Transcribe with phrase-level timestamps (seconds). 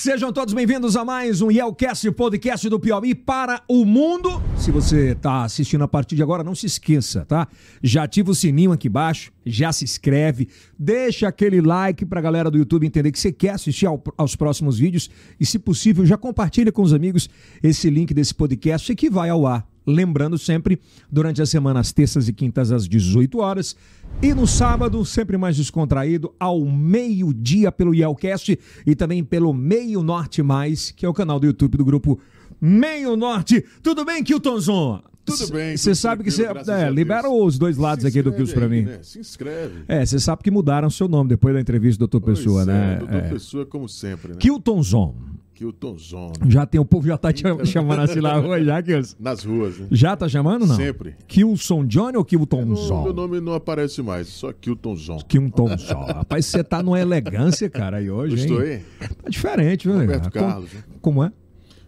[0.00, 4.40] Sejam todos bem-vindos a mais um Yelcast, podcast do Piauí para o mundo.
[4.56, 7.48] Se você está assistindo a partir de agora, não se esqueça, tá?
[7.82, 10.48] Já ativa o sininho aqui embaixo, já se inscreve,
[10.78, 14.36] deixa aquele like para a galera do YouTube entender que você quer assistir ao, aos
[14.36, 15.10] próximos vídeos
[15.40, 17.28] e, se possível, já compartilha com os amigos
[17.60, 19.66] esse link desse podcast que vai ao ar.
[19.88, 20.78] Lembrando sempre,
[21.10, 23.74] durante a semana, às terças e quintas, às 18 horas.
[24.20, 30.42] E no sábado, sempre mais descontraído, ao meio-dia pelo Yelcast e também pelo Meio Norte
[30.42, 32.20] Mais, que é o canal do YouTube do grupo
[32.60, 33.64] Meio Norte.
[33.82, 35.00] Tudo bem, Kiltonzon?
[35.24, 35.76] Tudo bem.
[35.76, 36.44] Você sabe que você.
[36.44, 38.82] É, libera os dois lados aqui do Kills pra mim.
[38.82, 38.98] Né?
[39.02, 39.84] Se inscreve.
[39.86, 42.24] É, você sabe que mudaram seu nome depois da entrevista do Dr.
[42.24, 42.96] Pessoa, é, né?
[42.96, 43.28] Doutor é.
[43.28, 44.38] Pessoa, como sempre, né?
[44.38, 45.14] Kiltonzon.
[45.58, 46.32] Kiltonzon.
[46.48, 49.16] Já tem, o povo já tá te chamando assim na rua, já, Kilson?
[49.18, 49.88] Nas ruas, né?
[49.90, 50.76] Já tá chamando, não?
[50.76, 51.16] Sempre.
[51.26, 53.02] Kilson Johnny ou Kilton Zon?
[53.02, 55.18] Meu nome não aparece mais, só Kilton Zon.
[55.26, 56.04] Kilton Zon.
[56.04, 58.42] Rapaz, você tá numa elegância, cara, aí hoje, hein?
[58.42, 58.82] Estou aí.
[59.20, 60.70] Tá diferente, viu, Roberto Carlos.
[60.70, 61.32] Como, como é?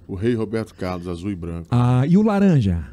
[0.08, 1.68] O rei Roberto Carlos, azul e branco.
[1.70, 2.84] Ah, e o laranja?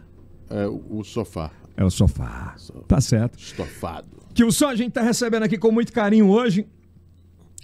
[0.48, 1.50] É o, o sofá.
[1.76, 2.56] É o sofá.
[2.88, 3.40] Tá certo.
[3.40, 4.08] Estofado.
[4.36, 6.68] Kilson, a gente tá recebendo aqui com muito carinho hoje.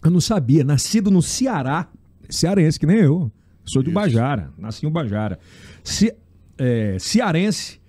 [0.03, 1.87] Eu não sabia, nascido no Ceará,
[2.35, 3.31] cearense, que nem eu.
[3.65, 5.39] Sou de Bajara, nasci em Bajara.
[5.83, 6.13] Ce,
[6.57, 7.79] é, cearense,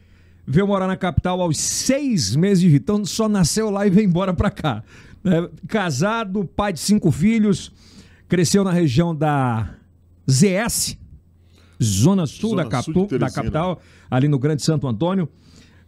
[0.47, 2.77] veio morar na capital aos seis meses de.
[2.77, 4.83] Então só nasceu lá e veio embora pra cá.
[5.25, 7.73] É, casado, pai de cinco filhos,
[8.29, 9.75] cresceu na região da
[10.31, 10.97] ZS,
[11.83, 15.29] Zona Sul, Zona da, da capital, ali no Grande Santo Antônio.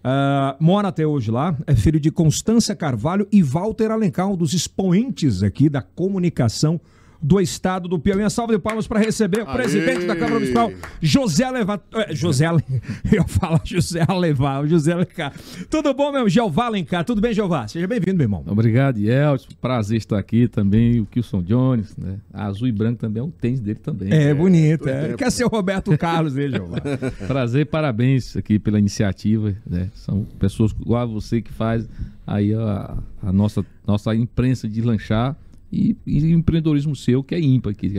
[0.06, 4.52] Uh, mora até hoje lá, é filho de Constância Carvalho e Walter Alencar, um dos
[4.52, 6.80] expoentes aqui da comunicação
[7.26, 8.22] do estado do Piauí.
[8.22, 9.56] Uma salva de palmas para receber o Aê.
[9.56, 10.70] presidente da Câmara Municipal,
[11.02, 11.80] José Levar.
[11.92, 12.46] É, José,
[13.12, 15.32] eu falo José Levar, José Alencar.
[15.68, 16.28] Tudo bom, meu?
[16.28, 17.04] Jeová Alencar.
[17.04, 17.66] Tudo bem, Jeová?
[17.66, 18.44] Seja bem-vindo, meu irmão.
[18.46, 19.48] Obrigado, Elton.
[19.60, 21.00] Prazer estar aqui também.
[21.00, 22.18] O Kilson Jones, né?
[22.32, 24.12] Azul e branco também é um tênis dele também.
[24.12, 24.88] É, é bonito.
[24.88, 25.14] É.
[25.14, 26.78] Quer ser o Roberto Carlos dele, Jeová.
[27.26, 29.52] Prazer e parabéns aqui pela iniciativa.
[29.66, 29.90] Né?
[29.94, 31.88] São pessoas igual a você que faz
[32.24, 35.36] aí a, a nossa, nossa imprensa de lanchar
[35.72, 37.92] e, e empreendedorismo seu que é ímpar, aqui,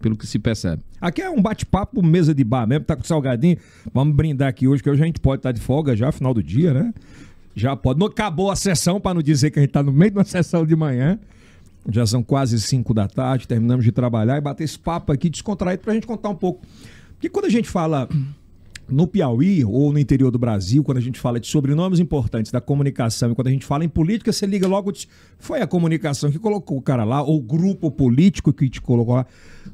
[0.00, 0.82] pelo que se percebe.
[1.00, 3.56] Aqui é um bate-papo, mesa de bar mesmo, tá com salgadinho.
[3.92, 6.42] Vamos brindar aqui hoje, que hoje a gente pode estar de folga já, final do
[6.42, 6.94] dia, né?
[7.54, 7.98] Já pode.
[7.98, 10.24] Não acabou a sessão, para não dizer que a gente está no meio de uma
[10.24, 11.18] sessão de manhã.
[11.90, 15.82] Já são quase 5 da tarde, terminamos de trabalhar e bater esse papo aqui descontraído
[15.82, 16.64] para a gente contar um pouco.
[17.12, 18.08] Porque quando a gente fala
[18.88, 22.60] no Piauí ou no interior do Brasil, quando a gente fala de sobrenomes importantes da
[22.60, 24.92] comunicação e quando a gente fala em política, você liga logo,
[25.38, 29.14] foi a comunicação que colocou o cara lá, ou o grupo político que te colocou
[29.14, 29.26] lá.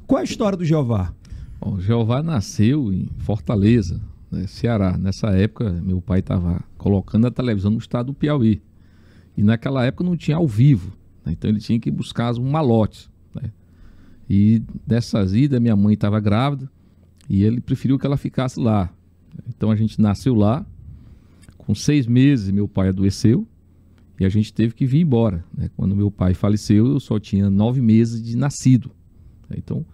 [0.06, 1.12] Qual é a história do Jeová?
[1.60, 4.00] Bom, Jeová nasceu em Fortaleza,
[4.31, 4.97] né, Ceará.
[4.97, 8.62] Nessa época, meu pai estava colocando a televisão no estado do Piauí.
[9.37, 10.93] E naquela época não tinha ao vivo,
[11.25, 13.10] né, então ele tinha que buscar um malotes.
[13.34, 13.50] Né?
[14.28, 16.70] E dessas idas, minha mãe estava grávida
[17.28, 18.91] e ele preferiu que ela ficasse lá.
[19.49, 20.65] Então a gente nasceu lá,
[21.59, 23.47] com seis meses meu pai adoeceu
[24.19, 25.45] e a gente teve que vir embora.
[25.57, 25.71] Né?
[25.77, 28.91] Quando meu pai faleceu, eu só tinha nove meses de nascido.
[29.57, 29.85] Então,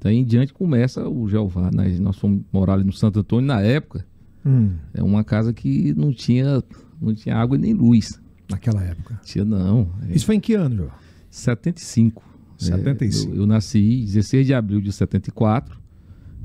[0.00, 1.70] daí em diante começa o Jeová.
[1.72, 1.96] Né?
[2.00, 4.06] Nós fomos morar ali no Santo Antônio na época.
[4.46, 4.74] Hum.
[4.92, 6.62] É uma casa que não tinha,
[7.00, 8.20] não tinha água nem luz.
[8.48, 9.20] Naquela época?
[9.24, 9.90] Tinha não.
[10.08, 10.90] É Isso foi em que ano, João?
[11.30, 12.22] 75.
[12.58, 13.32] 75.
[13.32, 15.83] É, eu, eu nasci 16 de abril de 74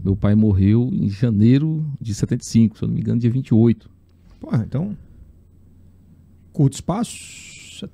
[0.03, 3.89] meu pai morreu em janeiro de 75, se eu não me engano, dia 28.
[4.39, 4.97] Pô, então.
[6.53, 7.87] Curto espaço.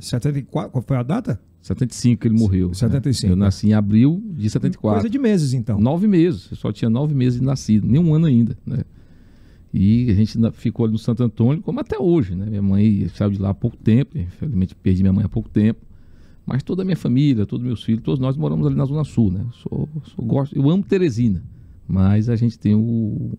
[0.00, 1.40] 74, qual foi a data?
[1.62, 2.72] 75 que ele morreu.
[2.72, 3.26] 75.
[3.26, 3.32] Né?
[3.32, 5.00] Eu nasci em abril de 74.
[5.00, 5.80] Coisa de meses, então.
[5.80, 6.48] Nove meses.
[6.50, 8.84] Eu só tinha nove meses de nascido, nem um ano ainda, né?
[9.74, 12.46] E a gente ficou ali no Santo Antônio, como até hoje, né?
[12.46, 15.80] Minha mãe saiu de lá há pouco tempo, infelizmente perdi minha mãe há pouco tempo.
[16.46, 19.32] Mas toda a minha família, todos meus filhos, todos nós moramos ali na Zona Sul,
[19.32, 19.44] né?
[19.52, 21.42] Sou, sou, gosto, eu amo Teresina,
[21.88, 23.32] mas a gente tem o,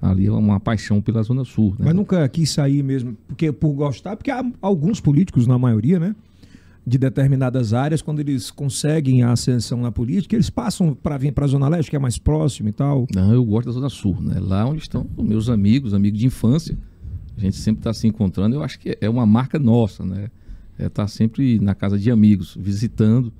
[0.00, 1.70] ali uma paixão pela Zona Sul.
[1.70, 1.86] Né?
[1.86, 6.14] Mas nunca quis sair mesmo, porque por gostar, porque há alguns políticos, na maioria, né?
[6.86, 11.44] De determinadas áreas, quando eles conseguem a ascensão na política, eles passam para vir para
[11.44, 13.08] a Zona Leste, que é mais próximo e tal.
[13.12, 14.38] Não, eu gosto da Zona Sul, né?
[14.38, 16.78] Lá onde estão meus amigos, amigos de infância.
[17.36, 18.54] A gente sempre está se encontrando.
[18.54, 20.28] Eu acho que é uma marca nossa, né?
[20.78, 23.32] É, tá sempre na casa de amigos, visitando.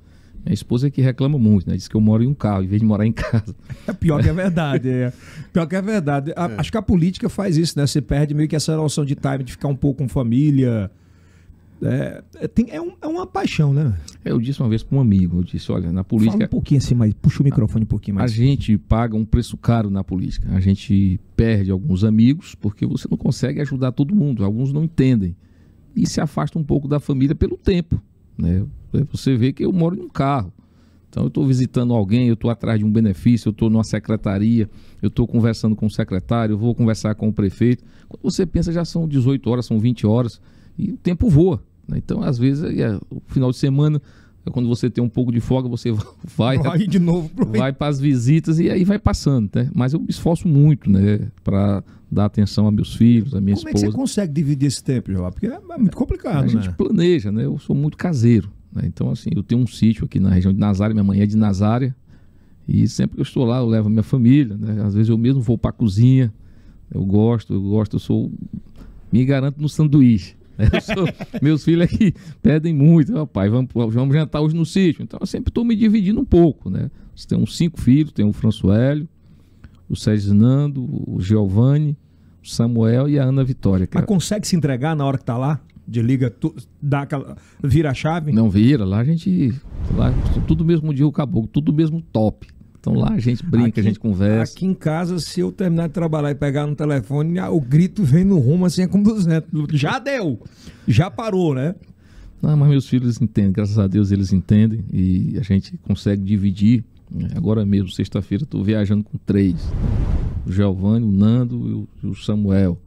[0.43, 1.75] Minha esposa é que reclama muito, né?
[1.75, 3.53] Diz que eu moro em um carro em vez de morar em casa.
[3.85, 5.13] É pior que é verdade, é.
[5.51, 6.31] Pior que é verdade.
[6.35, 6.55] A, é.
[6.57, 7.85] Acho que a política faz isso, né?
[7.85, 10.89] Você perde meio que essa noção de time, de ficar um pouco com família.
[11.81, 13.93] É, é, tem, é, um, é uma paixão, né?
[14.25, 16.31] Eu disse uma vez para um amigo, eu disse, olha, na política...
[16.31, 18.31] Fala um pouquinho assim, mas puxa o microfone um pouquinho mais.
[18.31, 20.49] A gente paga um preço caro na política.
[20.53, 24.43] A gente perde alguns amigos porque você não consegue ajudar todo mundo.
[24.43, 25.35] Alguns não entendem
[25.97, 28.01] e se afasta um pouco da família pelo tempo.
[28.37, 28.63] Né?
[29.11, 30.53] Você vê que eu moro em um carro.
[31.09, 34.69] Então eu estou visitando alguém, eu estou atrás de um benefício, eu estou numa secretaria,
[35.01, 37.83] eu estou conversando com o secretário, eu vou conversar com o prefeito.
[38.07, 40.39] Quando você pensa, já são 18 horas, são 20 horas,
[40.77, 41.63] e o tempo voa.
[41.87, 41.97] Né?
[41.97, 44.01] Então, às vezes, é, o final de semana,
[44.45, 45.91] é quando você tem um pouco de folga, você
[46.37, 49.69] vai, Vai de novo pro vai para as visitas e aí vai passando, né?
[49.73, 53.69] Mas eu me esforço muito, né, para dar atenção a meus filhos, a minha Como
[53.69, 53.97] é que você esposa.
[53.97, 55.29] consegue dividir esse tempo, João?
[55.31, 56.75] Porque é muito complicado, a gente né?
[56.77, 57.45] planeja, né?
[57.45, 58.83] Eu sou muito caseiro, né?
[58.85, 61.35] Então assim, eu tenho um sítio aqui na região de Nazária, minha mãe é de
[61.37, 61.95] Nazária,
[62.67, 64.81] e sempre que eu estou lá, eu levo a minha família, né?
[64.83, 66.33] Às vezes eu mesmo vou para a cozinha.
[66.89, 68.31] Eu gosto, eu gosto, eu sou
[69.11, 70.35] me garanto no sanduíche.
[70.57, 70.67] né?
[70.79, 71.07] Sou-
[71.41, 75.03] meus filhos aqui pedem muito, "Ó, pai, vamos, vamos jantar hoje no sítio.
[75.03, 76.89] Então eu sempre estou me dividindo um pouco, né?
[77.15, 79.07] Você tem uns cinco filhos, tem o Françoélio,
[79.89, 81.97] o Sérgio Nando, o Giovanni,
[82.43, 83.87] o Samuel e a Ana Vitória.
[83.93, 85.59] Mas consegue se entregar na hora que tá lá?
[85.87, 88.31] De liga, tu, dá aquela, vira a chave?
[88.33, 89.53] Não vira, lá a gente.
[89.95, 90.13] Lá,
[90.45, 92.47] tudo mesmo dia o caboclo, tudo mesmo top.
[92.79, 94.53] Então lá a gente brinca, Aqui- a gente conversa.
[94.53, 98.03] Aqui em casa, se eu terminar de trabalhar e pegar no telefone, ah, o grito
[98.03, 99.49] vem no rumo assim, é como 200.
[99.79, 100.39] Já deu!
[100.87, 101.73] Já parou, né?
[102.41, 106.83] Não, mas meus filhos entendem, graças a Deus eles entendem e a gente consegue dividir.
[107.09, 107.29] Né?
[107.35, 109.55] Agora mesmo, sexta-feira, estou viajando com três:
[110.45, 112.77] o Giovanni, o Nando e o, Samuel.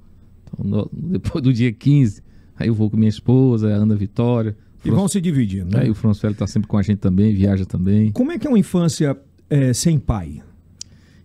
[0.45, 2.23] Então, no- depois do dia 15,
[2.57, 4.57] aí eu vou com minha esposa, a Ana Vitória.
[4.85, 5.83] E vão se dividindo, né?
[5.83, 8.11] Aí o François está sempre com a gente também, viaja também.
[8.13, 9.17] Como é que é uma infância
[9.49, 10.43] é, sem pai?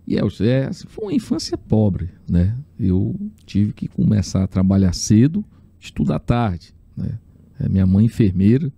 [0.06, 2.54] E é, é, assim, foi uma infância pobre, né?
[2.78, 5.44] Eu tive que começar a trabalhar cedo,
[5.80, 7.18] estudar tarde, né?
[7.58, 8.70] É, minha mãe é enfermeira,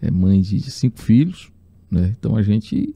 [0.00, 1.52] é mãe de, de cinco filhos,
[1.90, 2.14] né?
[2.18, 2.94] Então a gente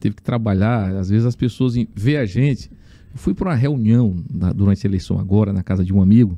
[0.00, 0.96] teve que trabalhar.
[0.96, 2.70] Às vezes as pessoas em- vê a gente.
[3.12, 6.36] Eu fui para uma reunião na- durante a eleição agora na casa de um amigo.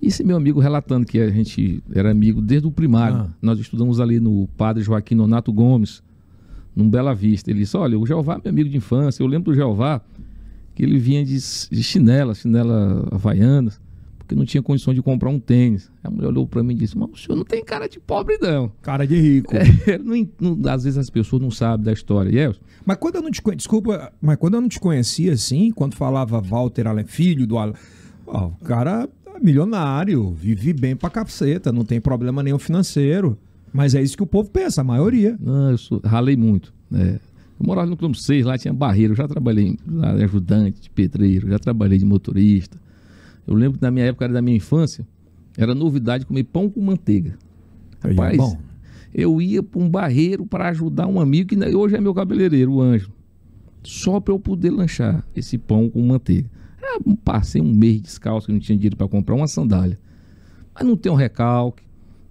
[0.00, 3.16] E esse meu amigo relatando que a gente era amigo desde o primário.
[3.16, 3.28] Ah.
[3.42, 6.02] Nós estudamos ali no Padre Joaquim Nonato Gomes,
[6.74, 7.50] num Bela Vista.
[7.50, 9.22] Ele disse: Olha, o Jeová é meu amigo de infância.
[9.22, 10.00] Eu lembro do Jeová
[10.74, 13.80] que ele vinha de, de chinela, chinela havaianas,
[14.28, 15.90] porque não tinha condição de comprar um tênis.
[16.04, 18.36] A mulher olhou para mim e disse: Mas o senhor não tem cara de pobre,
[18.38, 18.70] não.
[18.82, 19.54] Cara de rico.
[19.56, 22.30] É, não não- às vezes as pessoas não sabem da história.
[22.30, 22.52] E é,
[22.84, 26.38] Mas quando eu não te desculpa, mas quando eu não te conhecia assim, quando falava
[26.42, 27.74] Walter Allen, filho do Allen,
[28.26, 33.38] o cara é milionário, vive bem pra caceta, não tem problema nenhum financeiro.
[33.72, 35.38] Mas é isso que o povo pensa, a maioria.
[35.40, 36.74] Não, eu sou- ralei muito.
[36.90, 37.18] Né?
[37.58, 39.14] Eu morava no quilômetro 6, lá tinha barreiro.
[39.14, 42.78] Já trabalhei lá de ajudante, de pedreiro, já trabalhei de motorista.
[43.48, 45.06] Eu lembro que na minha época, era da minha infância,
[45.56, 47.38] era novidade comer pão com manteiga.
[48.04, 48.58] É Rapaz, bom.
[49.14, 52.82] eu ia para um barreiro para ajudar um amigo que hoje é meu cabeleireiro, o
[52.82, 53.10] Anjo.
[53.82, 56.50] Só para eu poder lanchar esse pão com manteiga.
[57.24, 59.98] Passei um mês descalço, que não tinha dinheiro para comprar uma sandália.
[60.74, 61.82] Mas não tem um recalque,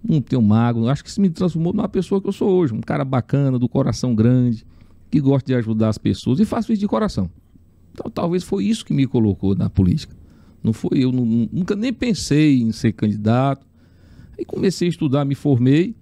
[0.02, 0.86] não tem um mago.
[0.88, 2.72] Acho que isso me transformou numa pessoa que eu sou hoje.
[2.72, 4.64] Um cara bacana, do coração grande,
[5.10, 7.28] que gosta de ajudar as pessoas e faço isso de coração.
[7.92, 10.16] Então talvez foi isso que me colocou na política.
[10.62, 13.66] Não foi eu, nu- nunca nem pensei em ser candidato.
[14.38, 15.94] Aí comecei a estudar, me formei,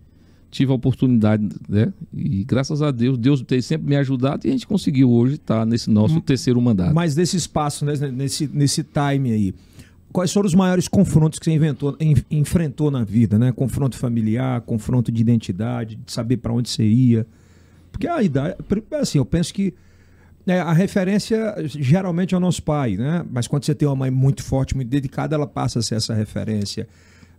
[0.50, 1.92] tive a oportunidade, né?
[2.14, 5.64] E graças a Deus, Deus tem sempre me ajudado e a gente conseguiu hoje estar
[5.66, 6.94] nesse nosso terceiro mandato.
[6.94, 9.54] Mas desse espaço, né, nesse, nesse time aí,
[10.12, 13.52] quais foram os maiores confrontos que você inventou, en- enfrentou na vida, né?
[13.52, 17.26] Confronto familiar, confronto de identidade, de saber para onde você ia.
[17.92, 18.56] Porque a idade,
[19.00, 19.72] assim, eu penso que
[20.46, 23.26] né, a referência geralmente é o nosso pai, né?
[23.28, 26.14] Mas quando você tem uma mãe muito forte, muito dedicada, ela passa a ser essa
[26.14, 26.88] referência.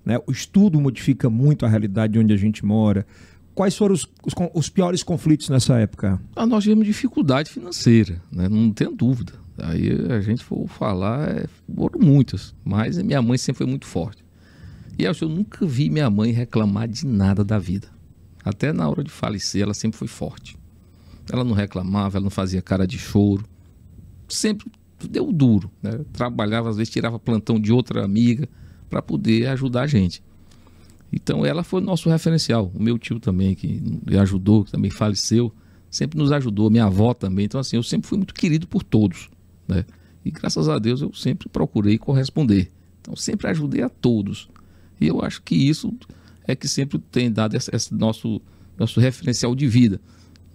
[0.06, 0.20] Né?
[0.28, 3.08] O estudo modifica muito a realidade de onde a gente mora.
[3.56, 6.22] Quais foram os, os os piores conflitos nessa época?
[6.36, 8.50] Ah, nós tivemos dificuldade financeira, né?
[8.50, 9.34] não tem dúvida.
[9.58, 14.24] Aí a gente for falar, é, foram muitas, mas minha mãe sempre foi muito forte.
[15.00, 17.88] E eu, eu nunca vi minha mãe reclamar de nada da vida.
[18.44, 20.58] Até na hora de falecer, ela sempre foi forte.
[21.32, 23.44] Ela não reclamava, ela não fazia cara de choro.
[24.28, 24.72] Sempre
[25.10, 25.70] deu duro.
[25.82, 26.00] Né?
[26.14, 28.48] Trabalhava, às vezes tirava plantão de outra amiga
[28.90, 30.24] para poder ajudar a gente.
[31.12, 32.72] Então ela foi nosso referencial.
[32.74, 35.54] O meu tio também, que me ajudou, que também faleceu,
[35.90, 36.70] sempre nos ajudou.
[36.70, 37.46] Minha avó também.
[37.46, 39.30] Então, assim, eu sempre fui muito querido por todos.
[39.68, 39.86] Né?
[40.24, 42.72] E graças a Deus eu sempre procurei corresponder.
[43.02, 44.50] Então, sempre ajudei a todos.
[45.00, 45.94] E eu acho que isso
[46.46, 48.42] é que sempre tem dado esse nosso,
[48.78, 50.02] nosso referencial de vida.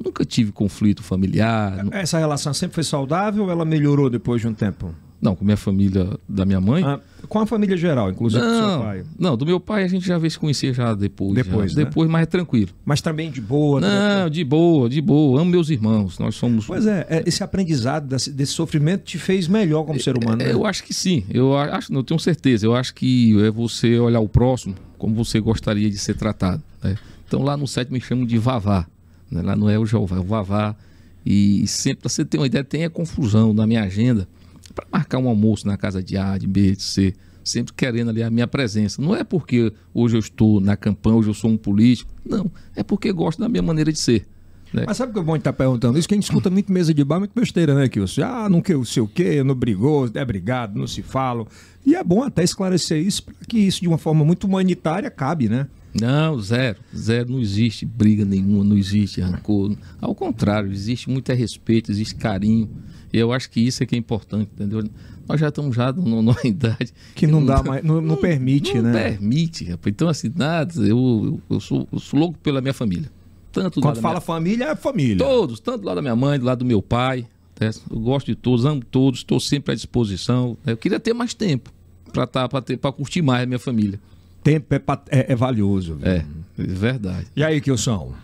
[0.05, 1.87] Nunca tive conflito familiar.
[1.93, 4.95] Essa relação sempre foi saudável ou ela melhorou depois de um tempo?
[5.23, 6.83] Não, com minha família da minha mãe.
[6.83, 9.05] Ah, com a família geral, inclusive com seu não, pai.
[9.17, 11.35] não, do meu pai a gente já veio se conhecer já depois.
[11.35, 11.79] Depois, já.
[11.79, 11.85] né?
[11.85, 12.71] Depois, mas é tranquilo.
[12.85, 13.81] Mas também de boa.
[13.81, 15.41] Não, de boa, de boa.
[15.41, 16.19] Amo meus irmãos.
[16.19, 16.67] Nós somos.
[16.67, 20.39] Pois é, é, esse aprendizado desse, sofrimento te fez melhor como ser humano.
[20.39, 20.51] né?
[20.51, 21.25] É, Eu acho que sim.
[21.31, 22.67] Eu acho, não tenho certeza.
[22.67, 26.63] Eu acho que é você olhar o próximo como você gostaria de ser tratado.
[26.83, 26.97] né?
[27.29, 28.87] Então lá no site me chamam de Vavá.
[29.33, 29.43] Né?
[29.43, 30.77] lá não é o Jeová, é o Vavá.
[31.25, 34.29] E, e sempre, pra você ter uma ideia, tem a confusão na minha agenda
[34.75, 38.23] para marcar um almoço na casa de A, de B, de C, sempre querendo ali
[38.23, 39.01] a minha presença.
[39.01, 42.11] Não é porque hoje eu estou na campanha, hoje eu sou um político.
[42.25, 44.27] Não, é porque gosto da minha maneira de ser.
[44.73, 44.85] né?
[44.87, 46.09] Mas sabe o que é bom estar perguntando isso?
[46.09, 48.23] Quem escuta muito mesa de bar, muito besteira, né, Kilson?
[48.23, 51.47] Ah, não que, sei o quê, não brigou, é brigado, não se falam.
[51.85, 55.49] E é bom até esclarecer isso para que isso, de uma forma muito humanitária, cabe,
[55.49, 55.67] né?
[56.01, 56.79] Não, zero.
[56.97, 57.31] Zero.
[57.33, 59.77] Não existe briga nenhuma, não existe rancor.
[60.01, 62.69] Ao contrário, existe muito é respeito, existe carinho.
[63.13, 64.83] E eu acho que isso é que é importante, entendeu?
[65.29, 69.11] Nós já estamos já numa, idade Que não dá mais, não, não permite, não né?
[69.11, 69.93] permite, rapaz.
[69.95, 73.11] Então, assim, nada, eu, eu, eu sou, eu sou louco pela minha família.
[73.53, 75.19] Tanto Quando fala minha- família, é família.
[75.19, 77.27] Todos, tanto lado da minha mãe, do lado do meu pai.
[77.61, 77.71] né?
[77.91, 80.57] Eu gosto de todos, amo todos, estou sempre à disposição.
[80.65, 80.73] né?
[80.73, 81.71] Eu queria ter mais tempo
[82.13, 84.01] para tá, para curtir mais a minha família.
[84.43, 85.95] Tempo é, é- é valioso.
[85.97, 86.07] viu?
[86.07, 86.17] É,
[86.59, 87.27] é verdade.
[87.37, 88.15] E aí, Kilson?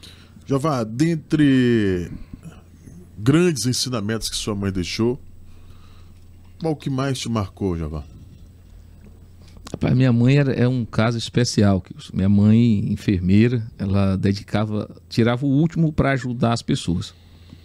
[0.46, 2.10] Jeová, dentre
[3.18, 5.20] grandes ensinamentos que sua mãe deixou,
[6.60, 8.04] qual que mais te marcou, Jeová?
[9.70, 11.80] Rapaz, minha mãe era, é um caso especial.
[11.82, 12.12] Kilson.
[12.14, 17.14] Minha mãe, enfermeira, ela dedicava, tirava o último para ajudar as pessoas.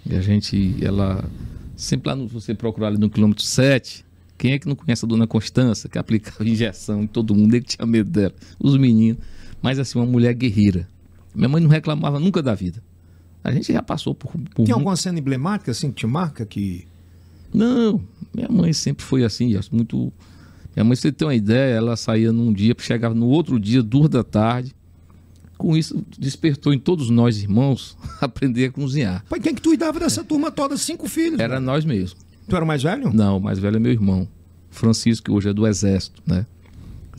[0.05, 1.23] E a gente, ela,
[1.77, 4.05] sempre lá no, você procurar ali no quilômetro 7,
[4.43, 7.63] quem é que não conhece a dona Constança, que aplicava injeção em todo mundo, ele
[7.63, 9.23] tinha medo dela, os meninos.
[9.61, 10.85] Mas assim, uma mulher guerreira.
[11.33, 12.83] Minha mãe não reclamava nunca da vida.
[13.41, 14.33] A gente já passou por.
[14.53, 16.85] por Tem alguma cena emblemática assim que te marca que.
[17.53, 18.03] Não,
[18.35, 20.11] minha mãe sempre foi assim, muito.
[20.75, 23.81] Minha mãe, pra você ter uma ideia, ela saía num dia, chegava no outro dia,
[23.81, 24.75] duas da tarde.
[25.57, 29.23] Com isso, despertou em todos nós, irmãos, aprender a cozinhar.
[29.29, 30.75] Pai, quem que tu cuidava dessa turma toda?
[30.75, 31.39] Cinco filhos.
[31.39, 31.67] Era mano.
[31.67, 32.22] nós mesmos.
[32.47, 33.11] Tu era o mais velho?
[33.13, 34.27] Não, o mais velho é meu irmão,
[34.69, 36.45] Francisco, que hoje é do Exército, né?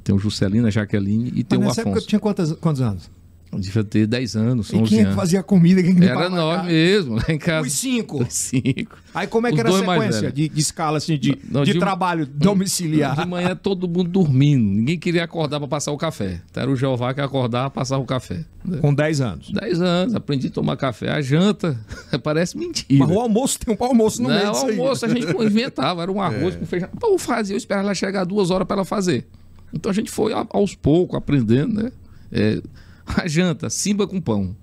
[0.02, 2.06] Tem o Juscelino, a Jaqueline e tem Mas o nessa época Afonso.
[2.06, 3.10] tu tinha quantos, quantos anos?
[3.58, 5.16] Devia ter 10 anos, E 11 quem é que anos.
[5.16, 5.82] fazia comida?
[5.82, 7.66] Quem que Era nós mesmo, lá em casa.
[7.66, 8.22] Os cinco.
[8.22, 8.96] Os cinco.
[9.14, 11.72] Aí como é que Os era a sequência de, de escala, assim, de, Não, de
[11.74, 13.20] de- trabalho domiciliar?
[13.20, 14.62] De manhã todo mundo dormindo.
[14.64, 16.40] Ninguém queria acordar para passar o café.
[16.50, 18.44] Então era o Jeová que acordava para passar o café.
[18.80, 19.50] Com 10 anos.
[19.52, 21.10] 10 anos, aprendi a tomar café.
[21.10, 21.78] A janta
[22.22, 23.04] parece mentira.
[23.06, 24.78] Mas o almoço tem um almoço no meio Não, disso o aí.
[24.78, 26.88] almoço a gente inventava, era um arroz com feijão.
[26.98, 29.26] Pô, eu fazia, eu esperava ela chegar duas horas para ela fazer.
[29.72, 31.92] Então a gente foi aos poucos aprendendo, né?
[32.32, 32.60] É,
[33.06, 34.56] a janta, simba com pão.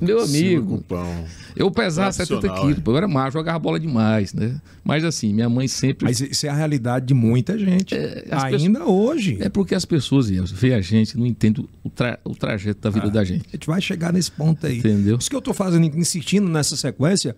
[0.00, 1.24] Meu amigo, com pão.
[1.54, 4.58] eu pesava 70 Tradicional, quilos, pô, eu era macho, jogava bola demais, né?
[4.82, 6.06] Mas assim, minha mãe sempre.
[6.06, 7.94] Mas isso é a realidade de muita gente.
[8.30, 9.36] as Ainda hoje.
[9.42, 13.10] É porque as pessoas veem a gente, não entendem o, tra- o trajeto da vida
[13.10, 13.44] da gente.
[13.48, 14.78] A gente vai chegar nesse ponto aí.
[14.78, 15.18] Entendeu?
[15.18, 17.36] Isso que eu tô fazendo, insistindo nessa sequência,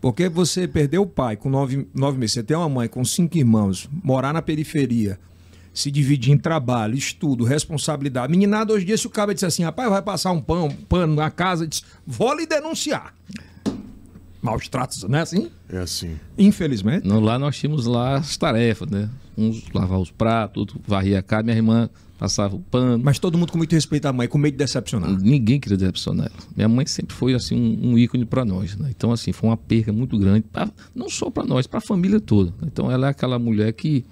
[0.00, 3.36] porque você perdeu o pai com nove, nove meses, você tem uma mãe com cinco
[3.36, 5.18] irmãos, morar na periferia,
[5.72, 8.30] se dividir em trabalho, estudo, responsabilidade.
[8.30, 10.70] Meninada, hoje em dia, se o cara disser assim, rapaz, vai passar um pano, um
[10.70, 13.14] pano na casa, diz, vou lhe denunciar.
[14.40, 15.50] Maus tratos, não é assim?
[15.68, 16.16] É assim.
[16.36, 17.06] Infelizmente.
[17.06, 19.08] Não, lá nós tínhamos lá as tarefas, né?
[19.38, 21.88] Uns lavar os pratos, outro varria a casa, minha irmã
[22.18, 23.00] passava o pano.
[23.02, 25.10] Mas todo mundo com muito respeito à mãe, com medo de decepcionar.
[25.10, 26.44] Ninguém queria decepcionar ela.
[26.56, 28.88] Minha mãe sempre foi assim um, um ícone para nós, né?
[28.90, 32.20] Então assim foi uma perca muito grande, pra- não só para nós, para a família
[32.20, 32.52] toda.
[32.64, 34.04] Então ela é aquela mulher que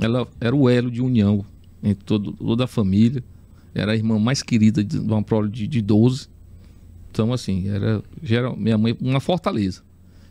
[0.00, 1.44] ela era o elo de união
[1.82, 3.22] entre todo, toda a família.
[3.74, 6.28] Era a irmã mais querida de de uma prole de, de 12.
[7.10, 9.82] Então assim era geral, minha mãe uma fortaleza.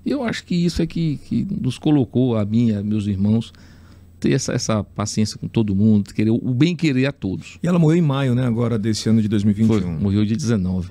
[0.05, 3.51] E eu acho que isso é que, que nos colocou a mim, a meus irmãos
[4.19, 7.59] ter essa, essa paciência com todo mundo, querer o bem querer a todos.
[7.61, 9.81] E ela morreu em maio, né, agora desse ano de 2021.
[9.81, 10.89] Foi, morreu dia 19.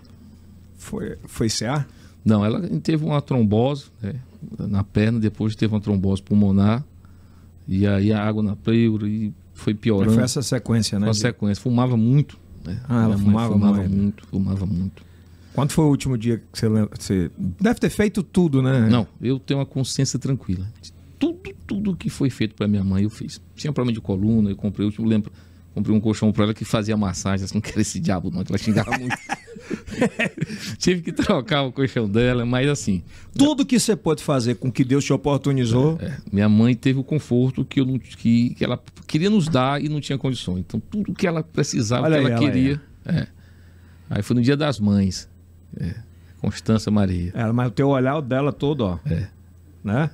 [0.76, 1.86] Foi, foi CA?
[2.24, 4.14] Não, ela teve uma trombose né,
[4.58, 6.84] na perna, depois teve uma trombose pulmonar,
[7.68, 10.12] e aí a água na pleura e foi piorando.
[10.14, 11.06] Foi essa sequência, né?
[11.06, 11.62] Foi de- sequência.
[11.62, 12.38] Fumava muito.
[12.64, 12.80] Né?
[12.88, 13.94] Ah, ela fumava fumava muito.
[13.96, 15.02] muito, fumava muito.
[15.54, 16.90] Quando foi o último dia que você lembra?
[16.98, 17.30] Você
[17.60, 18.88] deve ter feito tudo, né?
[18.90, 20.66] Não, eu tenho uma consciência tranquila.
[21.18, 23.40] Tudo, tudo que foi feito para minha mãe eu fiz.
[23.54, 25.32] Tinha problema de coluna, eu comprei, eu lembro,
[25.76, 28.50] comprei um colchão para ela que fazia massagem, assim, não quero esse diabo não, que
[28.50, 29.16] ela xingava muito.
[30.78, 33.02] Tive que trocar o colchão dela, mas assim,
[33.36, 35.98] Tudo que você pode fazer com que Deus te oportunizou.
[36.00, 39.82] É, minha mãe teve o conforto que, eu não, que, que ela queria nos dar
[39.82, 40.60] e não tinha condições.
[40.60, 42.80] Então, tudo que ela precisava, Olha que aí, ela ela queria.
[43.04, 43.26] É.
[44.08, 45.28] Aí foi no dia das mães.
[45.78, 45.94] É.
[46.40, 47.32] Constança Maria.
[47.34, 48.98] Ela, mas o teu olhar dela todo, ó.
[49.04, 49.28] É.
[49.84, 50.10] Né?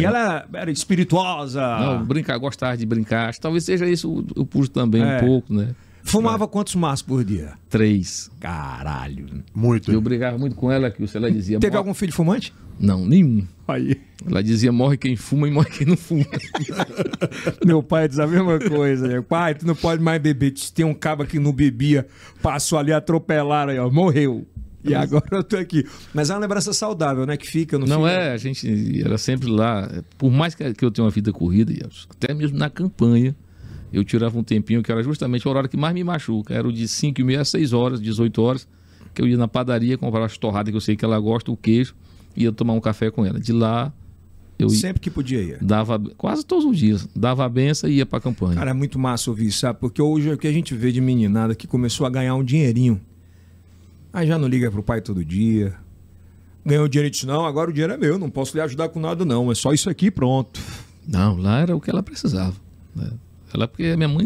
[0.00, 1.60] E ela era espirituosa.
[1.78, 3.28] Não, brincar, gostava de brincar.
[3.28, 5.16] Acho que Talvez seja isso o, o puxo também É.
[5.16, 5.74] um pouco, né?
[6.02, 7.54] Fumava quantos maços por dia?
[7.68, 8.30] Três.
[8.38, 9.26] Caralho.
[9.52, 9.90] Muito.
[9.90, 11.58] Eu brigava muito com ela, que ela dizia.
[11.58, 12.54] Teve "Morre-" algum filho fumante?
[12.78, 13.44] Não, nenhum.
[13.66, 14.00] Aí.
[14.24, 16.24] Ela dizia morre quem fuma e morre quem não fuma.
[17.64, 19.08] Meu pai diz a mesma coisa.
[19.08, 19.20] né?
[19.20, 20.52] Pai, tu não pode mais beber.
[20.74, 22.06] Tem um cabo que não bebia,
[22.42, 24.46] passou ali, atropelaram aí, ó, morreu.
[24.86, 25.84] E agora eu tô aqui.
[26.14, 27.36] Mas é uma lembrança saudável, né?
[27.36, 29.90] Que fica no Não é, a gente era sempre lá.
[30.16, 31.72] Por mais que eu tenha uma vida corrida,
[32.10, 33.34] até mesmo na campanha,
[33.92, 36.54] eu tirava um tempinho que era justamente o horário que mais me machuca.
[36.54, 38.68] Era o de 5 e meia a 6 horas, 18 horas,
[39.14, 41.56] que eu ia na padaria, comprava as torradas que eu sei que ela gosta, o
[41.56, 41.94] queijo,
[42.36, 43.40] e ia tomar um café com ela.
[43.40, 43.92] De lá,
[44.58, 45.58] eu ia- Sempre que podia ir.
[45.62, 48.54] dava, quase todos os dias, dava a benção e ia pra campanha.
[48.56, 49.78] Cara, é muito massa ouvir isso, sabe?
[49.80, 52.44] Porque hoje é o que a gente vê de meninada que começou a ganhar um
[52.44, 53.00] dinheirinho.
[54.16, 55.74] Aí já não liga pro pai todo dia.
[56.64, 58.98] Ganhou dinheiro e disse, não, agora o dinheiro é meu, não posso lhe ajudar com
[58.98, 60.58] nada não, é só isso aqui pronto.
[61.06, 62.56] Não, lá era o que ela precisava.
[62.94, 63.10] né?
[63.52, 64.24] Ela, porque minha mãe,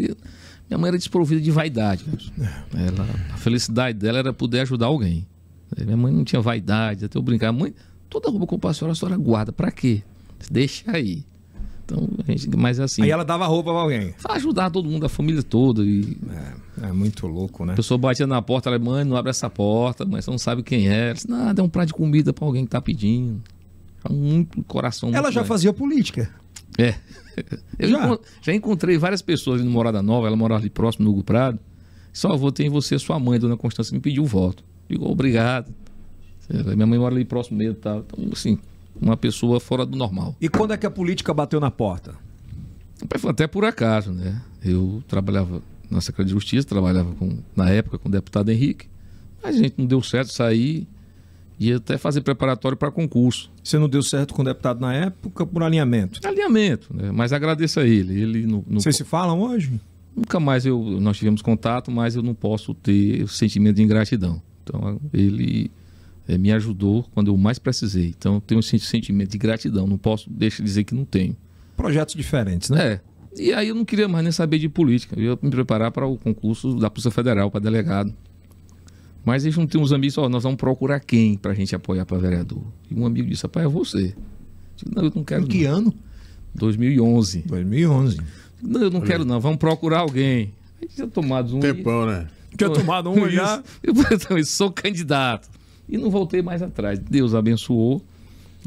[0.69, 2.05] minha mãe era desprovida de vaidade.
[2.05, 2.65] cara.
[2.73, 5.27] Ela, a felicidade dela era poder ajudar alguém.
[5.77, 7.51] Minha mãe não tinha vaidade, até eu brincar.
[7.51, 7.73] Mãe,
[8.09, 9.51] toda roupa passo, a senhora guarda.
[9.51, 10.03] Pra quê?
[10.49, 11.25] Deixa aí.
[11.83, 14.13] Então, a gente, mas assim, Aí ela dava roupa pra alguém.
[14.29, 15.83] ajudar todo mundo, a família toda.
[15.83, 16.17] E
[16.81, 17.73] É, é muito louco, né?
[17.73, 20.63] a pessoa batia na porta, ela, mãe, não abre essa porta, mas você não sabe
[20.63, 21.05] quem é.
[21.05, 23.41] Ela disse, não, dá um prato de comida pra alguém que tá pedindo.
[24.03, 25.09] É Muito coração.
[25.09, 26.29] Ela muito já fazia política.
[26.77, 26.95] É.
[27.77, 28.07] Eu Já?
[28.07, 28.19] já?
[28.41, 31.59] já encontrei várias pessoas ali no Morada Nova, ela morava ali próximo no Hugo Prado.
[32.13, 34.63] Só votei em você, sua mãe, dona Constância, me pediu o voto.
[34.89, 35.71] Digo, obrigado.
[36.75, 37.97] Minha mãe mora ali próximo mesmo, tá?
[38.05, 38.57] Então, assim,
[38.99, 40.35] uma pessoa fora do normal.
[40.41, 42.15] E quando é que a política bateu na porta?
[43.27, 44.41] Até por acaso, né?
[44.63, 48.85] Eu trabalhava na Secretaria de Justiça, trabalhava com, na época com o deputado Henrique,
[49.43, 50.87] mas a gente não deu certo sair
[51.59, 53.51] ia até fazer preparatório para concurso.
[53.63, 56.19] Você não deu certo com o deputado na época por alinhamento.
[56.27, 57.11] Alinhamento, né?
[57.11, 58.19] Mas agradeço a ele.
[58.19, 59.79] Ele no, no- Vocês se falam hoje?
[60.15, 64.41] Nunca mais eu, nós tivemos contato, mas eu não posso ter o sentimento de ingratidão.
[64.63, 65.69] Então, ele
[66.27, 68.07] eh, me ajudou quando eu mais precisei.
[68.17, 69.85] Então, eu tenho esse sentimento de gratidão.
[69.87, 71.35] Não posso deixar de dizer que não tenho.
[71.77, 72.93] Projetos diferentes, né?
[72.93, 73.01] É.
[73.37, 75.15] E aí eu não queria mais nem saber de política.
[75.17, 78.13] Eu ia me preparar para o concurso da Polícia Federal, para delegado.
[79.23, 82.05] Mas eles não tem uns amigos, ó, nós vamos procurar quem para a gente apoiar
[82.05, 82.63] para vereador.
[82.89, 84.07] E um amigo disse, rapaz, é você.
[84.07, 84.13] Eu
[84.75, 85.75] digo, não, eu não quero Em que não.
[85.77, 85.93] ano?
[86.55, 87.43] 2011.
[87.47, 88.17] 2011.
[88.61, 90.53] Não, eu não quero não, vamos procurar alguém.
[90.81, 91.59] Aí tinha tomado um...
[91.59, 92.27] e- Tempão, né?
[92.57, 93.63] Tinha tomado um já.
[93.81, 95.49] Eu falei, então, eu sou candidato.
[95.87, 96.99] E não voltei mais atrás.
[96.99, 98.01] Deus abençoou.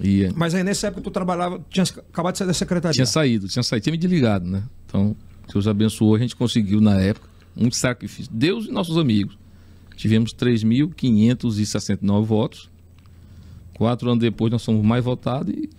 [0.02, 2.94] E eh, Mas aí nessa época tu trabalhava, tinha acabado de sair da secretaria.
[2.94, 4.62] tinha saído, tinha saído, tinha me desligado, né?
[4.86, 5.16] Então,
[5.52, 8.30] Deus abençoou, a gente conseguiu na época, muito sacrifício.
[8.32, 9.38] Deus e nossos amigos.
[9.96, 12.70] Tivemos 3.569 votos.
[13.74, 15.70] Quatro anos depois nós somos mais votados e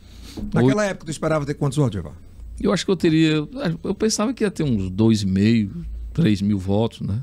[0.53, 2.11] Naquela época tu esperava ter quantos votos, Ivan?
[2.59, 3.47] eu acho que eu teria.
[3.83, 5.71] Eu pensava que ia ter uns 2,5,
[6.13, 7.21] 3 mil votos, né?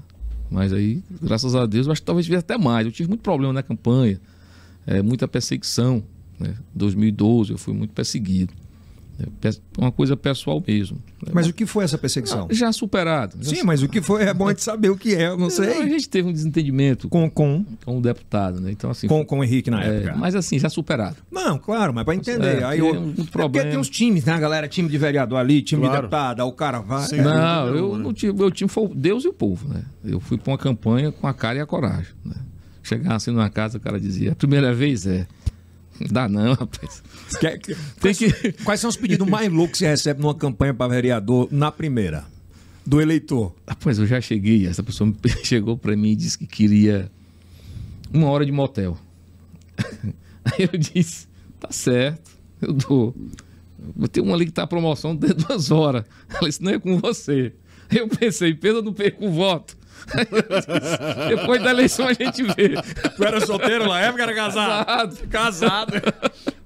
[0.53, 2.85] Mas aí, graças a Deus, eu acho que talvez tivesse até mais.
[2.87, 4.21] Eu tive muito problema na campanha,
[4.87, 6.03] é, muita perseguição.
[6.39, 6.55] Né?
[6.75, 8.53] 2012 eu fui muito perseguido.
[9.43, 10.99] É, uma coisa pessoal mesmo.
[11.33, 12.49] Mas o que foi essa perseguição?
[12.51, 13.37] Já superado.
[13.41, 15.37] Já Sim, mas o que foi é bom a gente saber o que é, eu
[15.37, 15.89] não A sei.
[15.89, 18.71] gente teve um desentendimento com, Com, com, o deputado, né?
[18.73, 19.07] Então, assim.
[19.07, 20.17] com, com o Henrique na é, época.
[20.17, 21.17] mas assim, já superado.
[21.31, 22.61] Não, claro, mas pra entender.
[22.61, 23.71] É, aí eu, um é porque problema.
[23.71, 24.67] tem os times, né, galera?
[24.69, 26.03] Time de vereador ali, time de Claro.
[26.03, 27.03] deputado, aí o cara vai.
[27.07, 27.19] Sim.
[27.19, 27.23] É.
[27.23, 27.33] Não,
[27.67, 28.15] dúvida eu nenhuma, não né?
[28.15, 28.33] tive.
[28.33, 29.83] Meu time foi Deus e o povo, né?
[30.05, 32.13] Eu fui para uma campanha com a cara e a coragem.
[32.25, 32.35] Né?
[32.83, 35.27] Chegar assim numa casa, o cara dizia: a primeira vez é.
[36.11, 37.03] Dá não, rapaz.
[37.39, 38.53] Quer- que- Tem que.
[38.65, 42.25] Quais são os pedidos mais loucos que você recebe numa campanha pra vereador na primeira?
[42.85, 43.55] Do eleitor.
[43.67, 44.67] Rapaz, eu já cheguei.
[44.67, 45.13] Essa pessoa
[45.45, 47.11] chegou para mim e disse que queria
[48.13, 48.99] uma hora de motel.
[50.45, 51.29] Aí eu disse:
[51.61, 53.15] tá certo, eu dou.
[53.97, 56.05] Vou ter uma ali que tá a promoção de duas horas.
[56.29, 57.53] Ela disse: não é com você.
[57.95, 59.77] Eu pensei, Pedro, não perco o voto.
[61.29, 62.75] Depois da eleição a gente vê.
[63.17, 65.17] Tu era solteiro na época, era Casado.
[65.29, 65.93] Casado.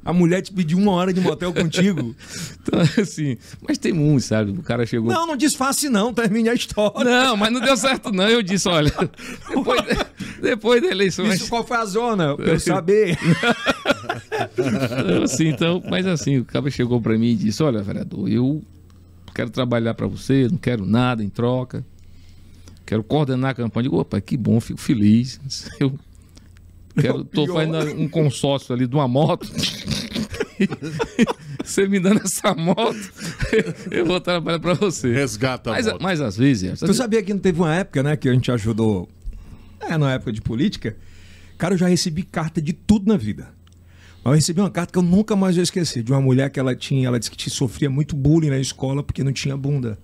[0.05, 2.15] A mulher te pediu uma hora de motel contigo.
[2.63, 4.53] Então, assim, mas tem muitos, sabe?
[4.53, 5.11] O cara chegou.
[5.13, 7.05] Não, não disfarce não, termine a história.
[7.05, 8.29] Não, mas não deu certo, não.
[8.29, 8.93] Eu disse, olha,
[9.51, 10.07] depois, da-
[10.41, 11.27] depois da eleição.
[11.27, 12.37] Isso qual foi a zona?
[12.37, 13.19] Pra eu saber.
[14.57, 18.63] Então, assim, então, mas assim, o cara chegou pra mim e disse: Olha, vereador, eu
[19.35, 21.85] quero trabalhar pra você, não quero nada em troca,
[22.87, 23.87] quero coordenar a campanha.
[23.87, 25.41] Eu digo, opa, que bom, fico feliz.
[25.79, 25.99] Eu
[27.03, 29.47] quero, tô fazendo um consórcio ali de uma moto.
[31.63, 32.97] Você me dando essa moto,
[33.91, 35.13] eu vou trabalhar pra você.
[35.13, 36.01] Resgata a Mas, moto.
[36.01, 36.79] mas às vezes.
[36.79, 39.09] Tu sabia que não teve uma época, né, que a gente ajudou.
[39.81, 40.97] É, na época de política.
[41.59, 43.49] Cara, eu já recebi carta de tudo na vida.
[44.25, 46.03] Mas eu recebi uma carta que eu nunca mais vou esquecer.
[46.03, 49.23] De uma mulher que ela tinha, ela disse que sofria muito bullying na escola porque
[49.25, 49.99] não tinha bunda.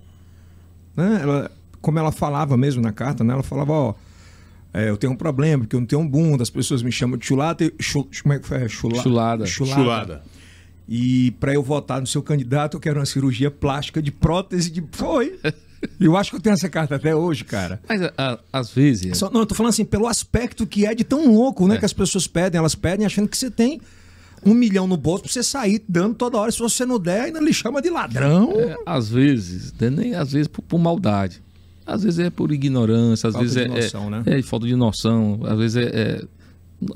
[0.95, 1.19] Né?
[1.21, 1.51] Ela,
[1.83, 3.33] como ela falava mesmo na carta, né?
[3.33, 3.93] Ela falava, ó.
[4.73, 7.25] é, eu tenho um problema, porque eu não tenho bunda, as pessoas me chamam de
[7.25, 7.65] chulata.
[7.65, 8.67] e- Chu, como é que foi?
[8.69, 9.45] Chula, Chulada.
[9.45, 10.23] Chulada.
[10.87, 14.83] E para eu votar no seu candidato, eu quero uma cirurgia plástica de prótese de.
[14.93, 15.37] Foi.
[15.99, 17.81] Eu acho que eu tenho essa carta até hoje, cara.
[17.89, 19.17] Mas a, a, às vezes.
[19.17, 21.75] Só, não, eu tô falando assim, pelo aspecto que é de tão louco, né?
[21.75, 21.77] É.
[21.77, 23.81] Que as pessoas pedem, elas pedem achando que você tem
[24.45, 26.49] um milhão no bolso pra você sair dando toda hora.
[26.53, 28.53] Se você não der, ainda lhe chama de ladrão.
[28.57, 31.41] É, às vezes, né, nem às vezes por, por, maldade.
[31.85, 34.23] Às vezes é por ignorância, às falta vezes é, noção, é, né?
[34.25, 36.25] é, falta de noção, às vezes é, é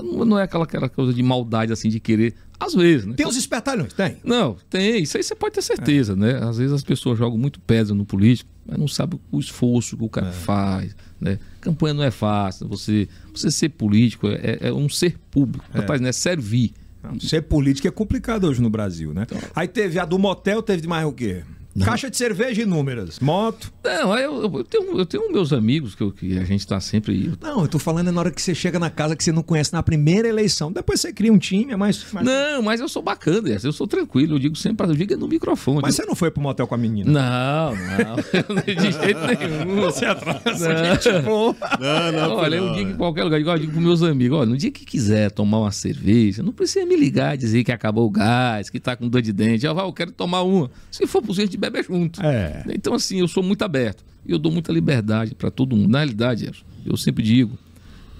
[0.04, 2.34] não, é aquela, aquela coisa de maldade assim de querer.
[2.60, 3.14] Às vezes, né?
[3.16, 4.18] Tem os espertalhões, tem?
[4.24, 5.02] Não, tem.
[5.04, 6.16] Isso aí você pode ter certeza, é.
[6.16, 6.40] né?
[6.44, 10.04] Às vezes as pessoas jogam muito pedra no político, mas não sabem o esforço que
[10.04, 10.32] o cara é.
[10.32, 11.40] faz, né?
[11.62, 12.68] Campanha não é fácil.
[12.68, 15.66] Você, você ser político é, é um ser público.
[15.74, 15.80] É.
[15.80, 16.74] Rapaz, não é servir.
[17.04, 19.24] Não, ser político é complicado hoje no Brasil, né?
[19.24, 19.38] Então...
[19.56, 21.44] Aí teve a do motel, teve de mais o quê?
[21.78, 21.86] Não.
[21.86, 23.20] Caixa de cerveja inúmeras.
[23.20, 23.72] Moto.
[23.84, 27.32] Não, eu, eu, tenho, eu tenho meus amigos que, eu, que a gente está sempre.
[27.40, 29.72] Não, eu tô falando na hora que você chega na casa que você não conhece
[29.72, 30.72] na primeira eleição.
[30.72, 32.12] Depois você cria um time, é mais.
[32.12, 32.26] mais...
[32.26, 34.36] Não, mas eu sou bacana, eu sou tranquilo.
[34.36, 35.80] Eu digo sempre, eu digo no microfone.
[35.84, 36.04] Mas digo...
[36.04, 37.12] você não foi pro motel com a menina?
[37.12, 38.16] Não, não.
[38.66, 39.82] de jeito nenhum.
[39.82, 40.96] Você atrasa, não.
[40.96, 41.56] gente boa.
[41.80, 42.36] Não, não.
[42.38, 44.72] Olha, eu digo em qualquer lugar, igual eu digo pros meus amigos, olha, no dia
[44.72, 48.72] que quiser tomar uma cerveja, não precisa me ligar e dizer que acabou o gás,
[48.72, 49.68] que tá com dor de dente.
[49.68, 50.72] Ah, eu quero tomar uma.
[50.90, 52.22] Se for pro gente beber junto.
[52.22, 52.64] É.
[52.70, 54.04] Então, assim, eu sou muito aberto.
[54.26, 55.90] E eu dou muita liberdade para todo mundo.
[55.90, 56.52] Na realidade,
[56.86, 57.58] eu sempre digo,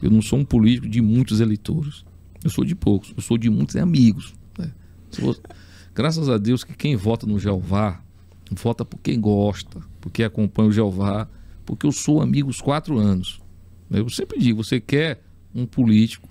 [0.02, 2.06] eu não sou um político de muitos eleitores.
[2.44, 3.14] Eu sou de poucos.
[3.16, 4.34] Eu sou de muitos amigos.
[4.58, 4.72] Né?
[5.12, 5.42] Você...
[5.94, 8.02] Graças a Deus que quem vota no Jeová,
[8.52, 11.28] vota por quem gosta, porque acompanha o Jeová,
[11.66, 13.42] porque eu sou amigo os quatro anos.
[13.90, 15.22] Eu sempre digo, você quer
[15.56, 16.30] um político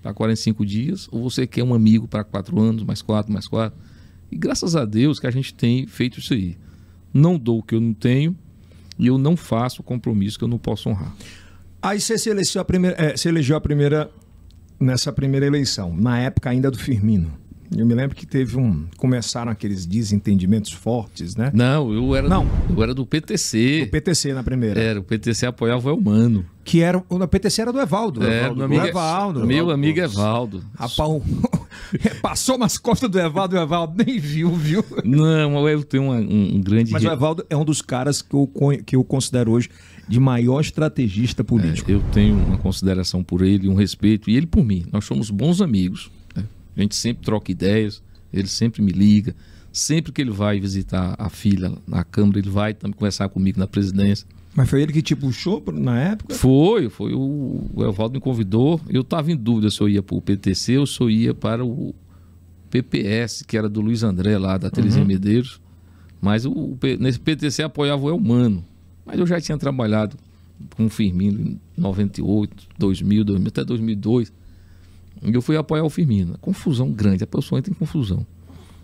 [0.00, 3.78] para 45 dias ou você quer um amigo para quatro anos, mais quatro, mais quatro?
[4.30, 6.56] E graças a Deus que a gente tem feito isso aí
[7.12, 8.36] não dou o que eu não tenho
[8.98, 11.14] e eu não faço compromisso que eu não posso honrar.
[11.80, 14.10] Aí você se elegeu a primeira, é, se elegeu a primeira
[14.80, 17.37] nessa primeira eleição, na época ainda do Firmino.
[17.76, 18.86] Eu me lembro que teve um.
[18.96, 21.50] Começaram aqueles desentendimentos fortes, né?
[21.54, 22.46] Não, eu era, Não.
[22.46, 23.84] Do, eu era do PTC.
[23.84, 24.80] Do PTC na primeira.
[24.80, 26.44] Era, o PTC apoiava o Elmano.
[26.64, 27.02] Que era.
[27.08, 28.24] O PTC era do Evaldo.
[28.24, 29.46] É, Evaldo, amigo, Evaldo.
[29.46, 30.64] Meu amigo Evaldo.
[30.74, 30.98] Rapaz,
[32.22, 34.84] passou umas costas do Evaldo e o Evaldo nem viu, viu?
[35.04, 36.92] Não, eu tenho um, um grande.
[36.92, 38.50] Mas o Evaldo é um dos caras que eu,
[38.84, 39.68] que eu considero hoje
[40.08, 41.90] de maior estrategista político.
[41.90, 44.86] É, eu tenho uma consideração por ele, um respeito, e ele por mim.
[44.90, 46.10] Nós somos bons amigos.
[46.78, 49.34] A gente sempre troca ideias, ele sempre me liga.
[49.72, 53.66] Sempre que ele vai visitar a filha na Câmara, ele vai também conversar comigo na
[53.66, 54.26] presidência.
[54.54, 56.34] Mas foi ele que te puxou na época?
[56.34, 58.80] Foi, foi o, o Evaldo me convidou.
[58.88, 61.64] Eu estava em dúvida se eu ia para o PTC ou se eu ia para
[61.64, 61.94] o
[62.70, 65.08] PPS, que era do Luiz André lá, da Terezinha uhum.
[65.08, 65.60] Medeiros.
[66.20, 68.64] Mas o, nesse PTC apoiava o Elmano.
[69.04, 70.16] Mas eu já tinha trabalhado
[70.76, 74.32] com o Firmino em 98, 2000, 2000 até 2002.
[75.22, 76.38] E eu fui apoiar o Firmino.
[76.38, 78.26] Confusão grande, a pessoa entra em confusão.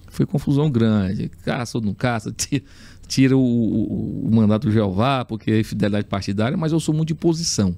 [0.08, 1.28] Foi confusão grande.
[1.42, 2.64] Caça ou não caça, tira,
[3.06, 7.08] tira o, o, o, mandato do Jeová, porque é fidelidade partidária, mas eu sou muito
[7.08, 7.76] de posição.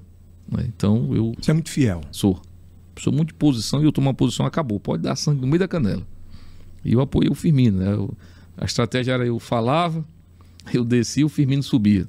[0.51, 0.65] Né?
[0.67, 1.33] Então eu.
[1.39, 2.01] Você é muito fiel.
[2.11, 2.41] Sou.
[2.99, 4.79] Sou muito de posição e eu tomo uma posição, acabou.
[4.79, 6.01] Pode dar sangue no meio da canela.
[6.83, 7.79] E eu apoiei o Firmino.
[7.79, 7.93] Né?
[7.93, 8.11] Eu,
[8.57, 10.03] a estratégia era eu falava,
[10.73, 12.07] eu descia, o Firmino subia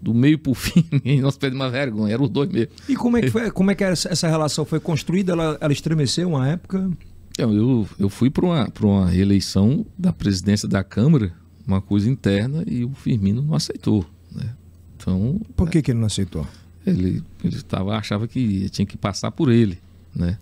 [0.00, 0.84] do meio para o fim,
[1.20, 2.72] nós perdemos uma vergonha, eram os dois mesmo.
[2.88, 5.32] E como é que foi, como é que essa relação foi construída?
[5.32, 6.90] Ela, ela estremeceu uma época?
[7.36, 11.32] Eu, eu, eu fui para uma, uma eleição da presidência da Câmara,
[11.66, 14.04] uma coisa interna, e o Firmino não aceitou.
[14.32, 14.54] Né?
[14.96, 16.46] Então, Por que, que ele não aceitou?
[16.86, 19.78] Ele, ele tava, achava que tinha que passar por ele.
[20.14, 20.38] Né?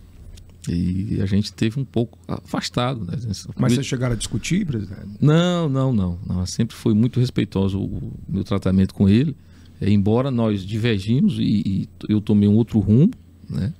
[0.69, 3.05] E a gente teve um pouco afastado.
[3.05, 3.19] Né?
[3.57, 5.07] Mas vocês chegaram a discutir, presidente?
[5.21, 6.47] Não, não, não, não.
[6.47, 9.37] Sempre foi muito respeitoso o meu tratamento com ele.
[9.81, 13.13] É, embora nós divergimos e, e, eu tomei um outro rumo,
[13.49, 13.73] né?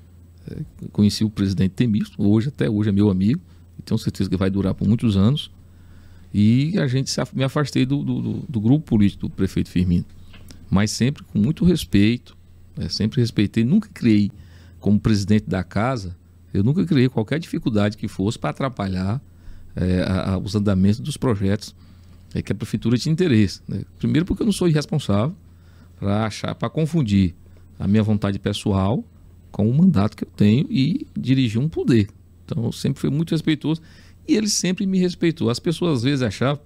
[0.51, 0.61] É,
[0.93, 3.41] conheci o presidente Temisto, hoje, até hoje é meu amigo,
[3.79, 5.51] e tenho certeza que vai durar por muitos anos.
[6.33, 10.05] E a gente se, me afastei do, do, do, grupo político do prefeito Firmino.
[10.71, 12.37] Mas sempre com muito respeito,
[12.77, 12.89] né?
[12.89, 14.31] sempre respeitei, nunca criei
[14.79, 16.15] como presidente da casa
[16.57, 19.21] eu nunca criei qualquer dificuldade que fosse para atrapalhar
[19.75, 21.75] é, a, a, os andamentos dos projetos
[22.35, 23.61] é, que a prefeitura tinha interesse.
[23.69, 23.83] Né?
[23.99, 25.35] Primeiro porque eu não sou irresponsável
[25.99, 27.35] para achar, para confundir
[27.79, 29.05] a minha vontade pessoal
[29.51, 32.09] com o mandato que eu tenho e dirigir um poder.
[32.45, 33.81] Então eu sempre fui muito respeitoso
[34.27, 35.51] e ele sempre me respeitou.
[35.51, 36.61] As pessoas às vezes achavam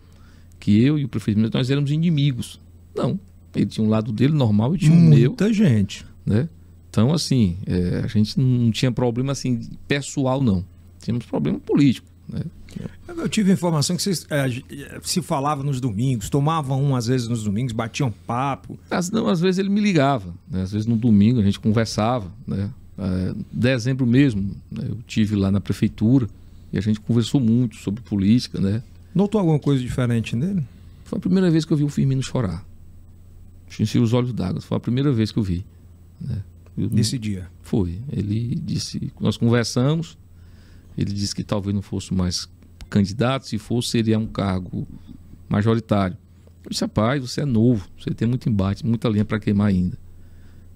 [0.59, 2.61] que eu e o prefeito nós éramos inimigos.
[2.94, 3.18] Não,
[3.55, 5.31] ele tinha um lado dele normal e tinha um Muita meu.
[5.31, 6.05] Muita gente.
[6.24, 6.48] Né?
[6.90, 10.64] Então, assim, é, a gente não tinha problema assim pessoal, não.
[11.00, 12.07] Tínhamos problema político.
[12.29, 12.42] Né?
[13.09, 14.46] Eu tive informação que vocês é,
[15.03, 18.79] se falava nos domingos, tomavam um às vezes nos domingos, batiam papo.
[18.90, 20.62] Às, não, às vezes ele me ligava, né?
[20.62, 22.33] às vezes no domingo a gente conversava.
[22.46, 22.70] Né?
[22.98, 24.85] É, dezembro mesmo, né?
[24.88, 26.29] eu tive lá na prefeitura
[26.72, 28.61] e a gente conversou muito sobre política.
[28.61, 28.83] Né?
[29.14, 30.62] Notou alguma coisa diferente nele?
[31.05, 32.64] Foi a primeira vez que eu vi o Firmino chorar.
[33.79, 34.61] enchi os olhos d'água.
[34.61, 35.64] Foi a primeira vez que eu vi.
[36.20, 36.42] Né?
[36.90, 37.51] Nesse dia?
[37.62, 38.01] Foi.
[38.11, 40.16] Ele disse, nós conversamos,
[40.97, 42.49] ele disse que talvez não fosse mais
[42.88, 44.87] candidato, se fosse seria um cargo
[45.49, 46.16] majoritário.
[46.64, 49.99] Eu disse, rapaz, você é novo, você tem muito embate, muita linha para queimar ainda.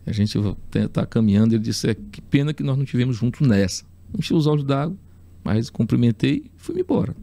[0.06, 0.38] A gente
[0.74, 3.84] está caminhando, ele disse, é, que pena que nós não tivemos juntos nessa.
[4.16, 4.96] Enchi os olhos d'água,
[5.42, 7.16] mas cumprimentei e fui-me embora.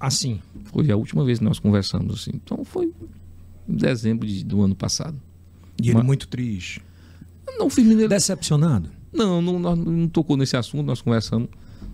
[0.00, 0.40] Assim?
[0.64, 2.32] Foi a última vez que nós conversamos assim.
[2.34, 2.92] Então foi
[3.68, 5.20] em dezembro de, do ano passado.
[5.80, 6.06] E ele Mas...
[6.06, 6.82] muito triste?
[7.46, 8.08] Não, Firmino...
[8.08, 8.90] Decepcionado?
[9.12, 11.48] Não, não, não, não tocou nesse assunto, nós conversamos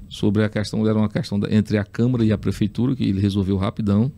[0.08, 3.20] sobre a questão, era uma questão da, entre a Câmara e a Prefeitura, que ele
[3.20, 4.11] resolveu rapidão.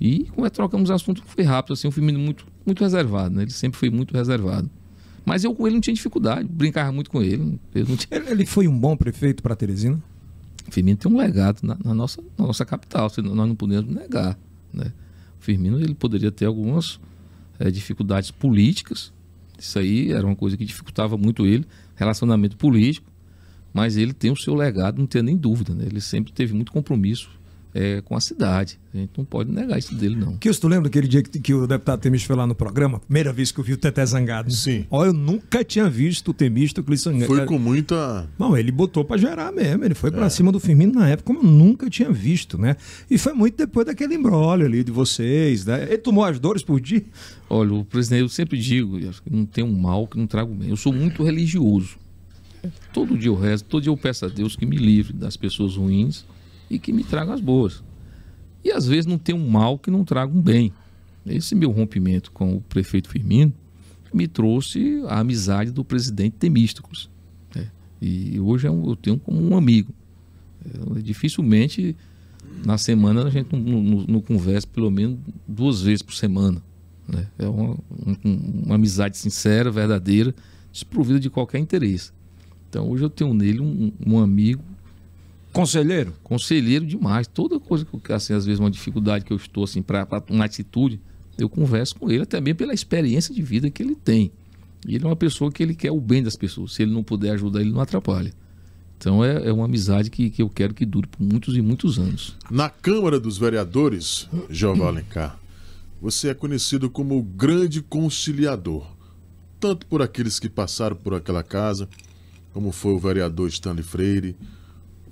[0.00, 3.42] E é, trocamos assunto, foi rápido, assim, um Firmino muito, muito reservado, né?
[3.42, 4.70] Ele sempre foi muito reservado.
[5.24, 7.58] Mas eu com ele não tinha dificuldade, brincava muito com ele.
[7.74, 8.20] ele, tinha...
[8.30, 10.00] ele foi um bom prefeito para Teresina?
[10.70, 14.38] Firmino tem um legado na, na, nossa, na nossa capital, nós não podemos negar.
[14.72, 14.92] Né?
[15.40, 17.00] O Firmino ele poderia ter algumas
[17.58, 19.12] é, dificuldades políticas,
[19.58, 21.64] isso aí era uma coisa que dificultava muito ele,
[21.96, 23.10] relacionamento político,
[23.72, 25.74] mas ele tem o seu legado, não tem nem dúvida.
[25.74, 25.84] Né?
[25.86, 27.37] Ele sempre teve muito compromisso
[27.78, 28.76] é, com a cidade.
[28.92, 30.36] A gente não pode negar isso dele, não.
[30.36, 32.98] Que tu lembra daquele dia que, que o deputado Temis foi lá no programa?
[32.98, 34.50] Primeira vez que eu vi o Teté Zangado.
[34.50, 34.84] Sim.
[34.90, 37.26] Olha, eu nunca tinha visto o Temista o Zangado.
[37.26, 38.28] Foi com muita.
[38.36, 39.84] Não, ele botou para gerar mesmo.
[39.84, 40.28] Ele foi para é.
[40.28, 42.76] cima do Firmino na época, como eu nunca tinha visto, né?
[43.08, 45.64] E foi muito depois daquele embrólio ali de vocês.
[45.64, 45.84] Né?
[45.84, 47.04] Ele tomou as dores por dia?
[47.48, 48.98] Olha, o presidente, eu sempre digo,
[49.30, 50.70] não tem um mal que não traga o bem.
[50.70, 51.96] Eu sou muito religioso.
[52.92, 55.76] Todo dia eu rezo, todo dia eu peço a Deus que me livre das pessoas
[55.76, 56.24] ruins
[56.70, 57.82] e que me traga as boas.
[58.64, 60.72] E às vezes não tem um mal que não traga um bem.
[61.26, 63.52] Esse meu rompimento com o prefeito Firmino
[64.12, 67.10] me trouxe a amizade do presidente Temístocles.
[67.54, 67.70] Né?
[68.00, 69.92] E hoje é eu tenho como um amigo.
[70.64, 71.94] É, dificilmente
[72.64, 76.62] na semana a gente não, não, não, conversa pelo menos duas vezes por semana.
[77.06, 77.26] Né?
[77.38, 77.76] É uma,
[78.24, 80.34] um, uma amizade sincera, verdadeira,
[80.72, 82.12] desprovida de qualquer interesse.
[82.68, 84.62] Então hoje eu tenho nele um, um amigo
[85.58, 86.14] Conselheiro?
[86.22, 87.26] Conselheiro demais.
[87.26, 91.00] Toda coisa que, assim, às vezes, uma dificuldade que eu estou, assim, para uma atitude,
[91.36, 94.30] eu converso com ele, também pela experiência de vida que ele tem.
[94.86, 96.74] E ele é uma pessoa que ele quer o bem das pessoas.
[96.74, 98.32] Se ele não puder ajudar, ele não atrapalha.
[98.96, 101.98] Então é, é uma amizade que, que eu quero que dure por muitos e muitos
[101.98, 102.36] anos.
[102.48, 105.40] Na Câmara dos Vereadores, Jeová Alencar,
[106.00, 108.86] você é conhecido como o grande conciliador.
[109.58, 111.88] Tanto por aqueles que passaram por aquela casa,
[112.52, 114.36] como foi o vereador Stanley Freire,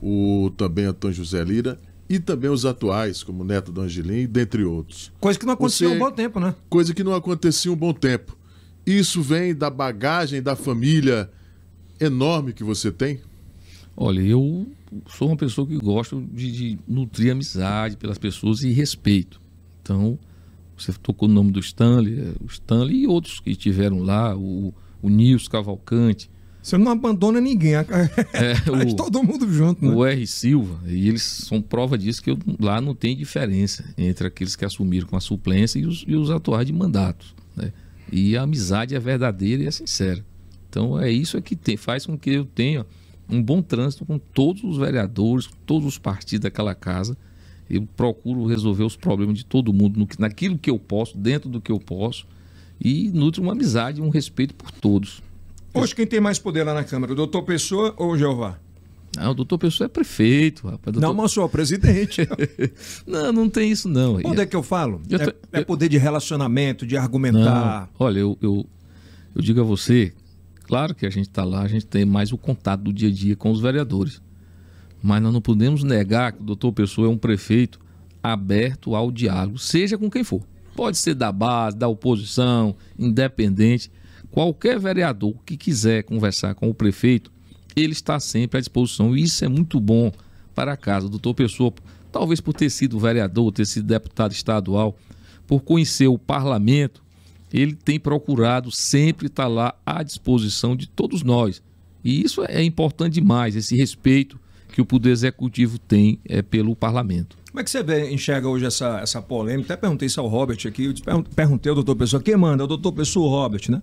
[0.09, 5.11] o também Antônio José Lira e também os atuais, como Neto do Angelim, dentre outros.
[5.19, 6.55] Coisa que não acontecia há um bom tempo, né?
[6.71, 8.39] Coisa que não acontecia um bom tempo.
[8.87, 11.29] Isso vem da bagagem da família
[11.99, 13.19] enorme que você tem?
[13.97, 14.69] Olha, eu
[15.09, 19.41] sou uma pessoa que gosta de, de nutrir amizade pelas pessoas e respeito.
[19.83, 20.17] Então,
[20.79, 24.73] você tocou o nome do Stanley, é, o Stanley e outros que estiveram lá, o,
[25.03, 26.31] o Nils Cavalcante,
[26.67, 27.75] você não abandona ninguém.
[27.75, 27.85] É,
[28.69, 29.95] o, todo mundo junto, né?
[29.95, 30.27] O R.
[30.27, 34.65] Silva, e eles são prova disso que eu, lá não tem diferença entre aqueles que
[34.65, 37.37] assumiram com a suplência e os, e os atuais de mandatos.
[37.55, 37.73] Né?
[38.11, 40.25] E a amizade é verdadeira e é sincera.
[40.69, 42.85] Então é isso que tem, faz com que eu tenha
[43.31, 47.17] um bom trânsito com todos os vereadores, todos os partidos daquela casa.
[47.71, 51.61] Eu procuro resolver os problemas de todo mundo no, naquilo que eu posso, dentro do
[51.61, 52.27] que eu posso,
[52.81, 55.23] e nutre uma amizade, um respeito por todos.
[55.81, 58.59] Hoje quem tem mais poder lá na Câmara, o doutor Pessoa ou o Jeová?
[59.17, 60.93] Não, o doutor Pessoa é prefeito, rapaz.
[60.93, 61.01] Doutor...
[61.01, 62.29] Não, mas sou presidente.
[63.07, 64.21] não, não tem isso não.
[64.21, 65.01] Poder é que eu falo?
[65.09, 65.31] Eu tô...
[65.31, 67.89] é, é, poder de relacionamento, de argumentar.
[67.99, 68.07] Não.
[68.07, 68.67] Olha, eu, eu,
[69.35, 70.13] eu digo a você,
[70.65, 73.13] claro que a gente está lá, a gente tem mais o contato do dia a
[73.13, 74.21] dia com os vereadores.
[75.03, 77.81] Mas nós não podemos negar que o doutor Pessoa é um prefeito
[78.23, 80.43] aberto ao diálogo, seja com quem for.
[80.75, 83.91] Pode ser da base, da oposição, independente.
[84.37, 87.33] Qualquer vereador que quiser conversar com o prefeito,
[87.75, 89.17] ele está sempre à disposição.
[89.17, 90.13] E isso é muito bom
[90.55, 91.09] para a casa.
[91.09, 91.73] Doutor Pessoa,
[92.13, 94.95] talvez por ter sido vereador, ter sido deputado estadual,
[95.47, 97.03] por conhecer o parlamento,
[97.51, 101.63] ele tem procurado sempre estar lá à disposição de todos nós.
[102.05, 104.39] E isso é importante demais, esse respeito
[104.71, 107.39] que o Poder Executivo tem é, pelo parlamento.
[107.51, 109.73] Como é que você vê, enxerga hoje essa, essa polêmica?
[109.73, 112.65] Até perguntei isso ao Robert aqui, eu perguntei ao doutor Pessoa, quem manda?
[112.65, 113.81] O doutor Pessoa Robert, né?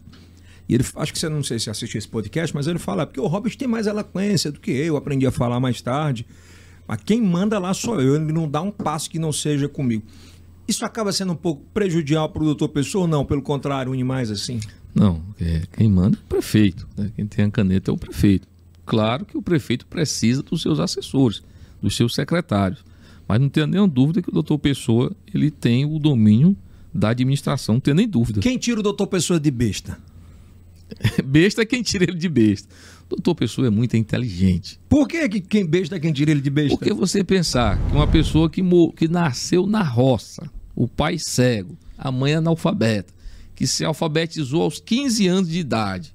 [0.73, 3.19] E ele, acho que você não sei se assistiu esse podcast, mas ele fala, porque
[3.19, 6.25] o Robert tem mais eloquência do que eu, aprendi a falar mais tarde.
[6.87, 10.01] Mas quem manda lá sou eu, ele não dá um passo que não seja comigo.
[10.67, 13.23] Isso acaba sendo um pouco prejudicial para o doutor Pessoa ou não?
[13.23, 14.59] Pelo contrário, une mais assim?
[14.95, 16.89] Não, é, quem manda é o prefeito.
[16.97, 17.11] Né?
[17.15, 18.47] Quem tem a caneta é o prefeito.
[18.83, 21.43] Claro que o prefeito precisa dos seus assessores,
[21.79, 22.83] dos seus secretários.
[23.27, 26.57] Mas não tenha nenhuma dúvida que o doutor Pessoa ele tem o domínio
[26.91, 28.39] da administração, não tem nem dúvida.
[28.39, 29.99] Quem tira o doutor Pessoa de besta?
[31.23, 32.67] besta é quem tira ele de besta.
[33.09, 34.79] Doutor Pessoa é muito inteligente.
[34.89, 36.77] Por que, que quem besta é quem tira ele de besta?
[36.77, 38.61] Porque você pensar que uma pessoa que,
[38.95, 43.13] que nasceu na roça, o pai cego, a mãe analfabeta,
[43.55, 46.13] que se alfabetizou aos 15 anos de idade,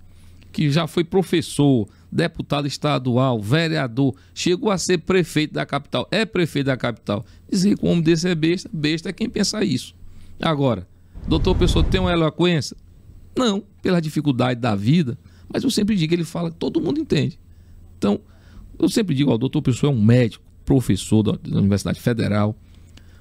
[0.53, 6.67] que já foi professor, deputado estadual, vereador, chegou a ser prefeito da capital, é prefeito
[6.67, 7.25] da capital.
[7.51, 9.95] Dizer que um homem desse é besta, besta é quem pensa isso.
[10.41, 10.87] Agora,
[11.27, 12.77] doutor Pessoa tem uma eloquência?
[13.39, 15.17] Não, pela dificuldade da vida,
[15.49, 17.39] mas eu sempre digo, ele fala, todo mundo entende.
[17.97, 18.21] Então,
[18.77, 22.57] eu sempre digo, o doutor Pessoa é um médico, professor da, da Universidade Federal,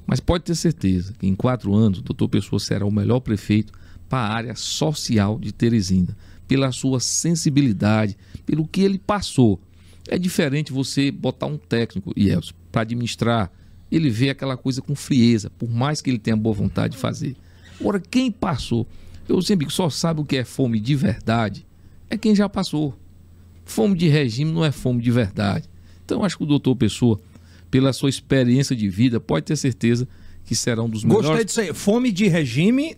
[0.08, 3.72] mas pode ter certeza que em quatro anos o doutor Pessoa será o melhor prefeito
[4.10, 9.62] para a área social de Teresina, pela sua sensibilidade, pelo que ele passou.
[10.08, 13.52] É diferente você botar um técnico, Yelson, para administrar,
[13.92, 17.36] ele vê aquela coisa com frieza, por mais que ele tenha boa vontade de fazer.
[17.80, 18.88] Agora, quem passou,
[19.28, 21.66] eu sempre só sabe o que é fome de verdade,
[22.10, 22.98] é quem já passou.
[23.66, 25.70] Fome de regime não é fome de verdade.
[26.06, 27.20] Então, acho que o doutor Pessoa,
[27.70, 30.08] pela sua experiência de vida, pode ter certeza
[30.46, 31.28] que será um dos melhores.
[31.28, 31.74] Gostei disso aí.
[31.74, 32.96] Fome de regime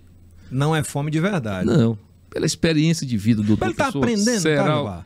[0.51, 1.65] não é fome de verdade.
[1.65, 1.97] Não.
[2.29, 4.65] Pela experiência de vida do doutor Ele está aprendendo, será...
[4.65, 5.05] Tá,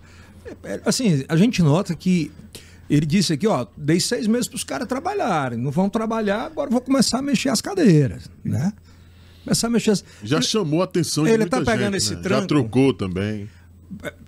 [0.86, 2.30] assim, a gente nota que
[2.90, 5.58] ele disse aqui, ó, dei seis meses para os caras trabalharem.
[5.58, 8.74] Não vão trabalhar, agora vou começar a mexer as cadeiras, né?
[9.44, 10.02] Começar a mexer.
[10.24, 12.22] Já ele, chamou a atenção de Ele está pegando gente, esse né?
[12.22, 12.42] tranco.
[12.42, 13.50] Já trocou também.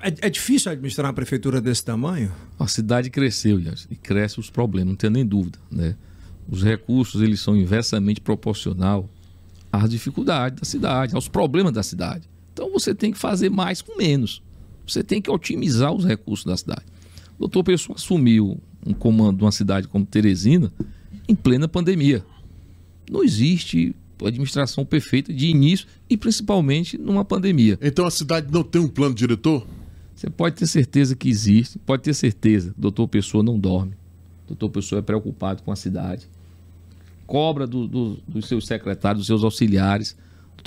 [0.02, 2.32] É, é, difícil administrar uma prefeitura desse tamanho?
[2.60, 5.96] A cidade cresceu, e cresce os problemas, não tem nem dúvida, né?
[6.48, 9.10] Os recursos, eles são inversamente proporcional
[9.72, 12.30] às dificuldades da cidade, aos problemas da cidade.
[12.54, 14.44] Então você tem que fazer mais com menos.
[14.86, 16.86] Você tem que otimizar os recursos da cidade.
[17.38, 20.72] O doutor Pessoa assumiu um comando de uma cidade como Teresina
[21.28, 22.24] em plena pandemia.
[23.10, 27.78] Não existe administração perfeita de início e principalmente numa pandemia.
[27.82, 29.66] Então a cidade não tem um plano diretor?
[30.16, 32.74] Você pode ter certeza que existe, pode ter certeza.
[32.78, 33.94] O doutor Pessoa não dorme.
[34.48, 36.28] Doutor Pessoa é preocupado com a cidade.
[37.28, 40.16] Cobra do, do, dos seus secretários, dos seus auxiliares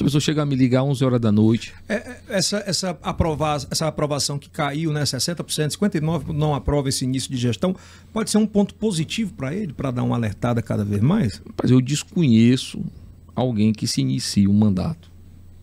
[0.02, 1.74] a pessoa chega a me ligar 11 horas da noite.
[1.88, 7.04] É, é, essa, essa, aprova essa aprovação que caiu, né, 60%, 59% não aprova esse
[7.04, 7.74] início de gestão,
[8.12, 11.42] pode ser um ponto positivo para ele, para dar uma alertada cada vez mais?
[11.60, 12.80] Mas eu desconheço
[13.38, 15.10] alguém que se inicie um mandato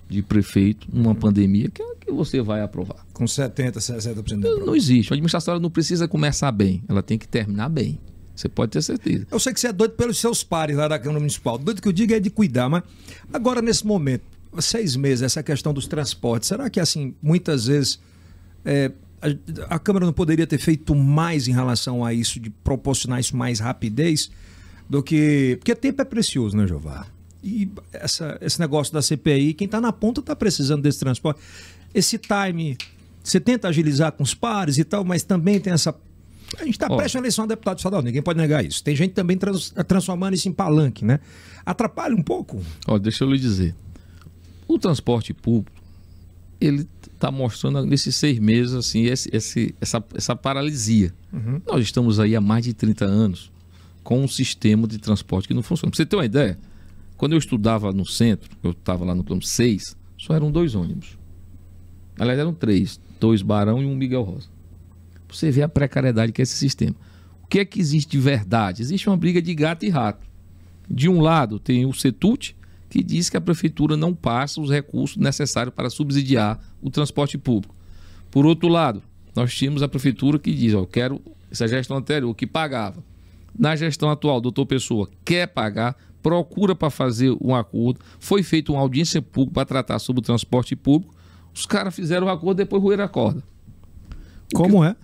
[0.08, 3.06] de prefeito numa pandemia que, que você vai aprovar.
[3.14, 5.12] Com 70%, 60% não, não existe.
[5.12, 8.00] A administração não precisa começar bem, ela tem que terminar bem.
[8.36, 9.26] Você pode ter certeza.
[9.32, 11.58] Eu sei que você é doido pelos seus pares lá da Câmara Municipal.
[11.58, 12.84] Doido que eu digo é de cuidar, mas
[13.32, 14.24] agora nesse momento,
[14.60, 17.98] seis meses, essa questão dos transportes, será que assim, muitas vezes
[18.66, 23.20] é, a, a, Câmara não poderia ter feito mais em relação a isso, de proporcionar
[23.20, 24.30] isso mais rapidez
[24.90, 25.56] do que.
[25.60, 27.15] Porque tempo é precioso, né, Jovar?
[27.46, 31.40] E essa, esse negócio da CPI, quem está na ponta está precisando desse transporte.
[31.94, 32.76] Esse time,
[33.24, 35.96] você tenta agilizar com os pares e tal, mas também tem essa
[36.60, 38.84] a gente está prestes a eleição a deputado estadual, ninguém pode negar isso.
[38.84, 41.20] Tem gente também trans, transformando isso em palanque, né?
[41.66, 42.62] Atrapalha um pouco.
[42.88, 43.76] Ó, deixa eu lhe dizer.
[44.68, 45.76] O transporte público,
[46.62, 51.14] ele está mostrando nesses seis meses assim, esse, esse, essa, essa paralisia.
[51.34, 51.62] Uhum.
[51.66, 53.52] Nós estamos aí há mais de 30 anos
[54.04, 55.92] com um sistema de transporte que não funciona.
[55.92, 56.58] Para você ter uma ideia,
[57.18, 61.18] quando eu estudava no centro, eu estava lá no plano 6, só eram dois ônibus.
[62.20, 64.56] Aliás, eram três: dois Barão e um Miguel Rosa
[65.36, 66.96] você vê a precariedade que é esse sistema.
[67.44, 68.82] O que é que existe de verdade?
[68.82, 70.26] Existe uma briga de gato e rato.
[70.90, 72.56] De um lado, tem o CETUT,
[72.90, 77.76] que diz que a prefeitura não passa os recursos necessários para subsidiar o transporte público.
[78.32, 79.02] Por outro lado,
[79.36, 83.04] nós tínhamos a prefeitura que diz: ó, eu quero essa gestão anterior que pagava.
[83.58, 85.96] Na gestão atual, doutor Pessoa quer pagar,
[86.26, 88.00] procura para fazer um acordo.
[88.20, 91.14] Foi feita uma audiência pública para tratar sobre o transporte público.
[91.54, 93.44] Os caras fizeram o acordo, depois ruíram a corda.
[94.52, 94.96] Como é?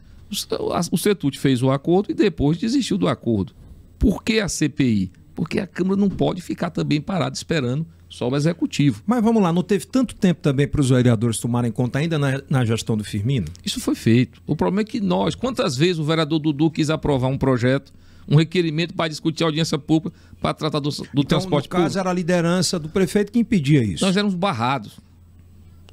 [0.92, 3.54] o CETUT fez o acordo e depois desistiu do acordo.
[4.00, 5.12] Por que a CPI?
[5.36, 9.04] Porque a Câmara não pode ficar também parada esperando só o Executivo.
[9.06, 12.42] Mas vamos lá, não teve tanto tempo também para os vereadores tomarem conta ainda na,
[12.50, 13.46] na, gestão do Firmino?
[13.64, 14.42] Isso foi feito.
[14.48, 17.94] O problema é que nós, quantas vezes o vereador Dudu quis aprovar um projeto,
[18.28, 21.78] um requerimento para discutir a audiência pública para tratar do, do então, transporte público?
[21.78, 24.06] No caso, era a liderança do prefeito que impedia isso.
[24.06, 25.00] Nós éramos barrados.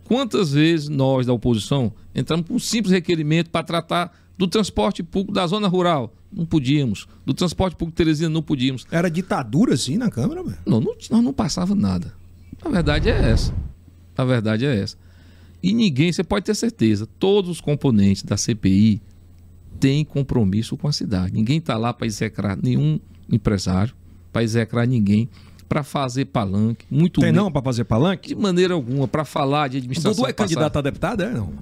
[0.04, 5.32] Quantas vezes nós, da oposição, entramos com um simples requerimento para tratar do transporte público
[5.32, 7.06] da zona rural, não podíamos.
[7.26, 8.86] Do transporte público de Teresina, não podíamos.
[8.90, 10.42] Era ditadura, assim, na Câmara?
[10.42, 10.58] Velho?
[10.64, 12.14] Não, não, nós não passava nada.
[12.62, 13.52] A verdade é essa.
[14.16, 14.96] A verdade é essa.
[15.62, 19.02] E ninguém, você pode ter certeza, todos os componentes da CPI
[19.78, 21.32] têm compromisso com a cidade.
[21.32, 22.98] Ninguém está lá para execrar nenhum
[23.30, 23.94] empresário,
[24.32, 25.28] para execrar ninguém,
[25.68, 28.28] para fazer palanque, muito Tem não para fazer palanque?
[28.28, 30.12] De maneira alguma, para falar de administração.
[30.12, 30.48] Dudu é passada.
[30.54, 31.52] candidato a deputado, é não?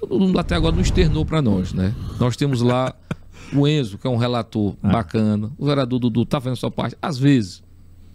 [0.00, 1.94] O Dudu até agora não externou para nós, né?
[2.18, 2.94] Nós temos lá
[3.52, 4.88] o Enzo, que é um relator Ah.
[4.92, 5.50] bacana.
[5.58, 6.96] O vereador Dudu está fazendo sua parte.
[7.02, 7.62] Às vezes,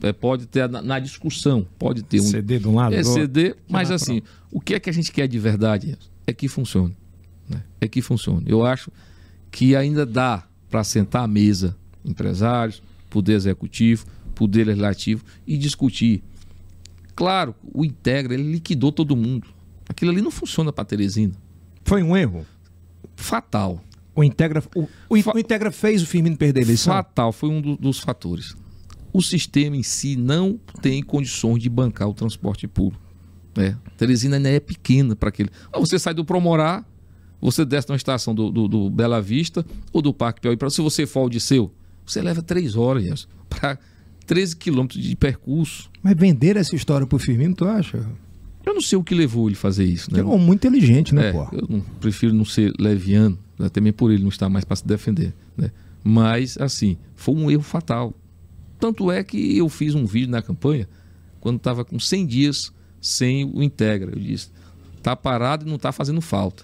[0.01, 3.11] é, pode ter na, na discussão, pode ter um CD de um lado, do outro.
[3.11, 4.21] exceder, mas assim,
[4.51, 6.95] o que é que a gente quer de verdade é que funcione.
[7.49, 7.61] né?
[7.81, 8.45] É que funcione.
[8.47, 8.89] Eu acho
[9.55, 16.21] que ainda dá para sentar à mesa empresários, poder executivo, poder legislativo e discutir.
[17.15, 19.47] Claro, o Integra, ele liquidou todo mundo.
[19.87, 21.31] Aquilo ali não funciona para Teresina.
[21.85, 22.45] Foi um erro.
[23.15, 23.81] Fatal.
[24.13, 26.93] O Integra, o, o, Fa- o Integra fez o Firmino perder a eleição?
[26.93, 28.57] Fatal foi um do- dos fatores.
[29.13, 33.01] O sistema em si não tem condições de bancar o transporte público.
[33.55, 33.77] Né?
[33.97, 35.49] Teresina ainda é pequena para aquele.
[35.71, 36.83] Ah, Você sai do Promorá,
[37.45, 40.57] você desce na estação do, do- do Bela Vista ou do Parque Piauí.
[40.69, 41.71] Se você for ao Disseu,
[42.05, 43.77] você leva três horas para
[44.25, 45.89] 13 quilômetros de percurso.
[46.01, 48.05] Mas vender essa história pro Firmino, tu acha?
[48.65, 50.11] Eu não sei o que levou ele a fazer isso.
[50.11, 50.19] Né?
[50.19, 51.47] É um homem muito inteligente, né, É, pô?
[51.51, 54.87] eu não- prefiro não ser leviano, né, também por ele não estar mais para se
[54.87, 55.33] defender.
[55.55, 55.69] Né?
[56.03, 58.13] Mas, assim, foi um erro fatal.
[58.79, 60.89] Tanto é que eu fiz um vídeo na campanha
[61.39, 64.11] quando estava com 100 dias sem o Integra.
[64.11, 64.49] Eu disse,
[65.03, 66.63] tá parado e não está fazendo falta.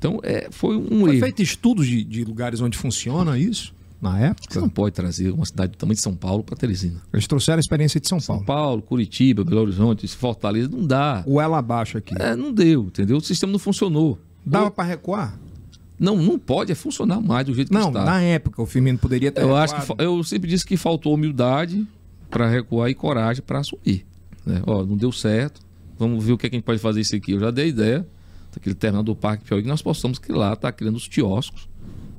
[0.00, 1.20] Então, é, foi um Foi erro.
[1.20, 4.60] feito estudos de, de lugares onde funciona isso, na Você época?
[4.62, 7.02] não pode trazer uma cidade do tamanho de São Paulo para Teresina.
[7.12, 8.46] Eles trouxeram a experiência de São São Paulo.
[8.46, 11.22] Paulo, Curitiba, Belo Horizonte, Fortaleza, não dá.
[11.26, 12.14] O ela abaixo aqui.
[12.18, 13.18] É, não deu, entendeu?
[13.18, 14.18] O sistema não funcionou.
[14.44, 15.38] Dava para recuar?
[15.98, 18.02] Não, não pode é funcionar mais do jeito que Não, está.
[18.06, 20.02] na época o Firmino poderia ter Eu acho que recuado.
[20.02, 21.86] eu sempre disse que faltou humildade
[22.30, 24.06] para recuar e coragem para assumir.
[24.46, 24.62] né?
[24.66, 25.60] Ó, não deu certo.
[25.98, 27.32] Vamos ver o que, é que a gente pode fazer isso aqui.
[27.32, 28.08] Eu já dei ideia
[28.52, 31.68] daquele terminal do Parque Piauí que nós possamos que lá tá criando os quioscos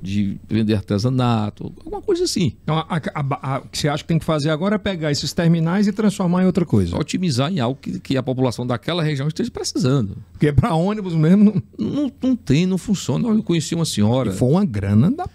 [0.00, 2.54] de vender artesanato, alguma coisa assim.
[2.64, 5.12] Então, a- a- a- o que você acha que tem que fazer agora é pegar
[5.12, 6.96] esses terminais e transformar em outra coisa.
[6.98, 10.16] Otimizar em algo que, que a população daquela região esteja precisando.
[10.32, 11.88] Porque para ônibus mesmo não...
[11.92, 13.28] Não, não tem, não funciona.
[13.28, 14.32] Eu conheci uma senhora.
[14.32, 15.28] foi uma grana da...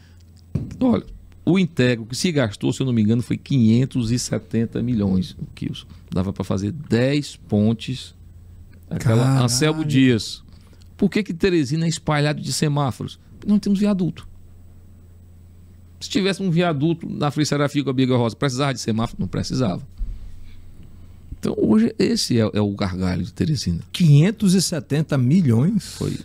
[0.82, 1.06] Olha,
[1.46, 5.88] o Integro que se gastou, se eu não me engano, foi 570 milhões o quilos.
[6.12, 8.14] Dava para fazer 10 pontes.
[8.90, 9.44] Aquela Caralho.
[9.46, 10.44] Anselmo Dias.
[10.98, 13.20] Por que, que Teresina é espalhado de semáforos?
[13.38, 14.28] Porque Não temos viaduto.
[16.00, 19.20] Se tivesse um viaduto na Frei Serafim com a Biga Rosa, precisava de semáforo?
[19.20, 19.88] Não precisava.
[21.40, 23.80] Então hoje esse é, é o gargalho de Teresina.
[23.94, 25.96] 570 milhões.
[25.96, 26.18] Foi.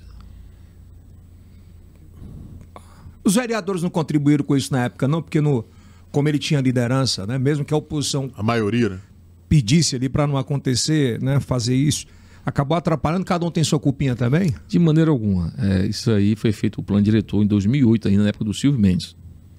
[3.25, 5.65] Os vereadores não contribuíram com isso na época, não, porque no,
[6.11, 9.01] como ele tinha liderança, né, mesmo que a oposição A maioria, né?
[9.49, 12.07] pedisse ali para não acontecer, né, fazer isso,
[12.45, 14.55] acabou atrapalhando, cada um tem sua culpinha também.
[14.69, 15.53] De maneira alguma.
[15.59, 18.81] É, isso aí foi feito o plano diretor em 2008, ainda na época do Silvio
[18.81, 19.17] Mendes.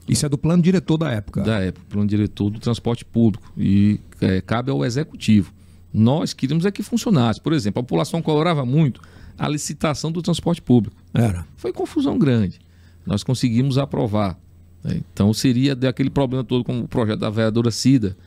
[0.08, 1.42] Isso é do plano diretor da época.
[1.42, 5.54] da época, plano diretor do transporte público e é, cabe ao executivo.
[5.94, 7.40] Nós queríamos é que funcionasse.
[7.40, 9.02] Por exemplo, a população cobrava muito
[9.38, 10.96] a licitação do transporte público.
[11.14, 11.46] Era.
[11.56, 12.60] Foi confusão grande.
[13.06, 14.38] Nós conseguimos aprovar.
[14.84, 15.02] né?
[15.14, 18.18] Então seria daquele problema todo como o projeto da vereadora Cida,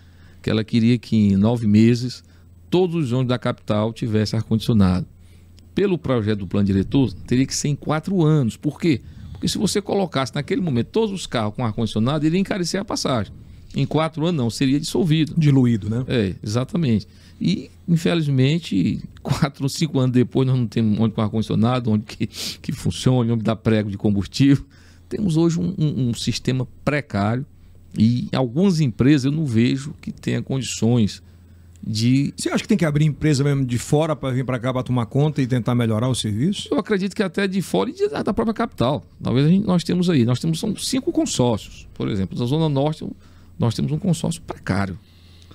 [0.42, 2.24] que ela queria que em nove meses
[2.70, 5.06] todos os ônibus da capital tivessem ar-condicionado.
[5.74, 8.56] Pelo projeto do plano diretor, teria que ser em quatro anos.
[8.56, 9.00] Por quê?
[9.32, 13.32] Porque se você colocasse naquele momento todos os carros com ar-condicionado, iria encarecer a passagem.
[13.74, 15.34] Em quatro anos não, seria dissolvido.
[15.36, 16.02] Diluído, né?
[16.08, 17.06] É, exatamente.
[17.38, 22.26] E, infelizmente, quatro ou cinco anos depois, nós não temos ônibus com ar-condicionado, ônibus que,
[22.26, 24.64] que funcione, ônibus dá prego de combustível.
[25.08, 27.44] Temos hoje um, um- um sistema precário
[27.98, 31.22] e algumas empresas eu não vejo que tenha condições
[31.86, 32.34] de.
[32.36, 34.82] Você acha que tem que abrir empresa mesmo de fora para vir para cá para
[34.82, 36.68] tomar conta e tentar melhorar o serviço?
[36.70, 39.04] Eu acredito que até de fora e de- da própria capital.
[39.22, 40.24] Talvez a gente- nós temos aí.
[40.24, 41.86] Nós temos são cinco consórcios.
[41.94, 43.06] Por exemplo, na Zona Norte,
[43.58, 44.98] nós temos um consórcio precário.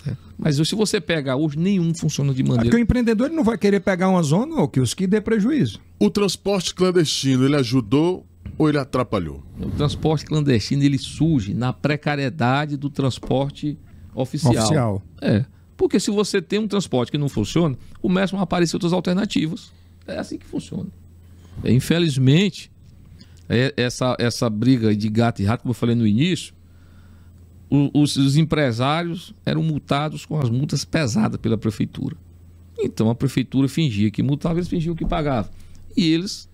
[0.06, 0.18] né?
[0.36, 2.76] Mas se você pegar hoje, nenhum funciona de É porque maneira.
[2.76, 5.80] o empreendedor ele não vai querer pegar uma zona ou que os que dê prejuízo.
[6.00, 8.26] O transporte clandestino, ele ajudou
[8.58, 9.44] ou ele atrapalhou?
[9.60, 13.78] O transporte clandestino ele surge na precariedade do transporte
[14.16, 14.54] oficial.
[14.56, 15.04] Oficial.
[15.22, 15.46] É.
[15.82, 19.72] Porque se você tem um transporte que não funciona, começam a aparecer outras alternativas.
[20.06, 20.86] É assim que funciona.
[21.64, 22.72] É, infelizmente,
[23.50, 26.54] é- essa, essa briga de gato e rato, como eu falei no início,
[27.68, 32.16] o- os, os empresários eram multados com as multas pesadas pela prefeitura.
[32.78, 35.50] Então a prefeitura fingia que multava, eles fingiam que pagavam.
[35.98, 36.48] E eles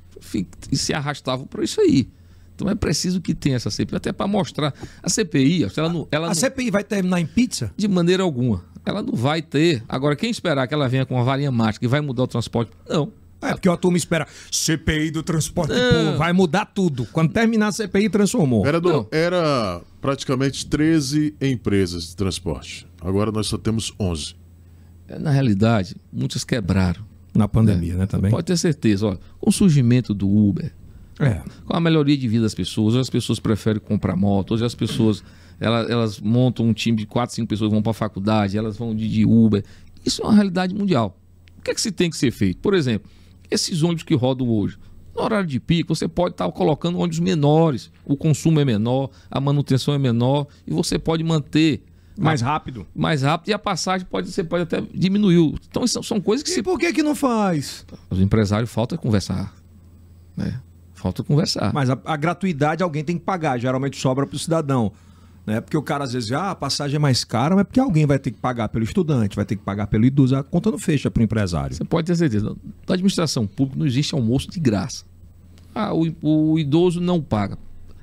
[0.72, 2.08] se arrastavam por isso aí.
[2.56, 4.74] Então é preciso que tenha essa CPI, até para mostrar.
[5.04, 7.74] A CPI, ela não, ela A não- CPI vai terminar em pizza?
[7.76, 8.64] de maneira alguma.
[8.88, 9.84] Ela não vai ter.
[9.88, 12.72] Agora, quem esperar que ela venha com uma varinha mágica e vai mudar o transporte?
[12.90, 13.12] Não.
[13.42, 15.92] É, porque a turma espera CPI do transporte Não.
[15.94, 17.06] público, vai mudar tudo.
[17.12, 18.64] Quando terminar a CPI, transformou.
[18.64, 19.08] Vereador, Não.
[19.12, 22.88] era praticamente 13 empresas de transporte.
[23.00, 24.36] Agora nós só temos 11.
[25.08, 27.06] É, na realidade, muitas quebraram.
[27.36, 28.32] Na pandemia, né, também?
[28.32, 29.06] Pode ter certeza.
[29.06, 30.74] Olha, com o surgimento do Uber,
[31.20, 31.42] É.
[31.66, 34.74] com a melhoria de vida das pessoas, hoje as pessoas preferem comprar moto, hoje as
[34.74, 35.24] pessoas
[35.60, 38.96] elas, elas montam um time de 4, 5 pessoas, vão para a faculdade, elas vão
[38.96, 39.64] de, de Uber.
[40.06, 41.18] Isso é uma realidade mundial.
[41.58, 42.60] O que é que se tem que ser feito?
[42.60, 43.10] Por exemplo,
[43.50, 44.78] esses ônibus que rodam hoje,
[45.16, 49.42] no horário de pico, você pode estar colocando ônibus menores, o consumo é menor, a
[49.42, 51.82] manutenção é menor e você pode manter
[52.18, 52.86] Mais rápido.
[52.96, 55.56] mais rápido e a passagem pode você pode até diminuir.
[55.68, 57.86] Então são, são coisas que E se por que que não faz?
[58.10, 59.54] os empresários falta conversar,
[60.36, 60.62] né?
[60.94, 61.72] Falta conversar.
[61.74, 64.92] Mas a, a gratuidade alguém tem que pagar, geralmente sobra para o cidadão.
[65.48, 65.62] Né?
[65.62, 68.20] Porque o cara às vezes, ah, a passagem é mais cara, mas porque alguém vai
[68.20, 71.10] ter que pagar pelo estudante, vai ter que pagar pelo idoso, a conta não fecha
[71.10, 71.74] para o empresário.
[71.74, 72.54] Você pode ter certeza.
[72.86, 75.06] Na administração pública não existe almoço de graça.
[75.74, 77.58] Ah, o, o idoso não paga.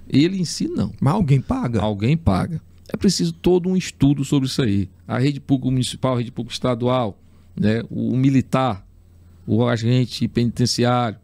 [0.08, 0.90] Ele em si não.
[0.98, 1.82] Mas alguém paga.
[1.82, 2.62] Alguém paga.
[2.90, 4.88] É preciso todo um estudo sobre isso aí.
[5.06, 7.18] A rede pública municipal, a rede pública estadual,
[7.54, 7.82] né?
[7.90, 8.86] o militar,
[9.46, 11.18] o agente penitenciário.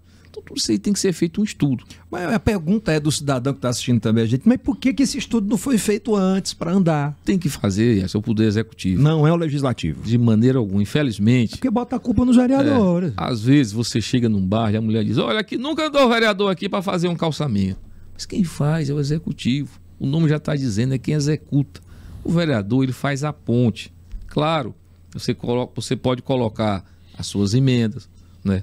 [0.45, 1.84] Tudo isso aí tem que ser feito um estudo.
[2.11, 4.93] Mas a pergunta é do cidadão que está assistindo também a gente, mas por que,
[4.93, 7.16] que esse estudo não foi feito antes para andar?
[7.24, 9.03] Tem que fazer, esse é o poder executivo.
[9.03, 10.03] Não é o legislativo.
[10.03, 10.82] De maneira alguma.
[10.82, 13.12] Infelizmente, Porque bota a culpa nos vereadores.
[13.16, 16.09] Às vezes você chega num bar e a mulher diz: Olha, aqui nunca andou o
[16.09, 17.78] vereador aqui para fazer um calçamento.
[18.14, 19.80] Mas quem faz é o executivo.
[19.99, 21.80] O nome já está dizendo, é quem executa.
[22.24, 23.93] O vereador ele faz a ponte.
[24.26, 24.74] Claro,
[25.12, 26.84] você, coloca, você pode colocar
[27.16, 28.09] as suas emendas,
[28.45, 28.62] né?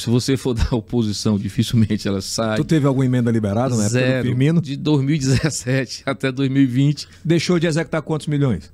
[0.00, 2.56] Se você for da oposição, dificilmente ela sai.
[2.56, 4.26] Tu teve alguma emenda liberada na época do Zero.
[4.28, 4.60] Firmino?
[4.60, 8.72] De 2017 até 2020, Deixou de executar quantos milhões?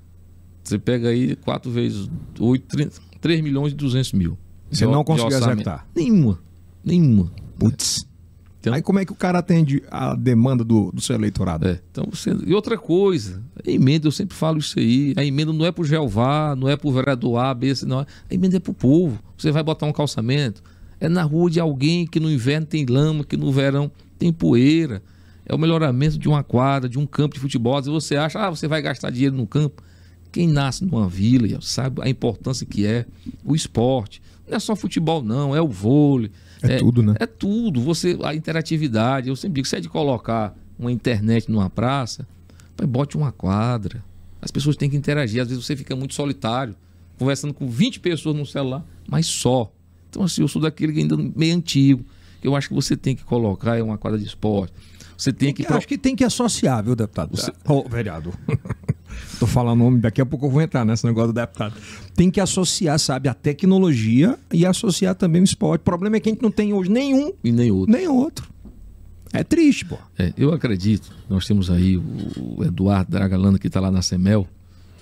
[0.65, 2.09] você pega aí 4 vezes
[2.41, 4.37] 8, 30, 3 milhões e 200 mil.
[4.69, 5.87] Você de- não conseguiu executar?
[5.95, 6.41] Nenhuma.
[6.85, 7.31] Nenhuma.
[7.57, 8.05] Putz.
[8.59, 11.69] Então- Aí como é que o cara atende a demanda do, do seu eleitorado?
[11.69, 12.37] É, então você...
[12.45, 15.85] E outra coisa, a emenda, eu sempre falo isso aí, a emenda não é pro
[15.85, 18.01] Jeová, não é pro vereador A, B, C, não.
[18.01, 19.21] A emenda é pro povo.
[19.39, 20.65] Você vai botar um calçamento,
[21.01, 25.03] é na rua de alguém que no inverno tem lama, que no verão tem poeira.
[25.45, 27.77] É o melhoramento de uma quadra, de um campo de futebol.
[27.77, 29.83] Às vezes você acha, ah, você vai gastar dinheiro no campo.
[30.33, 33.07] Quem nasce numa vila sabe a importância que é
[33.45, 34.21] o esporte.
[34.49, 36.31] Não é só futebol, não, é o vôlei.
[36.63, 37.15] É tudo, né?
[37.21, 37.81] É tudo.
[37.81, 39.29] Você, a interatividade.
[39.29, 42.27] Eu sempre digo, se é de colocar uma internet numa praça,
[42.89, 44.05] bote uma quadra.
[44.41, 45.41] As pessoas têm que interagir.
[45.41, 46.75] Às vezes você fica muito solitário,
[47.19, 49.73] conversando com 20 pessoas no celular, mas só.
[50.17, 52.03] Então, assim, eu sou daquele que ainda meio antigo.
[52.41, 54.73] que Eu acho que você tem que colocar é uma quadra de esporte.
[55.15, 55.63] Você tem que.
[55.71, 57.37] Eu acho que tem que associar, viu, deputado?
[57.37, 58.33] Você- Ô, vereador.
[59.39, 61.75] Tô falando nome, daqui a pouco eu vou entrar nesse negócio do deputado.
[62.15, 65.83] Tem que associar, sabe, a tecnologia e associar também o esporte.
[65.83, 67.93] O problema é que a gente não tem hoje nenhum, E nem outro.
[67.95, 68.49] nem outro.
[69.35, 69.99] É triste, pô.
[70.19, 74.47] É, eu acredito, nós temos aí o, Eduardo Dragalanda que está lá na Semel,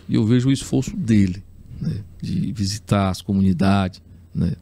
[0.08, 1.42] e eu vejo o esforço dele,
[1.80, 4.00] né, de visitar as comunidades,
[4.34, 4.52] né,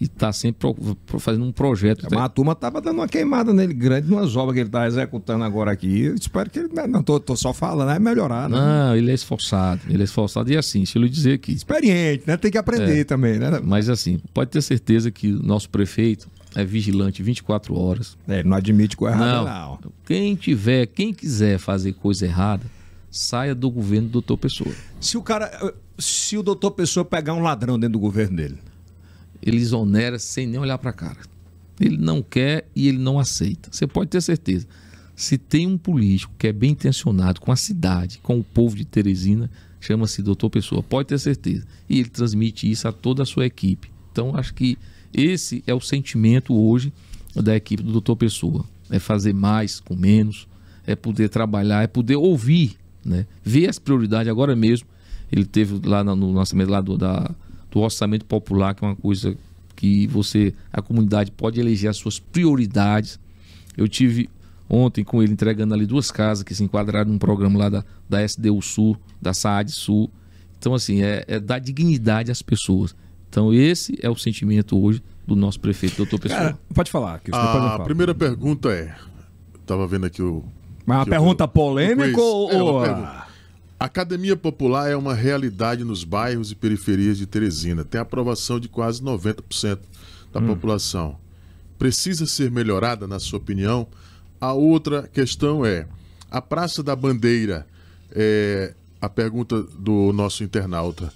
[0.00, 2.06] e está sempre pro- pro- fazendo um projeto.
[2.10, 5.42] Mas a turma tava dando uma queimada nele grande numas obras que ele tá executando
[5.44, 6.02] agora aqui.
[6.02, 6.68] Eu espero que ele.
[6.88, 8.56] Não, tô, tô só falando, é melhorar, né?
[8.56, 10.52] Não, ele é esforçado, ele é esforçado.
[10.52, 11.52] E assim, se eu dizer que.
[11.52, 12.36] Experiente, né?
[12.36, 13.60] Tem que aprender também, né?
[13.62, 18.16] Mas assim, pode ter certeza que o nosso prefeito é vigilante 24 horas.
[18.28, 19.70] É, não admite coisa errada, Não.
[19.82, 19.92] não.
[20.06, 22.64] Quem tiver, quem quiser fazer coisa errada,
[23.10, 24.74] saia do governo do doutor Pessoa.
[25.00, 25.50] Se o cara.
[25.98, 28.58] Se o doutor Pessoa pegar um ladrão dentro do governo dele.
[29.48, 31.18] Ele exonera sem nem olhar para a cara.
[31.80, 33.68] Ele não quer e ele não aceita.
[33.72, 34.66] Você pode ter certeza.
[35.14, 38.84] Se tem um político que é bem intencionado com a cidade, com o povo de
[38.84, 41.66] Teresina, chama-se Doutor Pessoa, pode ter certeza.
[41.88, 43.90] E ele transmite isso a toda a sua equipe.
[44.12, 44.76] Então, acho que
[45.12, 46.92] esse é o sentimento hoje
[47.34, 48.64] da equipe do Doutor Pessoa.
[48.90, 50.48] É fazer mais com menos,
[50.86, 53.26] é poder trabalhar, é poder ouvir, né?
[53.44, 54.30] ver as prioridades.
[54.30, 54.86] Agora mesmo,
[55.30, 57.34] ele teve lá no no lançamento lá do, da,
[57.70, 59.36] do orçamento popular, que é uma coisa
[59.76, 63.18] que você, a comunidade pode eleger as suas prioridades.
[63.76, 64.28] Eu tive
[64.68, 68.24] ontem com ele entregando ali duas casas que se enquadraram num programa lá da, da
[68.24, 70.10] SDU Sul, da SAAD Sul.
[70.58, 72.94] Então, assim, é, é dar dignidade às pessoas.
[73.30, 76.40] Então, esse é o sentimento hoje do nosso prefeito, doutor Pessoa.
[76.40, 77.84] Cara, pode falar, que eu A falo.
[77.84, 78.94] primeira pergunta é.
[79.66, 80.42] Tava vendo aqui o.
[80.86, 82.84] Mas uma que pergunta o- polêmica ou.
[82.84, 83.27] É,
[83.86, 87.84] academia popular é uma realidade nos bairros e periferias de Teresina.
[87.84, 89.78] Tem aprovação de quase 90%
[90.32, 91.16] da população.
[91.78, 93.86] Precisa ser melhorada, na sua opinião?
[94.40, 95.86] A outra questão é:
[96.30, 97.66] a Praça da Bandeira,
[98.10, 101.12] é, a pergunta do nosso internauta,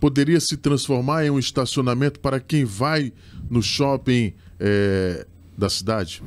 [0.00, 3.12] poderia se transformar em um estacionamento para quem vai
[3.50, 5.26] no shopping é,
[5.56, 6.22] da cidade?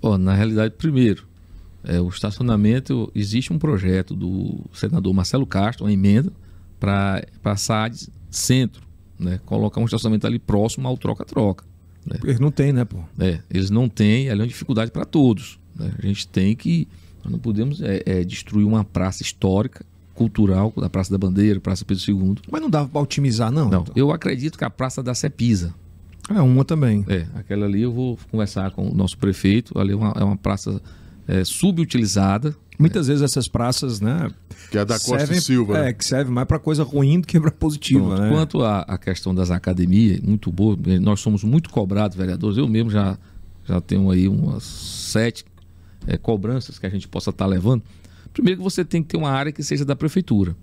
[0.00, 1.27] Ó, na realidade, primeiro,
[1.84, 6.32] É, o estacionamento, existe um projeto do senador Marcelo Castro, uma emenda,
[6.78, 8.82] para passar de centro,
[9.18, 9.40] né?
[9.44, 11.64] colocar um estacionamento ali próximo ao troca-troca.
[12.06, 12.18] Né?
[12.24, 12.98] Eles não têm, né, pô?
[13.18, 15.58] É, eles não têm, ali é uma dificuldade para todos.
[15.74, 15.92] Né?
[15.98, 16.88] A gente tem que.
[17.22, 21.84] Nós não podemos é, é, destruir uma praça histórica, cultural, da Praça da Bandeira, Praça
[21.84, 22.36] Pedro II.
[22.50, 23.68] Mas não dava para otimizar, não?
[23.68, 23.94] Não, então.
[23.94, 25.72] eu acredito que a Praça da Cepisa.
[26.28, 27.04] É uma também.
[27.08, 29.78] É, aquela ali eu vou conversar com o nosso prefeito.
[29.78, 30.82] Ali é uma, é uma praça
[31.28, 32.56] é, subutilizada.
[32.78, 34.30] Muitas vezes essas praças, né?
[34.70, 35.78] Que é da Costa servem, Silva.
[35.78, 35.92] É, né?
[35.92, 38.06] que serve mais para coisa ruim do que para positiva.
[38.06, 38.22] Pronto.
[38.22, 38.30] Né?
[38.30, 40.76] Quanto à questão das academias, muito boa.
[41.00, 42.56] Nós somos muito cobrados, vereadores.
[42.56, 43.18] Eu mesmo já,
[43.66, 45.44] já tenho aí umas sete
[46.06, 47.82] é, cobranças que a gente possa estar tá levando.
[48.32, 50.56] Primeiro que você tem que ter uma área que seja da prefeitura.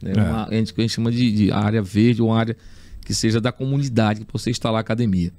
[0.00, 0.12] Né?
[0.14, 0.20] É.
[0.20, 2.56] Uma, a, gente, a gente chama de, de área verde, uma área
[3.02, 5.32] que seja da comunidade, que você instalar a academia.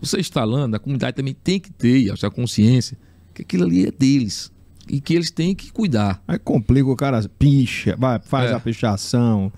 [0.00, 2.98] Você instalando, a comunidade também tem que ter a consciência
[3.36, 4.50] que aquilo ali é deles
[4.88, 6.22] e que eles têm que cuidar.
[6.26, 8.54] Aí complica, o cara picha, vai, faz é.
[8.54, 9.52] a pichação.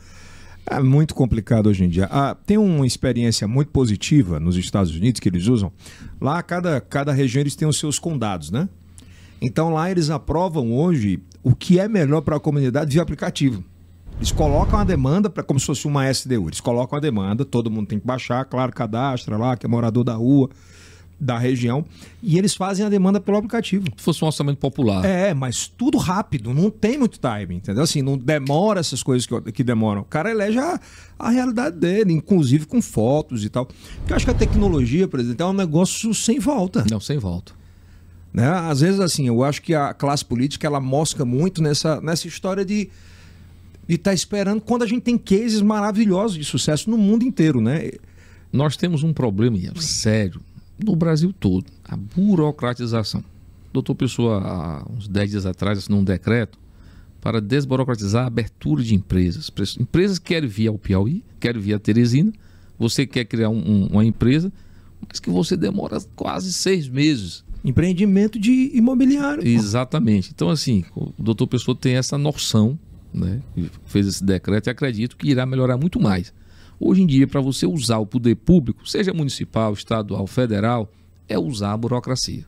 [0.66, 2.08] É muito complicado hoje em dia.
[2.10, 5.72] Ah, tem uma experiência muito positiva nos Estados Unidos que eles usam.
[6.20, 8.68] Lá, cada, cada região eles têm os seus condados, né?
[9.40, 13.64] Então lá eles aprovam hoje o que é melhor para a comunidade via aplicativo.
[14.16, 16.48] Eles colocam a demanda para como se fosse uma SDU.
[16.48, 20.02] Eles colocam a demanda, todo mundo tem que baixar, claro, cadastra lá, que é morador
[20.02, 20.50] da rua,
[21.20, 21.84] da região,
[22.22, 23.86] e eles fazem a demanda pelo aplicativo.
[23.96, 25.04] Se fosse um orçamento popular.
[25.04, 27.82] É, mas tudo rápido, não tem muito time, entendeu?
[27.82, 30.02] Assim, não demora essas coisas que, que demoram.
[30.02, 30.80] O cara elege a,
[31.18, 33.66] a realidade dele, inclusive com fotos e tal.
[33.66, 36.84] Porque eu acho que a tecnologia, por exemplo, é um negócio sem volta.
[36.88, 37.52] Não, sem volta.
[38.32, 38.46] Né?
[38.48, 42.64] Às vezes, assim, eu acho que a classe política ela mosca muito nessa, nessa história
[42.64, 42.88] de
[43.88, 47.90] e está esperando quando a gente tem cases maravilhosos de sucesso no mundo inteiro, né?
[48.52, 50.42] Nós temos um problema sério
[50.84, 53.20] no Brasil todo, a burocratização.
[53.70, 56.58] O doutor Pessoa, há uns 10 dias atrás, assinou um decreto
[57.20, 59.50] para desburocratizar a abertura de empresas.
[59.78, 62.32] Empresas querem vir ao Piauí, querem vir a Teresina,
[62.78, 64.52] você quer criar um, um, uma empresa,
[65.06, 67.44] mas que você demora quase seis meses.
[67.64, 69.46] Empreendimento de imobiliário.
[69.46, 70.30] Exatamente.
[70.32, 72.78] Então, assim, o doutor Pessoa tem essa noção
[73.12, 73.40] né,
[73.86, 76.32] fez esse decreto e acredito que irá melhorar muito mais.
[76.80, 80.90] Hoje em dia, para você usar o poder público, seja municipal, estadual, federal,
[81.28, 82.44] é usar a burocracia.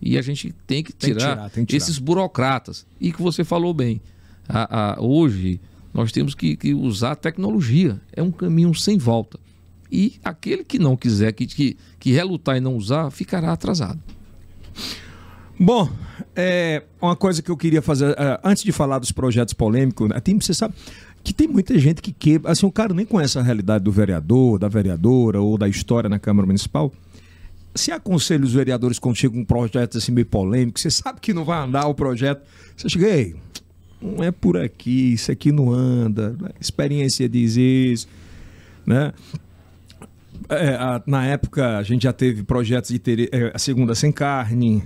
[0.00, 1.84] E a gente tem que tirar, tem que tirar, tem que tirar.
[1.84, 2.86] esses burocratas.
[3.00, 4.00] E que você falou bem,
[4.48, 5.60] a, a, hoje
[5.92, 8.00] nós temos que, que, usar a tecnologia.
[8.12, 9.38] É um caminho sem volta.
[9.90, 14.00] E aquele que não quiser, que, que, que relutar e não usar, ficará atrasado.
[15.58, 15.90] Bom,
[16.36, 20.20] é, uma coisa que eu queria fazer, uh, antes de falar dos projetos polêmicos, né,
[20.20, 20.74] tem, você sabe
[21.22, 22.52] que tem muita gente que quebra.
[22.52, 26.18] Assim, o cara nem conhece a realidade do vereador, da vereadora ou da história na
[26.18, 26.92] Câmara Municipal.
[27.74, 31.44] Se aconselha os vereadores quando chega um projeto assim meio polêmico, você sabe que não
[31.44, 32.42] vai andar o projeto.
[32.76, 33.36] Você chega, ei,
[34.00, 38.08] não é por aqui, isso aqui não anda, a experiência diz isso,
[38.86, 39.12] né?
[40.48, 44.10] É, a, na época a gente já teve projetos de ter é, a segunda sem
[44.10, 44.82] carne,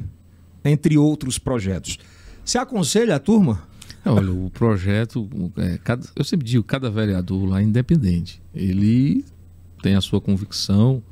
[0.64, 1.98] entre outros projetos.
[2.44, 3.62] Você aconselha a turma?
[4.04, 8.42] Olha, o projeto, é, cada, eu sempre digo, cada vereador lá é independente.
[8.54, 9.24] Ele
[9.82, 11.02] tem a sua convicção.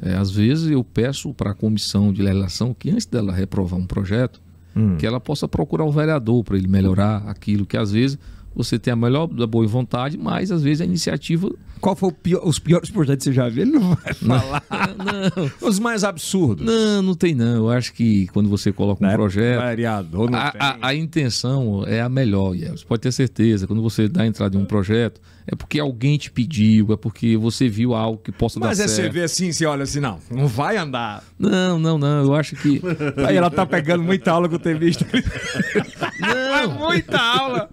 [0.00, 3.86] É, às vezes eu peço para a comissão de legislação que antes dela reprovar um
[3.86, 4.40] projeto,
[4.76, 4.96] hum.
[4.96, 8.18] que ela possa procurar o vereador para ele melhorar aquilo que às vezes
[8.54, 12.42] você tem a melhor da boa vontade, mas às vezes a iniciativa qual foi pior,
[12.44, 13.62] os piores projetos que você já viu?
[13.62, 14.62] Ele não vai falar.
[14.98, 15.68] Não, não.
[15.68, 16.66] Os mais absurdos.
[16.66, 17.56] Não, não tem não.
[17.56, 19.60] Eu acho que quando você coloca um projeto.
[19.60, 23.66] Variador, a, a, a, intenção é a melhor, Você pode ter certeza.
[23.66, 25.20] Quando você dá entrada em um projeto,
[25.50, 28.88] é porque alguém te pediu, é porque você viu algo que possa Mas dar é
[28.88, 28.98] certo.
[28.98, 31.24] Mas é você vê assim, você olha assim, não, não vai andar.
[31.38, 32.22] Não, não, não.
[32.22, 32.82] Eu acho que.
[33.26, 35.06] Aí ela tá pegando muita aula que eu tenho visto.
[36.20, 37.68] Não, muita aula.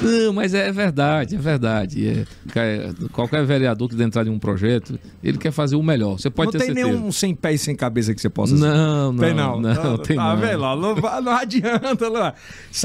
[0.00, 2.26] Não, mas é verdade, é verdade.
[2.54, 6.18] É, qualquer vereador que entrar em um projeto, ele quer fazer o melhor.
[6.18, 6.88] Você pode não ter tem certeza.
[6.88, 9.60] nenhum sem pé e sem cabeça que você possa não, não, tem não.
[9.60, 10.36] Não, não, tem tá não.
[10.36, 10.60] Vendo?
[10.60, 12.10] Não, não adianta.
[12.10, 12.32] Não.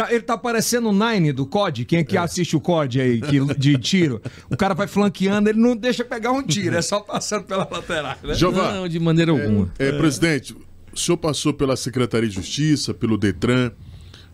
[0.10, 1.86] Ele tá parecendo o Nine do COD.
[1.86, 2.20] Quem é que é.
[2.20, 4.22] assiste o COD aí que, de tiro?
[4.50, 8.16] O cara vai flanqueando, ele não deixa pegar um tiro, é só passando pela lateral.
[8.24, 8.36] Né?
[8.40, 9.72] Não, de maneira alguma.
[9.78, 10.56] É, é, presidente,
[10.94, 13.72] o senhor passou pela Secretaria de Justiça, pelo Detran.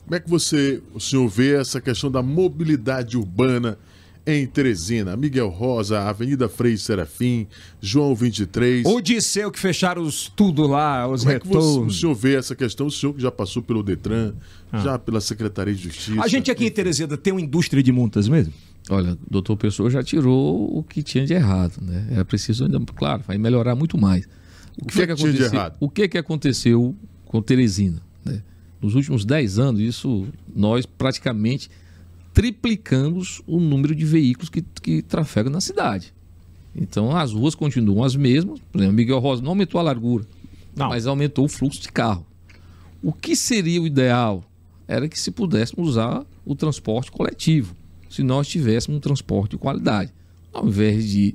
[0.04, 3.78] Como é que você, o senhor vê essa questão da mobilidade urbana
[4.26, 5.16] em Teresina?
[5.16, 7.48] Miguel Rosa, Avenida Frei Serafim,
[7.82, 8.86] João 23.
[8.86, 11.66] O Disseu que fecharam os, tudo lá, os Como retornos.
[11.66, 12.88] É que você, o senhor vê essa questão?
[12.88, 14.34] O senhor que já passou pelo Detran,
[14.72, 14.80] ah.
[14.80, 16.22] já pela Secretaria de Justiça.
[16.22, 18.54] A gente aqui em Teresina tem uma indústria de multas mesmo?
[18.90, 22.08] Olha, o doutor Pessoa já tirou o que tinha de errado, né?
[22.12, 24.26] É preciso ainda, claro, vai melhorar muito mais.
[24.78, 25.72] O que, o que, é que, aconteceu?
[25.80, 28.02] O que, que aconteceu com Teresina?
[28.26, 28.42] Né?
[28.84, 31.70] nos últimos 10 anos, isso nós praticamente
[32.34, 36.14] triplicamos o número de veículos que, que trafegam na cidade.
[36.76, 38.60] Então as ruas continuam as mesmas.
[38.72, 40.26] Por exemplo, Miguel Rosa não aumentou a largura,
[40.76, 40.90] não.
[40.90, 42.26] mas aumentou o fluxo de carro.
[43.02, 44.44] O que seria o ideal?
[44.86, 47.76] Era que se pudéssemos usar o transporte coletivo,
[48.14, 50.14] se nós tivéssemos um transporte de qualidade.
[50.54, 51.34] Ao invés de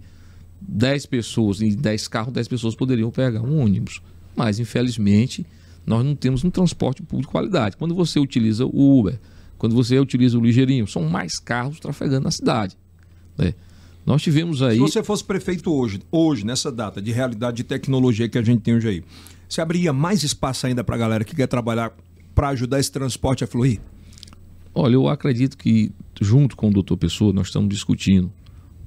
[0.60, 4.00] 10 pessoas, em 10 carros, 10 pessoas poderiam pegar um ônibus.
[4.36, 5.44] Mas, infelizmente,
[5.84, 7.76] nós não temos um transporte público de qualidade.
[7.76, 9.18] Quando você utiliza o Uber,
[9.58, 12.78] quando você utiliza o Ligeirinho, são mais carros trafegando na cidade.
[13.36, 13.54] Né?
[14.06, 14.76] Nós tivemos aí.
[14.76, 18.60] Se você fosse prefeito hoje, hoje, nessa data de realidade de tecnologia que a gente
[18.60, 19.04] tem hoje aí,
[19.48, 21.92] você abriria mais espaço ainda para a galera que quer trabalhar
[22.36, 23.80] para ajudar esse transporte a fluir?
[24.74, 28.32] Olha, eu acredito que, junto com o doutor Pessoa, nós estamos discutindo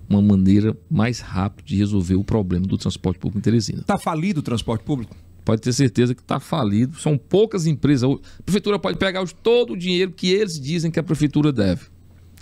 [0.10, 3.82] uma maneira mais rápida de resolver o problema do transporte público em Teresina.
[3.82, 5.16] Está falido o transporte público?
[5.44, 6.98] Pode ter certeza que está falido.
[7.00, 8.10] São poucas empresas.
[8.10, 11.86] A prefeitura pode pegar todo o dinheiro que eles dizem que a prefeitura deve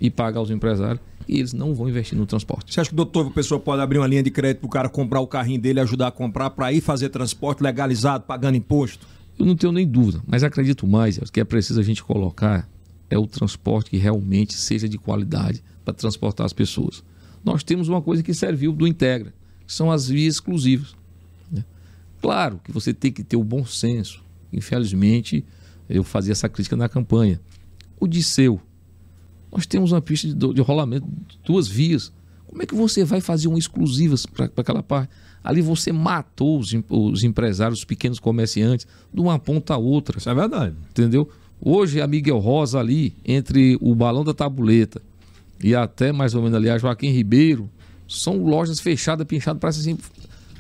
[0.02, 2.74] e pagar aos empresários e eles não vão investir no transporte.
[2.74, 4.90] Você acha que o doutor Pessoa pode abrir uma linha de crédito para o cara
[4.90, 9.08] comprar o carrinho dele e ajudar a comprar para ir fazer transporte legalizado, pagando imposto?
[9.38, 12.68] Eu não tenho nem dúvida, mas acredito mais que é preciso a gente colocar
[13.10, 17.04] é o transporte que realmente seja de qualidade para transportar as pessoas.
[17.44, 19.34] Nós temos uma coisa que serviu do Integra,
[19.66, 20.96] que são as vias exclusivas.
[21.52, 21.64] Né?
[22.22, 24.24] Claro que você tem que ter o bom senso.
[24.52, 25.46] Infelizmente,
[25.90, 27.40] eu fazia essa crítica na campanha.
[28.00, 28.62] O Disseu,
[29.52, 31.08] nós temos uma pista de, de rolamento,
[31.44, 32.12] duas vias.
[32.46, 35.12] Como é que você vai fazer uma exclusiva para aquela parte?
[35.44, 40.18] Ali você matou os, os, empresários, os pequenos comerciantes, de uma ponta a outra.
[40.18, 40.76] Isso é verdade.
[40.90, 41.30] Entendeu?
[41.62, 45.02] Hoje a Miguel Rosa ali, entre o balão da tabuleta
[45.62, 47.70] e até mais ou menos ali a Joaquim Ribeiro,
[48.08, 50.02] são lojas fechadas, pinchadas, parecem assim,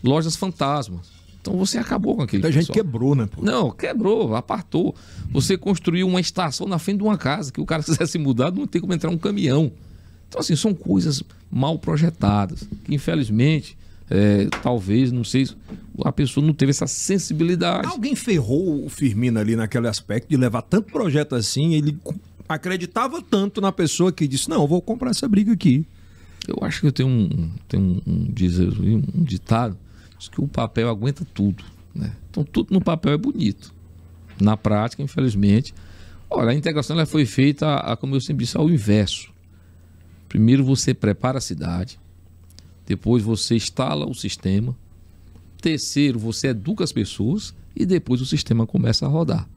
[0.03, 1.07] lojas fantasmas.
[1.41, 2.45] Então você acabou com aquele.
[2.45, 3.27] A gente quebrou, né?
[3.31, 3.41] Pô?
[3.41, 4.93] Não, quebrou, apartou.
[5.31, 8.67] Você construiu uma estação na frente de uma casa que o cara quisesse mudar, não
[8.67, 9.71] tem como entrar um caminhão.
[10.27, 13.77] Então, assim, são coisas mal projetadas, que infelizmente,
[14.09, 15.47] é, talvez, não sei,
[16.03, 17.87] a pessoa não teve essa sensibilidade.
[17.87, 21.97] Alguém ferrou o Firmino ali naquele aspecto de levar tanto projeto assim, ele
[22.47, 25.85] acreditava tanto na pessoa que disse: Não, eu vou comprar essa briga aqui.
[26.47, 29.77] Eu acho que eu tenho um, tenho um, um, um ditado
[30.31, 31.63] que o papel aguenta tudo.
[31.93, 32.11] Né?
[32.29, 33.73] Então, tudo no papel é bonito.
[34.41, 35.73] Na prática, infelizmente.
[36.29, 39.31] Olha, a integração ela foi feita, a, como eu sempre disse, ao inverso.
[40.27, 41.99] Primeiro você prepara a cidade,
[42.89, 44.75] depois você instala o sistema,
[45.61, 49.47] terceiro você educa as pessoas e depois o sistema começa a rodar.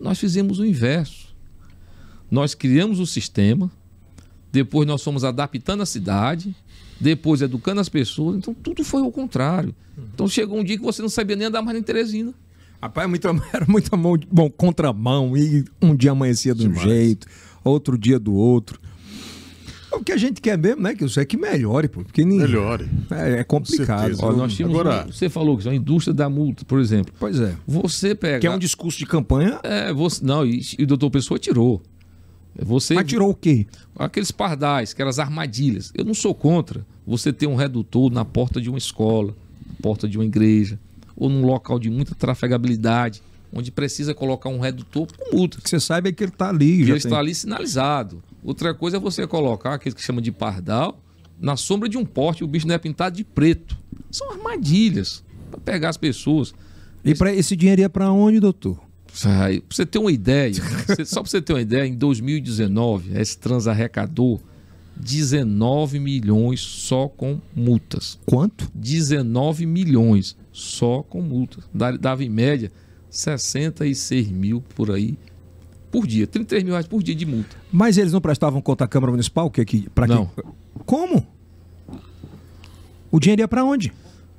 [0.00, 1.32] Nós fizemos o inverso.
[2.28, 3.70] Nós criamos o sistema,
[4.50, 6.52] depois nós fomos adaptando a cidade,
[7.00, 8.38] depois educando as pessoas.
[8.38, 9.72] Então tudo foi ao contrário.
[10.12, 12.34] Então chegou um dia que você não sabia nem andar mais em Teresina.
[12.82, 16.88] Rapaz, muita, era muita mão, bom, contramão, e um dia amanhecia de um Demais.
[16.88, 17.28] jeito,
[17.62, 18.80] outro dia do outro.
[19.96, 20.94] O que a gente quer mesmo, né?
[20.94, 22.46] Que isso é que melhore, pô, porque ninguém...
[22.46, 22.88] Melhore.
[23.10, 24.16] É, é complicado.
[24.20, 25.06] Ó, nós tínhamos Agora...
[25.06, 27.14] você falou que é a indústria da multa, por exemplo.
[27.18, 27.54] Pois é.
[27.66, 28.40] Você pega.
[28.40, 29.60] Que é um discurso de campanha.
[29.62, 30.24] É, você.
[30.24, 31.82] Não, e, e o doutor Pessoa tirou.
[32.56, 33.66] Você, Mas tirou o quê?
[33.98, 35.90] Aqueles pardais, aquelas armadilhas.
[35.94, 39.34] Eu não sou contra você ter um redutor na porta de uma escola,
[39.82, 40.78] porta de uma igreja,
[41.16, 43.22] ou num local de muita trafegabilidade,
[43.52, 45.60] onde precisa colocar um redutor com multa.
[45.60, 46.76] Que você sabe é que ele está ali.
[46.76, 46.96] Que ele tem...
[46.96, 48.22] está ali sinalizado.
[48.44, 51.00] Outra coisa é você colocar aquele que chama de pardal
[51.40, 53.76] na sombra de um porte, o bicho não é pintado de preto.
[54.10, 56.54] São armadilhas para pegar as pessoas.
[57.04, 58.80] E esse, esse dinheiro ia para onde, doutor?
[59.12, 59.60] Sai.
[59.60, 60.54] Pra você ter uma ideia,
[61.04, 64.40] só para você ter uma ideia, em 2019, esse trans arrecadou
[64.96, 68.18] 19 milhões só com multas.
[68.24, 68.70] Quanto?
[68.74, 71.64] 19 milhões só com multas.
[72.00, 72.70] Dava em média
[73.10, 75.16] 66 mil por aí
[75.94, 77.56] por dia, 33 mil reais por dia de multa.
[77.70, 79.48] Mas eles não prestavam conta à Câmara Municipal?
[79.48, 80.26] Que, que, pra não.
[80.26, 80.42] Que...
[80.84, 81.24] Como?
[83.12, 83.92] O dinheiro ia para onde?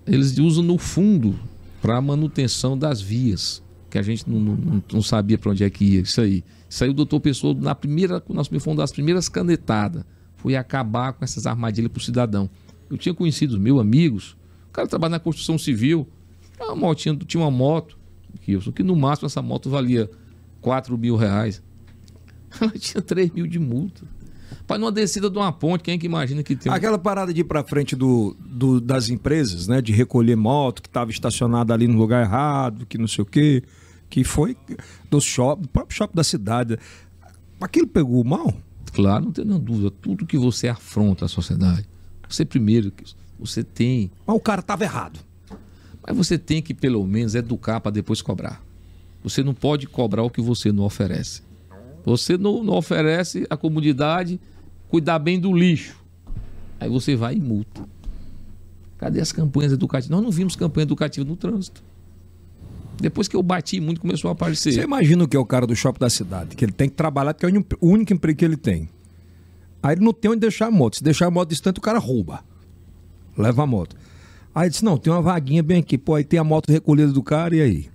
[0.06, 1.39] Eles usam no fundo
[1.82, 5.86] para manutenção das vias que a gente não, não, não sabia para onde é que
[5.86, 6.01] ia.
[6.01, 6.43] Isso aí.
[6.70, 10.03] Isso aí o doutor Pessoa, na primeira, nós me foi das primeiras canetadas,
[10.36, 12.49] foi acabar com essas armadilhas para o cidadão.
[12.89, 14.36] Eu tinha conhecido meus amigos,
[14.68, 16.06] o cara trabalha na construção civil,
[16.60, 17.97] uma motinha, tinha uma moto,
[18.41, 20.12] que, que no máximo essa moto valia
[20.66, 21.61] 4 mil reais.
[22.59, 24.03] Ela tinha 3 mil de multa.
[24.66, 26.72] Para numa descida de uma ponte, quem é que imagina que tem.
[26.72, 29.80] Aquela parada de ir para frente do, do, das empresas, né?
[29.80, 33.61] De recolher moto que estava estacionada ali no lugar errado, que não sei o quê
[34.09, 34.57] que foi
[35.09, 36.80] do shopping, do próprio shopping da cidade.
[37.61, 38.51] Aquilo pegou mal?
[38.91, 39.91] Claro, não tem nenhuma dúvida.
[39.91, 41.88] Tudo que você afronta a sociedade,
[42.28, 42.91] você primeiro,
[43.38, 44.09] você tem.
[44.26, 45.20] Mas o cara estava errado.
[46.07, 48.64] Mas você tem que, pelo menos, educar para depois cobrar.
[49.26, 51.42] Você não pode cobrar o que você não oferece.
[52.06, 54.40] Você não, não oferece à comunidade
[54.88, 55.96] cuidar bem do lixo.
[56.80, 57.84] Aí você vai e multa.
[59.00, 60.12] Cadê as campanhas educativas?
[60.12, 61.84] Nós não vimos campanha educativa no trânsito.
[63.02, 64.74] Depois que eu bati muito, começou a aparecer.
[64.74, 66.96] Você imagina o que é o cara do shopping da cidade, que ele tem que
[66.96, 67.50] trabalhar, porque é
[67.82, 68.88] o único emprego que ele tem.
[69.82, 70.98] Aí ele não tem onde deixar a moto.
[70.98, 72.44] Se deixar a moto distante, o cara rouba.
[73.36, 73.96] Leva a moto.
[74.54, 75.98] Aí ele disse, não, tem uma vaguinha bem aqui.
[75.98, 77.95] Pô, aí tem a moto recolhida do cara e aí?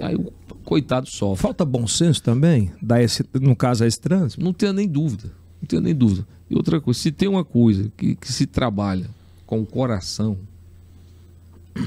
[0.00, 0.32] Aí o
[0.64, 1.42] coitado sofre.
[1.42, 4.42] Falta bom senso também, dar esse, no caso, a esse trânsito?
[4.42, 5.30] Não tenho nem dúvida.
[5.60, 6.26] Não tenho nem dúvida.
[6.50, 9.08] E outra coisa, se tem uma coisa que, que se trabalha
[9.46, 10.38] com o coração,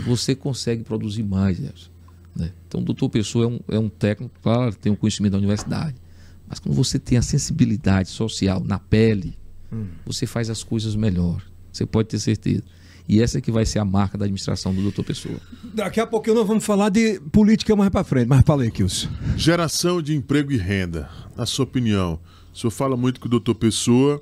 [0.05, 1.59] você consegue produzir mais,
[2.35, 2.51] Né?
[2.67, 5.95] Então, o doutor Pessoa é um, é um técnico, claro, tem um conhecimento da universidade.
[6.47, 9.37] Mas quando você tem a sensibilidade social na pele,
[9.71, 9.87] hum.
[10.05, 11.41] você faz as coisas melhor.
[11.71, 12.63] Você pode ter certeza.
[13.07, 15.37] E essa é que vai ser a marca da administração do doutor Pessoa.
[15.73, 19.07] Daqui a pouquinho nós vamos falar de política mais para frente, mas falei, Kilson.
[19.37, 21.09] Geração de emprego e renda.
[21.35, 22.19] Na sua opinião,
[22.53, 24.21] o senhor fala muito que o doutor Pessoa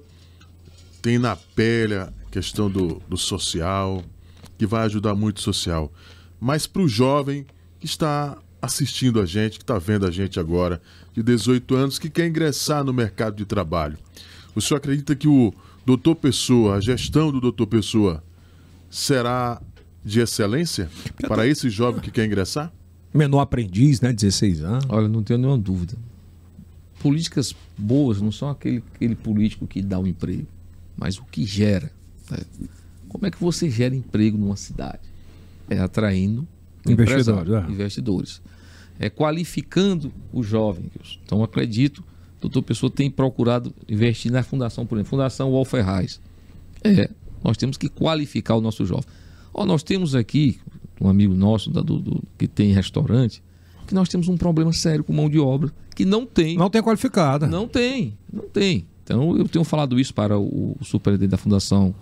[1.02, 4.04] tem na pele a questão do, do social,
[4.58, 5.92] que vai ajudar muito o social.
[6.40, 7.46] Mas para o jovem
[7.80, 10.82] que está assistindo a gente, que está vendo a gente agora,
[11.14, 13.98] de 18 anos, que quer ingressar no mercado de trabalho,
[14.54, 15.54] o senhor acredita que o
[15.86, 18.24] doutor Pessoa, a gestão do doutor Pessoa,
[18.96, 19.62] será
[20.06, 20.90] de excelência
[21.28, 22.72] para esse jovem que quer ingressar?
[23.14, 24.14] Menor aprendiz, né?
[24.14, 24.86] 16 anos.
[24.88, 25.98] Olha, não tenho nenhuma dúvida.
[27.00, 30.48] Políticas boas não são aquele, aquele político que dá o um emprego,
[30.96, 31.92] mas o que gera.
[32.32, 32.38] Né?
[33.10, 35.02] Como é que você gera emprego numa cidade?
[35.70, 36.48] É atraindo
[36.88, 37.52] investidores.
[37.54, 37.72] É.
[37.72, 38.42] investidores.
[38.98, 40.86] É qualificando o jovem.
[41.26, 42.00] Então, acredito,
[42.38, 46.22] o doutor Pessoa tem procurado investir na fundação, por exemplo, Fundação Wolferraz.
[46.82, 47.10] É
[47.46, 49.06] nós temos que qualificar o nosso jovem.
[49.54, 50.60] Ó, nós temos aqui
[51.00, 53.44] um amigo nosso da, do, do, que tem restaurante,
[53.86, 56.58] que nós temos um problema sério com mão de obra que não tem.
[56.58, 57.46] Não tem qualificada.
[57.46, 58.88] Não tem, não tem.
[59.04, 61.94] Então eu tenho falado isso para o, o superintendente da fundação,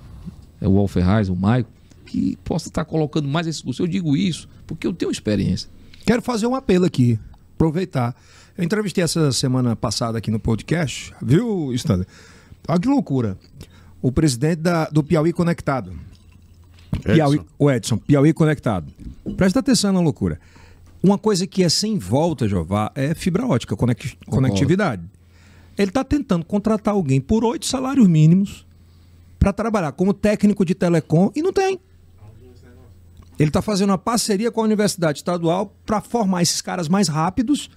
[0.61, 1.69] é o Alferraz, o Maico,
[2.05, 3.83] que possa estar colocando mais esse curso.
[3.83, 5.69] Eu digo isso porque eu tenho experiência.
[6.05, 7.19] Quero fazer um apelo aqui,
[7.53, 8.15] aproveitar.
[8.57, 12.07] Eu entrevistei essa semana passada aqui no podcast, viu, Stanley?
[12.65, 13.37] Olha que loucura
[14.03, 15.93] o presidente da, do Piauí Conectado.
[16.93, 17.13] Edson.
[17.13, 18.91] Piauí, o Edson, Piauí Conectado.
[19.37, 20.39] Presta atenção na loucura.
[21.01, 25.01] Uma coisa que é sem volta, Jová, é fibra ótica, conect, conectividade.
[25.77, 28.67] Ele está tentando contratar alguém por oito salários mínimos
[29.39, 31.79] para trabalhar como técnico de telecom e não tem.
[33.39, 37.69] Ele está fazendo uma parceria com a Universidade Estadual para formar esses caras mais rápidos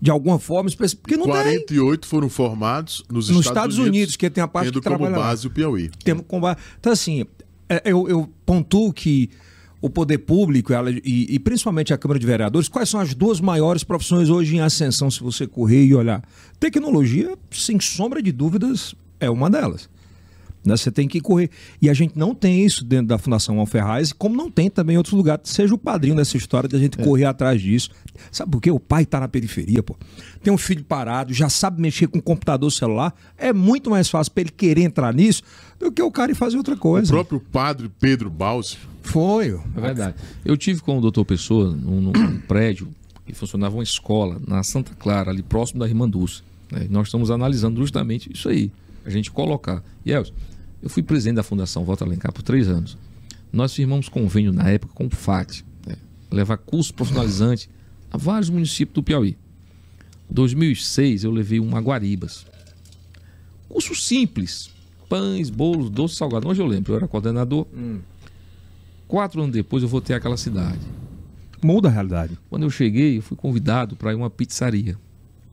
[0.00, 0.70] de alguma forma
[1.02, 2.08] porque não 48 tem.
[2.08, 5.22] foram formados nos, nos Estados, Estados Unidos, Unidos, que tem a parte que trabalha como
[5.22, 5.50] base lá.
[5.50, 5.90] o Piauí.
[6.02, 6.58] Temos como base.
[6.78, 7.24] Então assim,
[7.68, 9.30] é, eu, eu pontuo que
[9.80, 13.40] o poder público ela, e, e, principalmente a Câmara de Vereadores, quais são as duas
[13.40, 16.22] maiores profissões hoje em ascensão, se você correr e olhar?
[16.58, 19.88] Tecnologia, sem sombra de dúvidas, é uma delas.
[20.64, 20.76] Né?
[20.76, 21.50] Você tem que correr.
[21.80, 24.96] E a gente não tem isso dentro da Fundação Alferraz, como não tem também em
[24.96, 25.48] outros lugares.
[25.50, 27.04] Seja o padrinho dessa história de a gente é.
[27.04, 27.90] correr atrás disso.
[28.30, 28.70] Sabe por quê?
[28.70, 29.96] O pai está na periferia, pô.
[30.42, 33.14] Tem um filho parado, já sabe mexer com computador celular.
[33.36, 35.42] É muito mais fácil para ele querer entrar nisso
[35.78, 37.08] do que o cara ir fazer outra coisa.
[37.08, 38.78] O próprio padre Pedro Balsi.
[39.02, 39.58] Foi.
[39.76, 40.14] É verdade.
[40.44, 42.88] Eu tive com o doutor Pessoa num, num prédio
[43.26, 46.42] que funcionava uma escola na Santa Clara, ali próximo da Irmanduz.
[46.70, 46.86] Né?
[46.90, 48.70] Nós estamos analisando justamente isso aí.
[49.04, 49.82] A gente colocar.
[50.04, 50.34] E Elcio,
[50.82, 52.96] eu fui presidente da Fundação Volta Alencar por três anos.
[53.52, 55.96] Nós firmamos convênio na época com o FAT, né?
[56.30, 57.68] levar curso profissionalizante
[58.10, 59.36] a vários municípios do Piauí.
[60.30, 62.46] Em 2006 eu levei um a Guaribas.
[63.68, 64.70] Curso simples,
[65.08, 66.48] pães, bolos, doces, salgados.
[66.48, 67.66] Hoje eu lembro, eu era coordenador.
[67.74, 67.98] Hum.
[69.06, 70.80] Quatro anos depois eu voltei àquela cidade.
[71.62, 72.38] Muda a realidade.
[72.48, 74.96] Quando eu cheguei, eu fui convidado para ir uma pizzaria.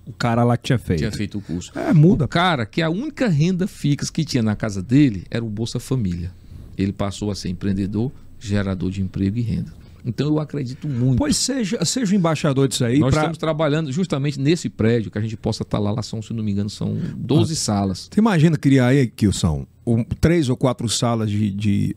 [0.08, 1.00] O cara lá que tinha feito.
[1.00, 1.78] Tinha feito o curso.
[1.78, 2.26] É, muda.
[2.26, 5.80] O cara que a única renda fixa que tinha na casa dele era o Bolsa
[5.80, 6.32] Família.
[6.78, 9.74] Ele passou a ser empreendedor, gerador de emprego e renda.
[10.06, 11.18] Então eu acredito muito.
[11.18, 13.00] Pois seja, seja embaixador disso aí.
[13.00, 13.24] Nós pra...
[13.24, 15.92] estamos trabalhando justamente nesse prédio que a gente possa estar lá.
[15.92, 18.10] Lá são, se não me engano, são 12 ah, salas.
[18.10, 21.96] Você imagina criar aí, Kilson, um, três ou quatro salas de, de,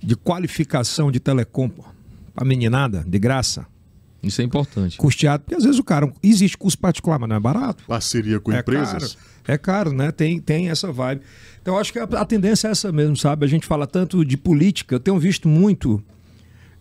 [0.00, 1.68] de qualificação de telecom
[2.32, 3.66] para meninada, de graça?
[4.22, 4.98] Isso é importante.
[4.98, 6.12] Custeado, porque às vezes o cara.
[6.22, 7.84] Existe curso particular, mas não é barato.
[7.86, 9.14] Parceria com é empresas.
[9.14, 10.12] Caro, é caro, né?
[10.12, 11.22] Tem, tem essa vibe.
[11.62, 13.46] Então acho que a, a, tendência é essa mesmo, sabe?
[13.46, 14.94] A gente fala tanto de política.
[14.94, 16.02] Eu tenho visto muito,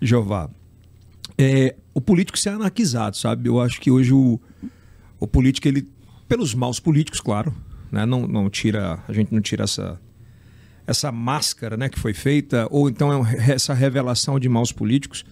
[0.02, 0.50] Jeová,
[1.38, 3.48] é, o político ser anarquizado, sabe?
[3.48, 4.40] Eu acho que hoje o,
[5.20, 5.88] o político, ele.
[6.28, 7.56] Pelos maus políticos, claro.
[7.92, 8.06] Né?
[8.06, 9.00] Não, não tira.
[9.08, 10.00] A gente não tira essa
[10.86, 15.24] essa máscara né, que foi feita, ou então é essa revelação de maus políticos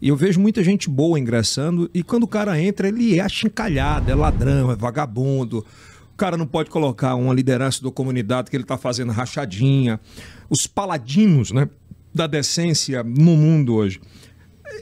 [0.00, 4.10] E eu vejo muita gente boa ingressando e quando o cara entra, ele é achincalhado,
[4.10, 5.64] é ladrão, é vagabundo.
[6.12, 10.00] O cara não pode colocar uma liderança da comunidade que ele está fazendo rachadinha.
[10.48, 11.68] Os paladinos né,
[12.14, 14.00] da decência no mundo hoje.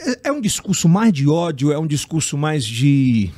[0.00, 3.30] É, é um discurso mais de ódio, é um discurso mais de,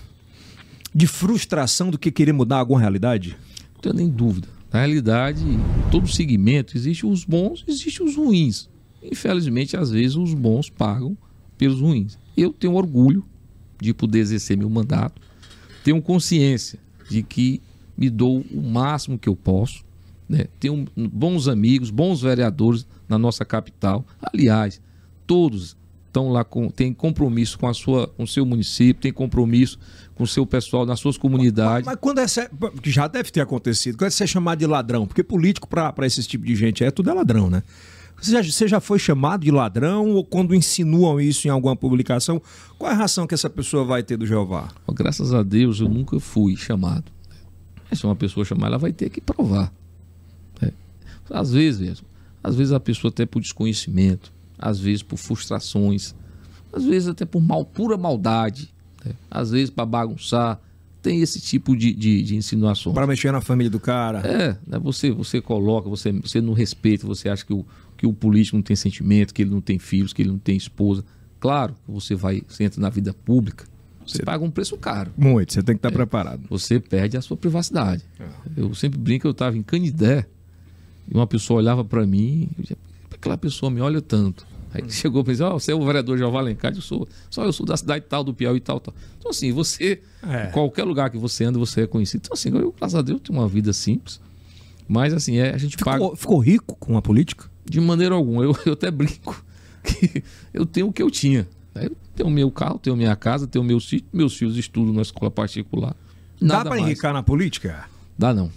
[0.93, 3.37] de frustração do que querer mudar alguma realidade?
[3.75, 4.49] Não tenho nem dúvida.
[4.73, 5.61] Na realidade, em
[5.91, 8.69] todo segmento, existem os bons existem os ruins.
[9.03, 11.17] Infelizmente, às vezes, os bons pagam
[11.59, 12.19] pelos ruins.
[12.37, 13.25] Eu tenho orgulho
[13.81, 15.21] de poder exercer meu mandato,
[15.85, 16.79] tenho consciência
[17.11, 17.61] de que
[17.97, 19.85] me dou o máximo que eu posso,
[20.29, 20.47] né?
[20.61, 24.05] tenho bons amigos, bons vereadores na nossa capital.
[24.23, 24.81] Aliás,
[25.27, 29.79] todos estão lá com têm compromisso com a sua com o seu município, tem compromisso
[30.15, 31.87] com o seu pessoal nas suas comunidades.
[31.87, 32.27] Mas, mas quando é
[32.85, 36.45] já deve ter acontecido, quando é ser chamado de ladrão, porque político para esse tipo
[36.45, 37.63] de gente é tudo é ladrão, né?
[38.21, 42.43] Você já, você já foi chamado de ladrão ou quando insinuam isso em alguma publicação,
[42.77, 44.69] qual é a reação que essa pessoa vai ter do Jeová?
[44.93, 47.05] Graças a Deus eu nunca fui chamado.
[47.93, 49.73] Se uma pessoa chamar, ela vai ter que provar.
[50.61, 50.73] É.
[51.31, 52.07] Às vezes mesmo.
[52.43, 56.15] Às vezes a pessoa até por desconhecimento, às vezes por frustrações,
[56.73, 58.73] às vezes até por mal, pura maldade,
[59.05, 59.13] né?
[59.31, 60.61] às vezes para bagunçar.
[61.01, 62.93] Tem esse tipo de, de, de insinuações.
[62.93, 64.19] Para mexer na família do cara.
[64.19, 64.79] É, né?
[64.81, 67.65] você, você coloca, você, você não respeita, você acha que o,
[67.99, 70.57] que o político não tem sentimento, que ele não tem filhos, que ele não tem
[70.57, 71.05] esposa.
[71.41, 73.65] Claro você vai, você entra na vida pública,
[74.07, 75.13] você, você paga um preço caro.
[75.17, 76.43] Muito, você tem que estar é, preparado.
[76.49, 78.05] Você perde a sua privacidade.
[78.19, 78.27] É.
[78.57, 80.27] Eu sempre brinco, eu estava em Canidé
[81.11, 82.49] e uma pessoa olhava para mim,
[83.13, 84.47] aquela pessoa me olha tanto.
[84.73, 84.89] Aí hum.
[84.89, 87.67] chegou para dizer, oh, você é o vereador Jeová Alencar, eu sou, só eu sou
[87.67, 88.95] da cidade tal, do Piauí e tal, tal.
[89.19, 90.47] Então assim, você, é.
[90.47, 92.23] qualquer lugar que você anda, você é conhecido.
[92.25, 94.21] Então assim, eu, graças a Deus, tenho uma vida simples.
[94.87, 96.17] Mas assim, é, a gente ficou, paga...
[96.17, 97.51] Ficou rico com a política?
[97.69, 98.43] De maneira alguma.
[98.43, 99.45] Eu, eu até brinco
[99.85, 101.49] que eu tenho o que eu tinha.
[101.75, 105.31] Eu tenho meu carro, tenho minha casa, tenho meu sítio, meus filhos estudam na escola
[105.31, 105.95] particular.
[106.41, 107.85] Nada Dá para enricar na política?
[108.17, 108.51] Dá não.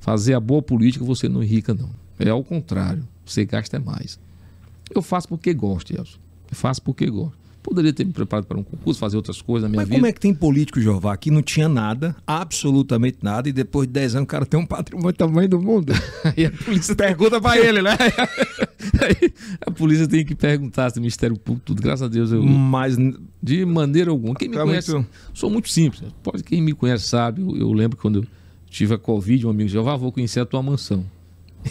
[0.00, 1.90] Fazer a boa política você não enrica, não.
[2.18, 3.06] É ao contrário.
[3.24, 4.18] Você gasta mais.
[4.94, 6.18] Eu faço porque gosto, Elson.
[6.50, 7.43] Eu faço porque gosto.
[7.64, 9.96] Poderia ter me preparado para um concurso, fazer outras coisas na minha Mas vida.
[9.96, 13.94] como é que tem político, Jová, que não tinha nada, absolutamente nada, e depois de
[13.94, 15.90] 10 anos o cara tem um patrimônio tamanho do mundo?
[16.36, 17.96] e a polícia pergunta para ele, né?
[19.00, 19.32] Aí
[19.66, 21.80] a polícia tem que perguntar se o Ministério Público, tudo.
[21.80, 22.42] Graças a Deus eu.
[22.42, 22.98] Mas.
[23.42, 24.34] De maneira alguma.
[24.34, 24.92] Quem me é conhece.
[24.92, 25.08] Muito...
[25.32, 26.02] Sou muito simples.
[26.22, 27.40] Pode, quem me conhece sabe.
[27.40, 28.26] Eu, eu lembro quando eu
[28.68, 31.02] tive a Covid, um amigo disse: Jová, vou conhecer a tua mansão.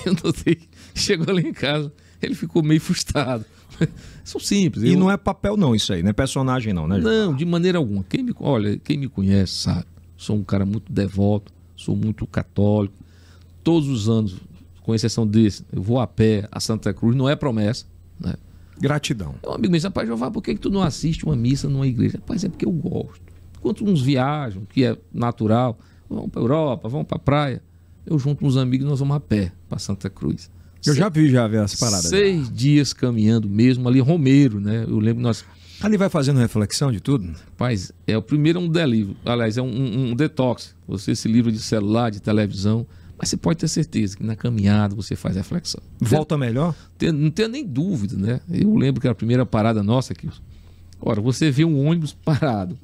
[0.03, 0.57] Eu notei.
[0.95, 1.93] Chegou ali em casa,
[2.25, 3.45] ele ficou meio frustrado.
[4.23, 4.83] São simples.
[4.83, 4.99] E eu...
[4.99, 6.97] não é papel não isso aí, não é personagem não, né?
[6.97, 8.03] Não, de maneira alguma.
[8.03, 9.85] Quem me, olha, quem me conhece sabe.
[10.15, 12.93] Sou um cara muito devoto, sou muito católico.
[13.63, 14.37] Todos os anos,
[14.81, 17.85] com exceção desse, eu vou a pé a Santa Cruz, não é promessa,
[18.19, 18.33] né?
[18.79, 19.35] Gratidão.
[19.45, 21.87] Um amigo me disse, rapaz, Jeová, por que, que tu não assiste uma missa numa
[21.87, 22.17] igreja?
[22.17, 23.21] Rapaz, é porque eu gosto.
[23.57, 25.77] Enquanto uns viajam, que é natural,
[26.09, 27.63] vão para Europa, vão para praia,
[28.05, 30.49] eu junto uns amigos e nós vamos a pé para Santa Cruz.
[30.85, 32.09] Eu já vi já ver as paradas.
[32.09, 32.53] Seis já.
[32.53, 34.85] dias caminhando mesmo ali, Romeiro, né?
[34.87, 35.45] Eu lembro nós.
[35.81, 37.27] Ali vai fazendo reflexão de tudo?
[37.27, 39.15] Rapaz, é o primeiro é um delírio.
[39.25, 40.75] Aliás, é um, um, um, detox.
[40.87, 42.85] Você se livra de celular, de televisão.
[43.17, 45.81] Mas você pode ter certeza que na caminhada você faz reflexão.
[45.99, 46.75] Volta tem, melhor?
[46.97, 48.41] Tem, não tenho nem dúvida, né?
[48.49, 50.29] Eu lembro que a primeira parada nossa aqui.
[50.99, 52.77] Ora, você vê um ônibus parado,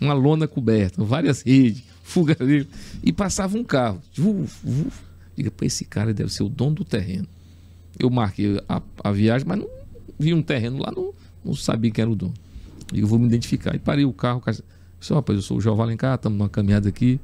[0.00, 2.66] uma lona coberta, várias redes, fuga ali,
[3.02, 4.00] e passava um carro.
[4.18, 5.02] Uf, uf,
[5.36, 7.26] Diga, pô, esse cara deve ser o dono do terreno.
[7.98, 9.68] Eu marquei a, a viagem, mas não
[10.18, 11.12] vi um terreno lá, não,
[11.44, 12.34] não sabia quem era o dono.
[12.92, 13.74] Digo, vou me identificar.
[13.74, 14.56] E parei o carro, o cara
[15.00, 17.20] disse, rapaz, eu sou o João Valencar, estamos numa caminhada aqui.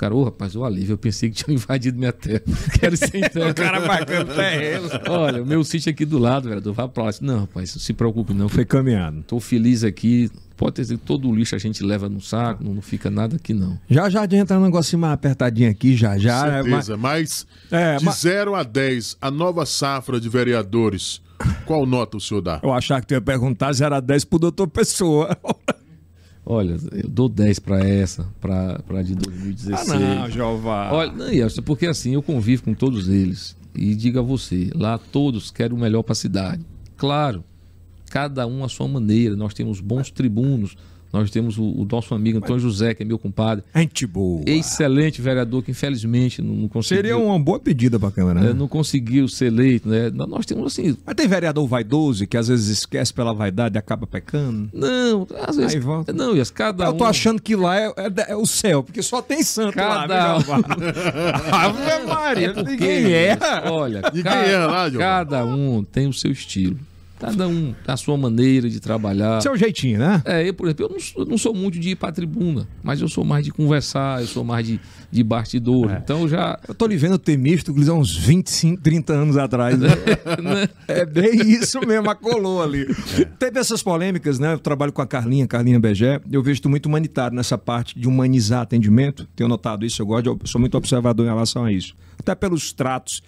[0.00, 2.40] Cara, ô oh, rapaz, o alívio, eu pensei que tinha invadido minha terra.
[2.80, 3.44] Quero ser então.
[3.50, 4.88] o cara marcando terreno.
[5.06, 7.10] Olha, o meu sítio aqui do lado, vereador, vai pra lá.
[7.20, 8.48] Não, rapaz, não se preocupe não.
[8.48, 9.20] Foi caminhado.
[9.20, 12.74] Estou feliz aqui, Pode ter sido todo o lixo a gente leva no saco, não,
[12.74, 13.78] não fica nada aqui não.
[13.88, 16.40] Já já de entrar um negocinho mais apertadinho aqui, já já.
[16.40, 16.62] Com né?
[16.62, 18.16] certeza, mas, mas é, de mas...
[18.16, 21.22] 0 a 10, a nova safra de vereadores,
[21.64, 22.60] qual nota o senhor dá?
[22.62, 25.34] Eu achava que tu ia perguntar 0 a 10 pro doutor Pessoa.
[26.44, 29.90] Olha, eu dou 10 para essa, para de 2016.
[29.90, 30.92] Ah, não, Jeová.
[30.92, 33.56] Olha, não, Yelson, porque assim, eu convivo com todos eles.
[33.74, 36.64] E diga a você, lá todos querem o melhor para a cidade.
[36.96, 37.44] Claro,
[38.10, 39.36] cada um à sua maneira.
[39.36, 40.76] Nós temos bons tribunos,
[41.12, 43.64] nós temos o, o, nosso amigo Antônio José, que é meu compadre.
[43.74, 44.42] Gente boa.
[44.46, 47.02] Excelente vereador, que infelizmente não, não conseguiu.
[47.02, 48.50] Seria uma boa pedida para a Câmara, né?
[48.50, 50.10] É, não conseguiu ser eleito, né?
[50.10, 50.96] Nós temos assim.
[51.04, 54.70] Mas tem vereador vaidoso que às vezes esquece pela vaidade e acaba pecando?
[54.72, 55.74] Não, às vezes.
[55.74, 56.12] Aí volta.
[56.12, 57.08] Não, e as, cada Eu tô um...
[57.08, 60.34] achando que lá é, é, é, o céu, porque só tem santo cada...
[60.34, 60.38] lá.
[61.50, 63.70] Ave Maria, é porque, ninguém erra.
[63.70, 66.78] Olha, cada, cada um tem o seu estilo.
[67.20, 69.42] Cada um a sua maneira de trabalhar.
[69.42, 70.22] Seu jeitinho, né?
[70.24, 73.00] É, eu, por exemplo, eu não, eu não sou muito de ir pra tribuna, mas
[73.02, 75.92] eu sou mais de conversar, eu sou mais de, de bastidor.
[76.02, 76.58] Então eu já.
[76.66, 79.78] Eu tô lhe vendo Temístocles há uns 25, 30 anos atrás.
[80.40, 80.68] Né?
[80.88, 82.86] é bem isso mesmo, acolou ali.
[83.38, 84.54] Teve essas polêmicas, né?
[84.54, 86.20] Eu trabalho com a Carlinha, Carlinha Begé.
[86.30, 89.28] Eu vejo tu muito humanitário nessa parte de humanizar atendimento.
[89.36, 91.94] Tenho notado isso, eu gosto, eu sou muito observador em relação a isso.
[92.18, 93.22] Até pelos tratos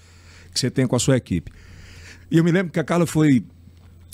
[0.53, 1.51] que você tem com a sua equipe.
[2.31, 3.45] E eu me lembro que a Carla foi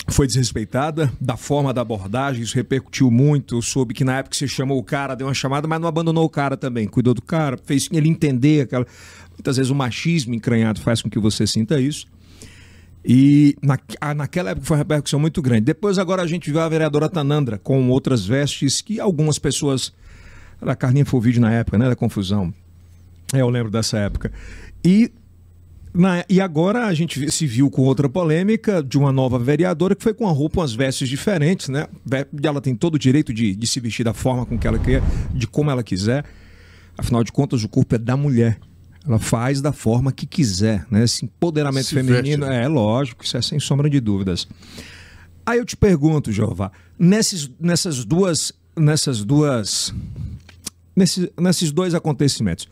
[0.07, 3.57] foi desrespeitada da forma da abordagem, isso repercutiu muito.
[3.57, 6.23] Eu soube que na época você chamou o cara, deu uma chamada, mas não abandonou
[6.23, 6.87] o cara também.
[6.87, 8.85] Cuidou do cara, fez ele entender aquela.
[9.31, 12.07] Muitas vezes o machismo encranhado faz com que você sinta isso.
[13.03, 15.61] E na, ah, naquela época foi uma repercussão muito grande.
[15.61, 19.93] Depois, agora, a gente viu a vereadora Tanandra com outras vestes que algumas pessoas.
[20.61, 21.87] A Carlinha foi vídeo na época, né?
[21.87, 22.53] Da confusão.
[23.33, 24.31] É, eu lembro dessa época.
[24.83, 25.11] E
[25.93, 30.03] na- e agora a gente se viu com outra polêmica de uma nova vereadora que
[30.03, 31.87] foi com a roupa, umas vestes diferentes, né?
[32.43, 35.01] Ela tem todo o direito de, de se vestir da forma com que ela quer,
[35.33, 36.23] de como ela quiser.
[36.97, 38.59] Afinal de contas, o corpo é da mulher.
[39.07, 41.03] Ela faz da forma que quiser, né?
[41.03, 44.47] Esse empoderamento Se feminino veste, é lógico, isso é sem sombra de dúvidas.
[45.45, 49.93] Aí eu te pergunto, Jeová, nesses, nessas duas, nessas duas,
[50.95, 52.67] nesses, nesses dois acontecimentos,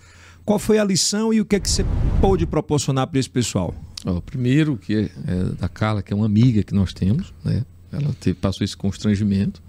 [0.48, 1.84] qual foi a lição e o que é que você
[2.22, 3.76] pôde proporcionar para esse pessoal?
[4.06, 7.66] Ó, primeiro, que é, é da Carla, que é uma amiga que nós temos, né?
[7.92, 9.62] Ela teve- passou esse constrangimento.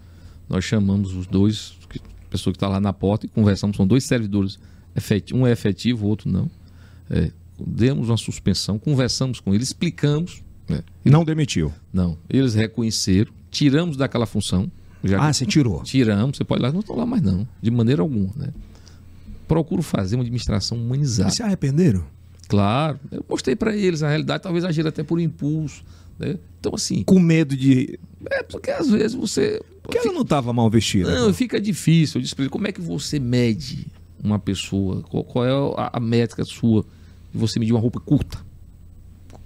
[0.49, 3.77] Nós chamamos os dois, que, a pessoa que está lá na porta, e conversamos.
[3.77, 4.57] São dois servidores,
[5.35, 6.49] um é efetivo, o outro não.
[7.11, 10.43] É, demos uma suspensão, conversamos com eles, explicamos.
[10.69, 10.83] né?
[11.05, 11.73] Não demitiu.
[11.93, 14.71] Não, eles reconheceram, tiramos daquela função.
[15.03, 15.83] Já Ah, você tirou.
[15.83, 18.31] tiramos, você pode ir lá, não estou lá mais não, de maneira alguma.
[18.37, 18.49] Né?
[19.49, 21.31] Procuro fazer uma administração humanizada.
[21.31, 22.05] Se arrependeram?
[22.47, 25.83] Claro, eu mostrei para eles a realidade, talvez agir até por impulso.
[26.19, 26.37] Né?
[26.61, 27.99] Então, assim, Com medo de.
[28.31, 29.61] é porque às vezes você.
[29.83, 31.11] Porque ela não estava mal vestida.
[31.11, 32.19] Não, fica difícil.
[32.19, 33.87] Eu disse como é que você mede
[34.23, 35.03] uma pessoa?
[35.03, 36.85] Qual, qual é a, a métrica sua
[37.33, 38.39] de você medir uma roupa curta?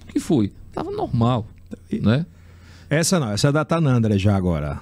[0.08, 0.52] O que foi?
[0.72, 1.46] Tava normal,
[1.90, 2.26] né?
[2.88, 4.80] Essa não, essa é da Tanandra já agora.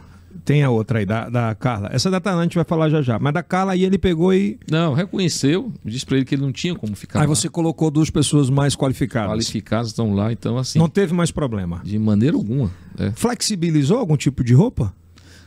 [0.50, 1.90] Tem a outra aí, da, da Carla.
[1.92, 3.20] Essa da Tanandra a gente vai falar já já.
[3.20, 4.58] Mas da Carla aí ele pegou e.
[4.68, 7.32] Não, reconheceu, eu disse para ele que ele não tinha como ficar Aí lá.
[7.32, 9.30] você colocou duas pessoas mais qualificadas.
[9.30, 11.80] Qualificados estão lá, então assim, Não teve mais problema.
[11.84, 12.68] de maneira alguma.
[12.98, 13.12] Né?
[13.14, 14.92] Flexibilizou algum tipo de roupa?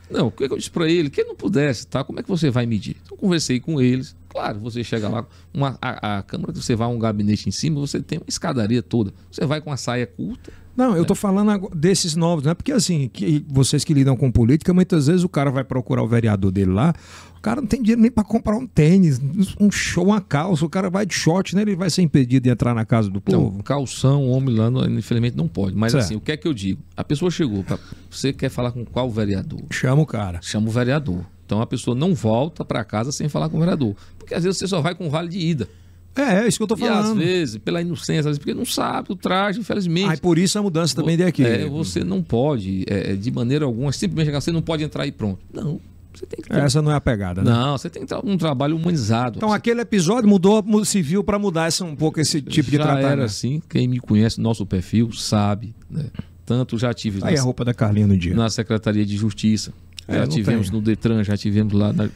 [0.10, 1.10] Não, o que eu disse para ele?
[1.10, 2.02] Que ele não pudesse, tá?
[2.02, 2.96] Como é que você vai medir?
[3.04, 4.16] Então, eu conversei com eles.
[4.30, 7.78] Claro, você chega lá, uma, a, a câmara, você vai a um gabinete em cima,
[7.80, 9.14] você tem uma escadaria toda.
[9.30, 10.54] Você vai com a saia curta.
[10.76, 12.54] Não, eu tô falando agora desses novos, né?
[12.54, 16.08] Porque assim, que vocês que lidam com política, muitas vezes o cara vai procurar o
[16.08, 16.94] vereador dele lá,
[17.38, 19.22] o cara não tem dinheiro nem para comprar um tênis,
[19.60, 21.62] um show, uma calça, o cara vai de short, né?
[21.62, 23.64] Ele vai ser impedido de entrar na casa do Então, povo.
[23.64, 25.76] calção, homem lá, infelizmente não pode.
[25.76, 26.06] Mas Certo.
[26.06, 26.82] assim, o que é que eu digo?
[26.98, 27.78] A pessoa chegou, pra,
[28.10, 29.62] você quer falar com qual vereador?
[29.70, 30.40] Chama o cara.
[30.42, 31.24] Chama o vereador.
[31.46, 33.96] Então a pessoa não volta para casa sem falar com o vereador.
[34.18, 35.68] Porque às vezes você só vai com vale de ida.
[36.16, 37.18] É, é isso que eu tô E às falando.
[37.20, 40.10] vezes, pela inocência, às vezes, porque não sabe o traje, infelizmente.
[40.12, 41.44] Aí por isso a mudança também de aqui.
[41.44, 45.12] É, você não pode, é, de maneira alguma, simplesmente chegar, você não pode entrar e
[45.12, 45.40] pronto.
[45.54, 45.80] Não.
[46.14, 47.50] Você tem que ter, Essa não é a pegada, né?
[47.50, 49.38] Não, você tem que ter um trabalho humanizado.
[49.38, 52.78] Então aquele episódio mudou, mu- se viu para mudar essa, um pouco esse tipo de
[52.78, 53.08] já tratamento.
[53.12, 53.60] era assim.
[53.68, 55.74] Quem me conhece, nosso perfil, sabe.
[55.90, 56.06] Né?
[56.46, 58.36] Tanto já tive Aí na, a roupa da Carlinha no dia.
[58.36, 59.74] na Secretaria de Justiça,
[60.08, 60.78] É, já tivemos tem.
[60.78, 62.08] no Detran, já tivemos lá na,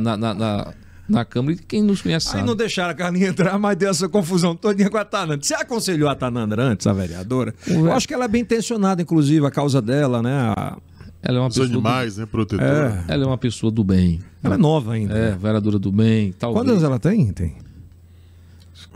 [0.00, 0.74] na, na, na,
[1.08, 1.54] na- Câmara.
[1.54, 2.46] E quem nos conhece Aí sabe.
[2.46, 5.38] não deixaram a Carlinha entrar, mas deu essa confusão todinha com a Tanandra.
[5.42, 7.54] Você aconselhou a Tanandra antes, a vereadora?
[7.66, 10.32] Eu acho que ela é bem intencionada, inclusive, a causa dela, né?
[10.32, 10.76] A-
[11.22, 11.68] Ela é uma Os pessoa.
[11.68, 12.26] Do, animais, né?
[12.26, 13.04] Protetora.
[13.08, 14.20] ela é uma pessoa do bem.
[14.42, 15.14] Ela é nova ainda.
[15.16, 16.32] É, vereadora do bem.
[16.38, 16.58] Talvez.
[16.60, 17.32] Quantos anos ela tem?
[17.32, 17.56] Tem.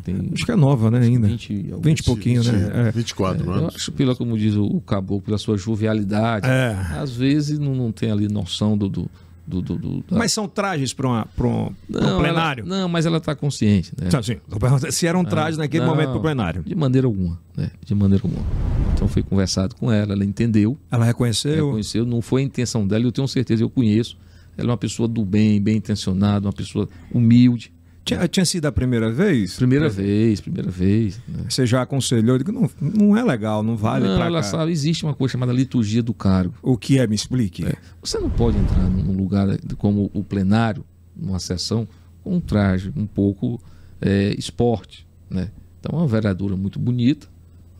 [0.04, 1.26] Tem Acho que é nova, né, ainda?
[1.26, 1.84] 20, e alguns.
[1.84, 2.88] 20 e pouquinho, né?
[2.88, 2.90] É.
[2.92, 3.74] 24 Eu anos.
[3.76, 6.46] acho, pela, como diz o, o Caboclo, pela sua jovialidade.
[6.48, 6.76] É.
[6.98, 8.88] Às vezes não, não tem ali noção do.
[8.88, 9.10] do,
[9.48, 12.64] do, do- do- da- Mas são trajes para um, um, um plenário?
[12.66, 13.92] Ela, não, mas ela está consciente.
[14.00, 14.10] Né?
[14.10, 14.90] Sim, sim.
[14.90, 16.62] Se era um traje naquele Não, momento pro plenário.
[16.62, 17.40] De maneira alguma.
[17.56, 17.70] Né?
[17.84, 18.44] De maneira alguma.
[18.94, 21.66] Então foi conversado com ela, ela entendeu, Ela reconheceu.
[21.66, 24.16] reconheceu, não foi a intenção dela, eu tenho certeza, eu conheço.
[24.56, 27.72] Ela é uma pessoa do bem, bem intencionada, uma pessoa humilde.
[28.08, 29.56] Tinha, tinha sido a primeira vez?
[29.56, 31.20] Primeira vez, primeira vez.
[31.28, 31.44] Né?
[31.48, 32.36] Você já aconselhou?
[32.36, 34.42] Eu digo, não, não é legal, não vale não, pra cá.
[34.42, 36.54] sabe, existe uma coisa chamada liturgia do cargo.
[36.62, 37.06] O que é?
[37.06, 37.66] Me explique.
[37.66, 37.74] É.
[38.02, 41.86] Você não pode entrar num lugar como o plenário, numa sessão,
[42.24, 43.60] com um traje um pouco
[44.00, 45.06] é, esporte.
[45.28, 45.50] Né?
[45.80, 47.28] Então, é uma vereadora muito bonita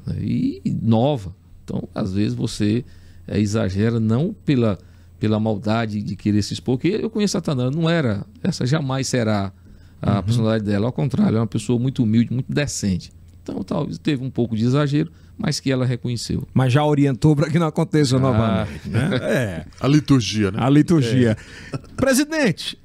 [0.07, 0.17] né?
[0.21, 1.35] e nova.
[1.65, 2.85] Então, às vezes, você
[3.27, 4.79] é, exagera não pela,
[5.19, 9.07] pela maldade de querer se expor, porque eu conheço a Tanana, não era, essa jamais
[9.07, 9.53] será
[10.01, 10.23] a Uhum.
[10.23, 13.13] personalidade dela, ao contrário, é uma pessoa muito humilde, muito decente.
[13.43, 16.47] Então, talvez teve um pouco de exagero, mas que ela reconheceu.
[16.53, 18.89] Mas já orientou para que não aconteça ah, novamente.
[18.89, 19.11] Né?
[19.23, 19.67] É.
[19.81, 20.59] A liturgia, né?
[20.61, 21.37] A liturgia.
[21.73, 21.79] É.
[21.97, 22.79] Presidente,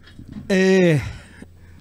[0.48, 1.02] é,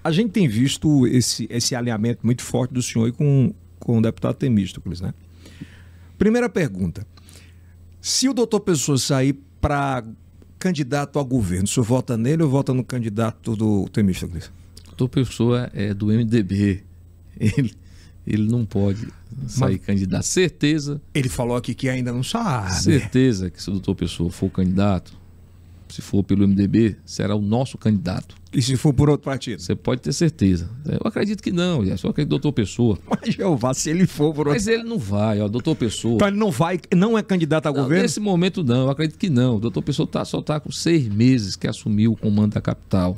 [0.03, 4.35] a gente tem visto esse, esse alinhamento muito forte do senhor com, com o deputado
[4.35, 5.13] Temístocles, né?
[6.17, 7.05] Primeira pergunta.
[8.01, 10.03] Se o doutor Pessoa sair para
[10.59, 14.51] candidato a governo, o senhor vota nele ou vota no candidato do Temístocles?
[14.95, 16.83] Doutor Pessoa é do MDB.
[17.39, 17.73] Ele,
[18.27, 19.07] ele não pode
[19.47, 20.23] sair Mas, candidato.
[20.23, 21.01] Certeza.
[21.13, 22.73] Ele falou aqui que ainda não sabe.
[22.75, 25.17] Certeza que se o doutor Pessoa for candidato,
[25.89, 28.35] se for pelo MDB, será o nosso candidato.
[28.53, 29.61] E se for por outro partido?
[29.61, 30.69] Você pode ter certeza.
[30.85, 32.97] Eu acredito que não, é só acredito doutor Pessoa.
[33.09, 34.53] Mas Jeová, se ele for por outro...
[34.53, 36.15] Mas ele não vai, ó, doutor Pessoa.
[36.15, 38.03] Então ele não vai, não é candidato a não, governo?
[38.03, 39.57] Nesse momento não, eu acredito que não.
[39.57, 43.17] O doutor Pessoa tá, só está com seis meses que assumiu o comando da capital.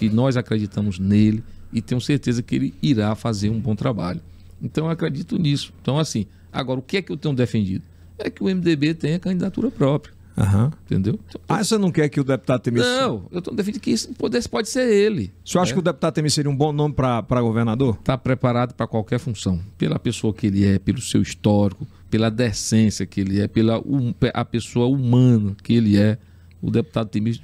[0.00, 4.22] Que nós acreditamos nele e tenho certeza que ele irá fazer um bom trabalho.
[4.62, 5.74] Então eu acredito nisso.
[5.82, 7.84] Então, assim, agora o que é que eu tenho defendido?
[8.18, 10.14] É que o MDB tenha candidatura própria.
[10.38, 10.70] Uhum.
[10.86, 11.20] Entendeu?
[11.28, 12.82] Então, ah, você não quer que o deputado Temer...
[12.82, 15.30] Não, eu estou defendendo que isso pode, pode ser ele.
[15.44, 15.74] O senhor acha é?
[15.74, 17.96] que o deputado Temer seria um bom nome para governador?
[18.00, 19.60] Está preparado para qualquer função.
[19.76, 24.14] Pela pessoa que ele é, pelo seu histórico, pela decência que ele é, pela um,
[24.32, 26.16] a pessoa humana que ele é.
[26.62, 27.38] O deputado Temer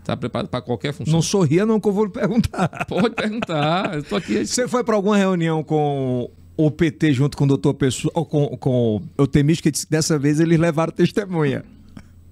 [0.00, 1.12] está preparado para qualquer função.
[1.12, 2.68] Não sorria não que eu vou lhe perguntar.
[2.88, 3.94] Pode perguntar.
[3.94, 4.44] Eu tô aqui...
[4.44, 9.02] Você foi para alguma reunião com o PT junto com o doutor Pessoa, com, com
[9.16, 11.64] o Temis, que dessa vez eles levaram testemunha?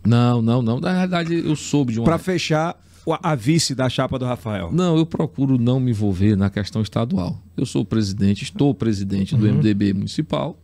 [0.06, 0.80] Não, não, não.
[0.80, 2.04] Na verdade, eu soube de uma.
[2.04, 2.76] Para fechar
[3.22, 4.70] a vice da chapa do Rafael.
[4.72, 7.40] Não, eu procuro não me envolver na questão estadual.
[7.56, 9.54] Eu sou presidente, estou presidente do uhum.
[9.54, 10.58] MDB municipal.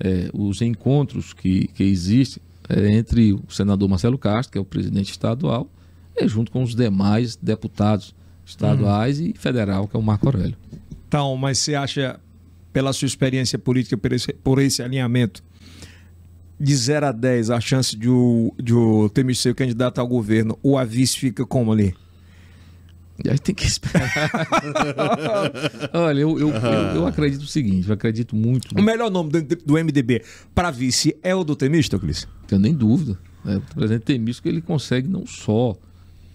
[0.00, 4.64] É, os encontros que, que existem é, entre o senador Marcelo Castro, que é o
[4.64, 5.68] presidente estadual,
[6.26, 8.14] junto com os demais deputados
[8.44, 9.26] estaduais uhum.
[9.26, 10.56] e federal, que é o Marco Aurélio.
[11.06, 12.18] Então, mas você acha,
[12.72, 15.42] pela sua experiência política, por esse, por esse alinhamento,
[16.58, 20.58] de 0 a 10 a chance de o, de o Temer ser candidato ao governo,
[20.62, 21.94] o a vice fica como ali?
[23.28, 24.08] Aí tem que esperar.
[25.92, 28.78] Olha, eu, eu, eu, eu, acredito o seguinte, eu acredito muito.
[28.78, 30.22] O melhor nome do, do MDB
[30.54, 32.28] para vice é o do Temístocles?
[32.46, 33.18] Tenho nem dúvida.
[33.44, 35.76] É, o presidente Temístocles ele consegue não só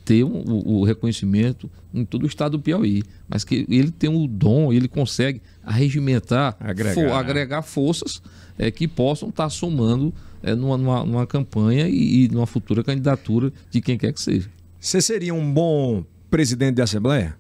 [0.06, 4.10] ter um, o, o, reconhecimento em todo o estado do Piauí, mas que ele tem
[4.10, 8.22] o dom, ele consegue arregimentar, agregar, for, agregar forças
[8.58, 13.52] é, que possam estar somando é, numa, numa, numa, campanha e, e numa futura candidatura
[13.72, 14.50] de quem quer que seja.
[14.80, 17.38] Você seria um bom presidente da Assembleia?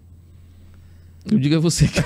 [1.31, 1.99] Eu digo a você que.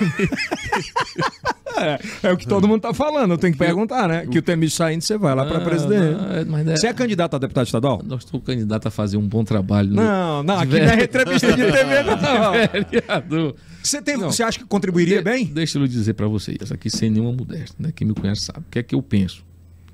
[1.77, 4.27] é, é, o que todo mundo está falando, eu tenho que perguntar, né?
[4.27, 6.45] Que o Temis saindo, você vai lá para presidente.
[6.45, 8.01] Não, é, você é candidato a deputado estadual?
[8.05, 9.89] Nós estou candidato a fazer um bom trabalho.
[9.91, 12.51] Não, não, aqui não é entrevista de TV, não.
[12.91, 13.55] Vereador.
[13.81, 15.45] Você, tem, não, você acha que contribuiria de, bem?
[15.45, 17.91] Deixa eu dizer para vocês, aqui sem nenhuma modéstia, né?
[17.95, 18.59] Quem me conhece sabe.
[18.59, 19.43] O que é que eu penso?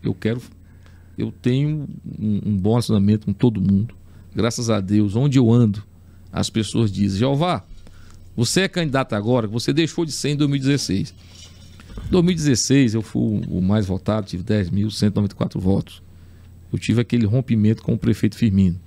[0.01, 0.41] Eu quero.
[1.17, 1.87] Eu tenho
[2.19, 3.95] um, um bom relacionamento com todo mundo.
[4.35, 5.83] Graças a Deus, onde eu ando,
[6.31, 7.63] as pessoas dizem: Jeová,
[8.35, 11.13] você é candidato agora, você deixou de ser em 2016.
[12.07, 16.01] Em 2016 eu fui o mais votado, tive 10.194 votos.
[16.71, 18.79] Eu tive aquele rompimento com o prefeito Firmino.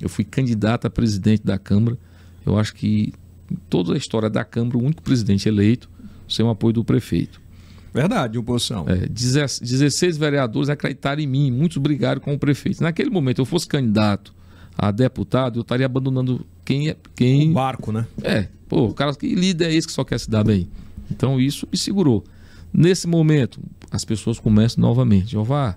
[0.00, 1.98] Eu fui candidato a presidente da Câmara.
[2.44, 3.12] Eu acho que
[3.50, 5.88] em toda a história da Câmara, o único presidente eleito
[6.28, 7.40] sem o apoio do prefeito.
[7.92, 8.86] Verdade, oposição.
[8.88, 12.82] É, 16 vereadores acreditaram em mim, muitos brigaram com o prefeito.
[12.82, 14.34] Naquele momento, eu fosse candidato
[14.76, 16.96] a deputado, eu estaria abandonando quem é.
[17.14, 17.50] Quem...
[17.50, 18.06] O barco, né?
[18.22, 20.68] É, pô, o cara que líder é esse que só quer se dar bem.
[21.08, 22.24] Então isso me segurou.
[22.72, 25.30] Nesse momento, as pessoas começam novamente.
[25.30, 25.76] Jeová,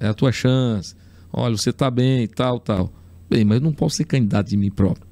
[0.00, 0.94] é a tua chance.
[1.30, 2.90] Olha, você está bem, tal, tal.
[3.28, 5.06] Bem, mas eu não posso ser candidato de mim próprio.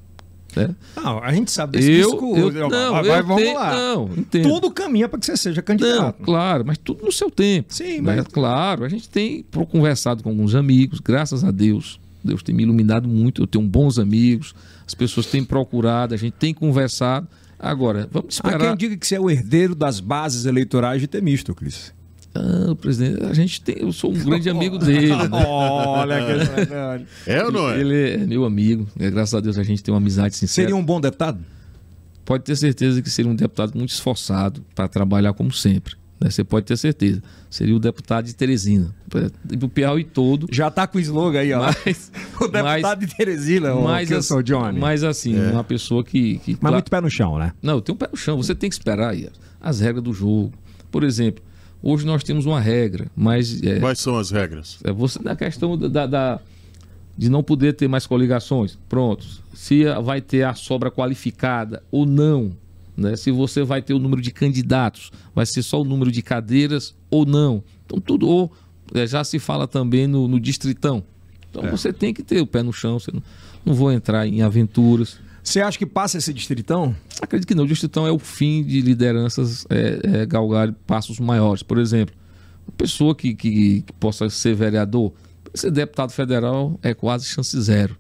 [0.57, 0.75] Né?
[0.97, 2.57] Não, a gente sabe desse eu, discurso.
[2.57, 3.77] Eu, não, vai, vamos lá.
[3.77, 4.49] Não, entendo.
[4.49, 6.19] Tudo caminha para que você seja candidato.
[6.19, 7.75] Não, claro, mas tudo no seu tempo.
[7.75, 8.17] Sim, mas...
[8.17, 8.29] mas...
[8.29, 12.01] Claro, a gente tem conversado com alguns amigos, graças a Deus.
[12.25, 14.55] Deus tem me iluminado muito, eu tenho bons amigos,
[14.87, 17.27] as pessoas têm procurado, a gente tem conversado.
[17.59, 18.61] Agora, vamos esperar.
[18.63, 21.95] Há quem diga que você é o herdeiro das bases eleitorais de Temístocles.
[22.35, 25.07] Ah, presidente, a gente tem, eu sou um grande amigo dele.
[25.17, 25.45] Né?
[25.47, 26.17] Olha
[27.25, 27.81] que É ou não é?
[27.81, 28.87] Ele é meu amigo.
[28.99, 30.67] É, graças a Deus a gente tem uma amizade sincera.
[30.67, 31.39] Seria um bom deputado?
[32.25, 35.95] Pode ter certeza que seria um deputado muito esforçado para trabalhar como sempre.
[36.21, 36.31] Né?
[36.31, 37.23] Você pode ter certeza.
[37.51, 38.95] Seria o deputado de Teresina.
[39.45, 40.47] Do Piauí todo.
[40.51, 41.63] Já está com o slogan aí, ó.
[41.63, 42.11] Mas,
[42.41, 44.79] o deputado mas, de Teresina, mas, eu sou Johnny.
[44.79, 45.51] Mas assim, é.
[45.51, 46.39] uma pessoa que.
[46.39, 47.53] que mas muito pé no chão, né?
[47.63, 48.37] Não, tem um pé no chão.
[48.37, 49.29] Você tem que esperar aí
[49.61, 50.53] as regras do jogo.
[50.91, 51.45] Por exemplo,
[51.83, 53.63] hoje nós temos uma regra, mas.
[53.63, 54.79] É, Quais são as regras?
[54.85, 56.41] É você na questão da, da
[57.17, 58.79] de não poder ter mais coligações.
[58.89, 59.27] Pronto.
[59.55, 62.53] Se vai ter a sobra qualificada ou não
[62.97, 63.17] né?
[63.17, 66.95] Se você vai ter o número de candidatos, vai ser só o número de cadeiras
[67.11, 67.63] ou não.
[67.85, 68.29] Então, tudo.
[68.29, 68.53] Ou
[68.95, 71.03] é, já se fala também no, no distritão.
[71.51, 71.71] Então É.
[71.71, 73.23] você tem que ter o pé no chão, você não,
[73.65, 75.19] não vou entrar em aventuras.
[75.43, 76.95] Você acha que passa esse distritão?
[77.21, 77.65] Acredito que não.
[77.65, 81.63] O distritão é o fim de lideranças é, é, galgar passos maiores.
[81.63, 82.15] Por exemplo,
[82.67, 85.13] uma pessoa que, que, que possa ser vereador,
[85.55, 87.97] ser deputado federal é quase chance zero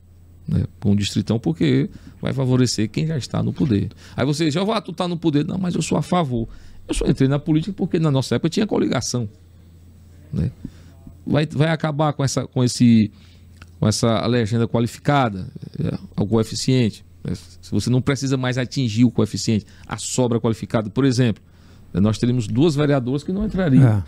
[0.47, 1.89] né, com o distritão, porque
[2.21, 3.91] vai favorecer quem já está no poder.
[4.17, 6.49] Aí você já vai, tu tá no poder, não, mas eu sou a favor.
[6.89, 9.29] Eu só entrei na política porque na nossa época tinha coligação.
[10.33, 10.51] Né?
[11.27, 13.11] Vai, vai acabar com essa, com esse,
[13.81, 15.49] com essa legenda qualificada,
[15.83, 17.05] é, o coeficiente.
[17.25, 17.33] né?
[17.35, 21.43] Se você não precisa mais atingir o coeficiente, a sobra qualificada, por exemplo,
[21.93, 23.87] né, nós teríamos duas vereadoras que não entrariam.
[23.89, 24.03] É.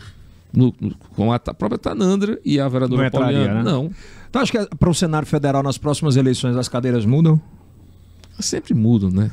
[0.50, 3.62] No- no- com a própria Tanandra e a vereadora Não entraria, Pauliana.
[3.62, 3.70] né?
[3.70, 3.90] Não,
[4.30, 7.38] Então acho que para o cenário federal nas próximas eleições as cadeiras mudam?
[8.40, 9.30] Sempre mudam, né?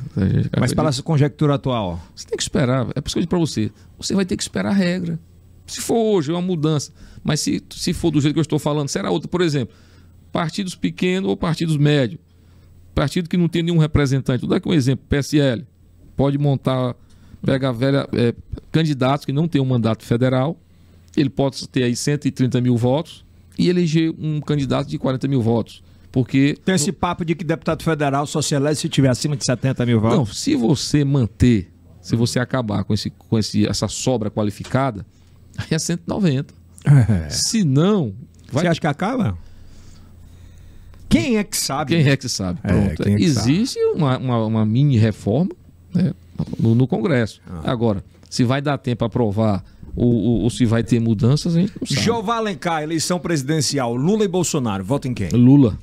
[0.52, 2.00] A Mas para essa conjectura atual.
[2.14, 2.86] Você tem que esperar.
[2.94, 3.70] É por isso que eu digo pra você.
[3.98, 5.18] Você vai ter que esperar a regra.
[5.66, 6.92] Se for hoje, é uma mudança.
[7.22, 9.28] Mas se, se for do jeito que eu estou falando, será outra.
[9.28, 9.74] Por exemplo,
[10.32, 12.20] partidos pequenos ou partidos médios.
[12.94, 14.40] Partido que não tem nenhum representante.
[14.40, 15.04] Vou dar aqui um exemplo.
[15.08, 15.66] PSL.
[16.16, 16.94] Pode montar,
[17.44, 18.34] pega velha, é,
[18.72, 20.58] candidatos que não têm um mandato federal.
[21.16, 23.24] Ele pode ter aí 130 mil votos
[23.58, 25.82] e eleger um candidato de 40 mil votos.
[26.16, 29.44] Porque Tem esse papo de que deputado federal só se elege se tiver acima de
[29.44, 30.16] 70 mil votos.
[30.16, 31.70] não, se você manter,
[32.00, 35.04] se você acabar com, esse, com esse, essa sobra qualificada,
[35.58, 36.54] aí é 190.
[36.86, 37.28] É.
[37.28, 38.14] Se não,
[38.50, 38.62] vai.
[38.64, 39.36] Você acha que acaba?
[41.06, 41.94] Quem é que sabe?
[41.94, 42.60] Quem é que sabe?
[42.64, 45.50] É, é que Existe uma, uma, uma mini reforma
[45.94, 46.14] né,
[46.58, 47.42] no, no Congresso.
[47.46, 47.60] Ah.
[47.70, 49.62] Agora, se vai dar tempo para aprovar
[49.94, 52.00] ou, ou- ou se vai ter mudanças, a gente não sabe.
[52.00, 55.28] Jeová Alencar, eleição presidencial, Lula e Bolsonaro, votam em quem?
[55.28, 55.78] Lula.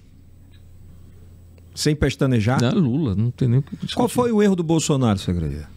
[1.75, 2.61] Sem pestanejar?
[2.61, 3.95] Não, Lula, não tem nem o que discutir.
[3.95, 5.69] Qual foi o erro do Bolsonaro, acredita?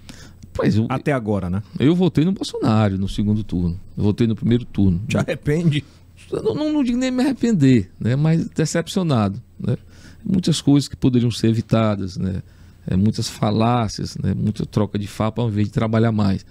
[0.53, 1.63] Pois, eu, Até agora, né?
[1.79, 3.79] eu votei no Bolsonaro no segundo turno.
[3.97, 5.01] Eu votei no primeiro turno.
[5.07, 5.85] Te arrepende?
[6.33, 8.17] Não, não, não digo nem me arrepender, né?
[8.17, 9.41] mas decepcionado.
[9.61, 9.77] Né?
[10.25, 12.43] Muitas coisas que poderiam ser evitadas, né?
[12.89, 14.33] É, muitas falácias, né?
[14.33, 16.47] muita troca de fapa ao invés de trabalhar mais.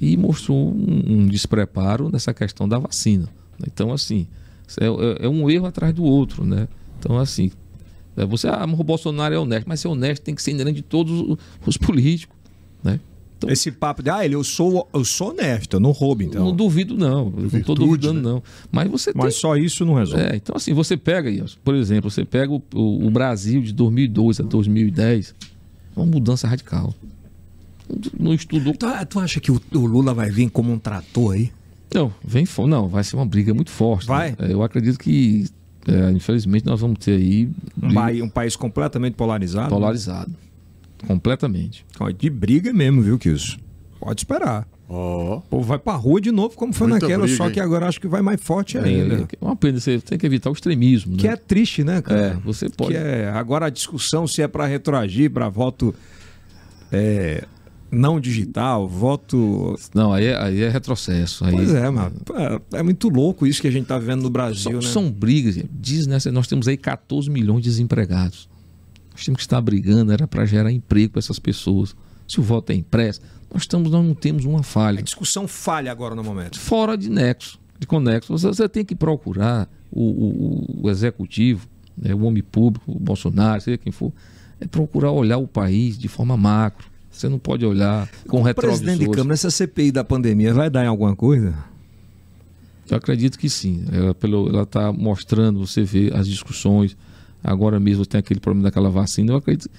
[0.00, 3.24] E mostrou um, um despreparo nessa questão da vacina.
[3.58, 3.66] né?
[3.72, 4.26] Então, assim,
[4.80, 6.44] é, é- é um erro atrás do outro.
[6.46, 6.66] Né?
[6.98, 7.50] Então, assim,
[8.26, 11.12] você, ah, o Bolsonaro é honesto, mas ser honesto tem que ser inerente de todos
[11.20, 11.36] os,
[11.66, 12.36] os políticos.
[12.82, 12.98] Né?
[13.48, 16.44] Esse papo de, ah, ele, eu sou, eu sou honesto, eu não roubo, então.
[16.44, 17.26] Não duvido, não.
[17.26, 18.22] Eu não estou Virtude, duvidando, né?
[18.22, 18.42] não.
[18.70, 20.22] Mas você tem Mas só isso não resolve.
[20.22, 21.30] é, então assim, você pega,
[21.64, 25.34] por exemplo, você pega o, o- o Brasil de 2002 a 2010,
[25.96, 26.94] uma mudança radical.
[28.18, 28.74] Não estudou.
[28.74, 31.50] Tu, tu acha que o, o Lula vai vir como um trator aí?
[31.92, 34.06] Não, vem Não, vai ser uma briga muito forte.
[34.06, 34.30] Vai?
[34.32, 34.36] né?
[34.40, 35.46] É, Eu acredito que,
[35.88, 37.48] é, infelizmente, nós vamos ter aí
[37.82, 39.68] Um, um país completamente polarizado?
[39.70, 40.30] polarizado.
[41.06, 41.84] Completamente.
[41.98, 43.56] Ó, De briga mesmo, viu, Kilson?
[43.98, 44.66] Pode esperar.
[44.88, 47.60] Ó, O povo vai pra rua de novo, como foi Muita naquela, briga, só que
[47.60, 49.14] agora acho que vai mais forte ainda.
[49.14, 51.16] É, é uma pena, você tem que evitar o extremismo.
[51.16, 51.34] Que né?
[51.34, 52.20] é triste, né, cara?
[52.20, 52.90] É, você pode.
[52.90, 55.94] Que é, agora a discussão se é para retroagir, para voto
[56.90, 57.44] é,
[57.90, 59.74] não digital, voto.
[59.94, 61.44] Não, aí é, aí é retrocesso.
[61.44, 62.34] Aí, Pois é, mas pô,
[62.76, 65.08] é muito louco isso que a gente tá vendo no Brasil, São, né?
[65.08, 65.58] são brigas.
[65.72, 68.48] Diz nessa, nós temos aí 14 milhões de desempregados.
[69.12, 71.94] Nós temos que estar brigando, era para gerar emprego para essas pessoas.
[72.28, 73.20] Se o voto é impresso,
[73.52, 75.02] nós, estamos, nós não temos uma A falha.
[75.02, 76.58] discussão falha agora no momento.
[76.60, 78.32] Fora de nexo, de conexo.
[78.32, 81.66] Você, você tem que procurar o, o- o executivo,
[81.98, 84.12] né, o homem público, o Bolsonaro, seja quem for,
[84.60, 86.88] é procurar olhar o país de forma macro.
[87.10, 89.10] Você não pode olhar com O presidente de.
[89.10, 91.54] Câmara, essa CPI da pandemia vai dar em alguma coisa?
[92.88, 93.84] Eu acredito que sim.
[93.92, 96.96] Ela está mostrando, você vê as discussões.
[97.42, 99.32] Agora mesmo tem aquele problema daquela vacina.
[99.32, 99.70] Eu acredito.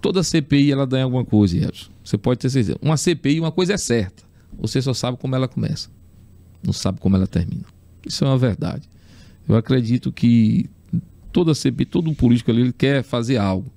[0.00, 1.90] Toda CPI ela dá em alguma coisa, Edson.
[2.04, 2.78] Você pode ter certeza.
[2.80, 4.22] Uma CPI, uma coisa é certa.
[4.58, 5.90] Você só sabe como ela começa.
[6.62, 7.64] Não sabe como ela termina.
[8.04, 8.88] Isso é uma verdade.
[9.48, 10.68] Eu acredito que
[11.32, 13.70] toda CPI, todo político ali, ele quer fazer algo.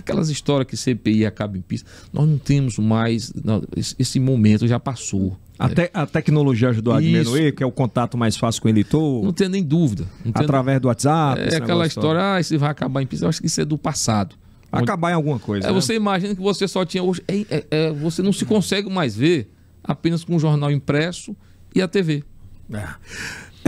[0.00, 3.32] Aquelas histórias que CPI acaba em pista, nós não temos mais.
[3.44, 5.38] não, esse, momento já passou.
[5.58, 8.70] A, te- a tecnologia ajudou a diminuir, que é o contato mais fácil com o
[8.70, 10.06] eleitor, Não tem nem dúvida.
[10.22, 11.40] Tem através do WhatsApp.
[11.42, 13.26] É aquela história, ah, isso vai acabar em pista.
[13.26, 14.36] Eu acho que isso é do passado.
[14.70, 14.82] todo.
[14.82, 15.66] Acabar em alguma coisa.
[15.66, 15.80] É, né?
[15.80, 17.22] você imagina que você só tinha hoje.
[17.28, 19.52] é- é- é, você não se consegue mais ver
[19.84, 21.36] apenas com o jornal impresso
[21.74, 22.24] e a TV.
[22.72, 22.88] É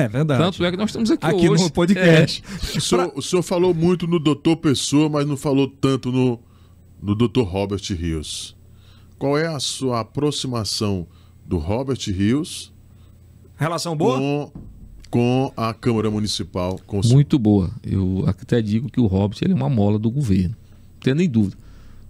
[0.09, 0.43] verdade.
[0.43, 1.65] Tanto é que nós estamos aqui, Aqui hoje.
[1.65, 2.43] no podcast.
[2.77, 4.57] o, senhor, o senhor falou muito no Dr.
[4.61, 6.41] Pessoa, mas não falou tanto no,
[7.03, 7.43] no Dr.
[7.43, 8.57] Robert Rios.
[9.19, 11.07] Qual é a sua aproximação
[11.47, 12.73] do Robert Rios
[13.57, 14.19] Relação boa?
[14.19, 14.53] com,
[15.11, 16.81] com a Câmara Municipal?
[16.87, 17.01] Com?
[17.05, 17.71] Muito boa.
[17.85, 20.57] Eu até digo que o Hobbit ele é uma mola do governo.
[20.95, 21.57] Não tem nem dúvida.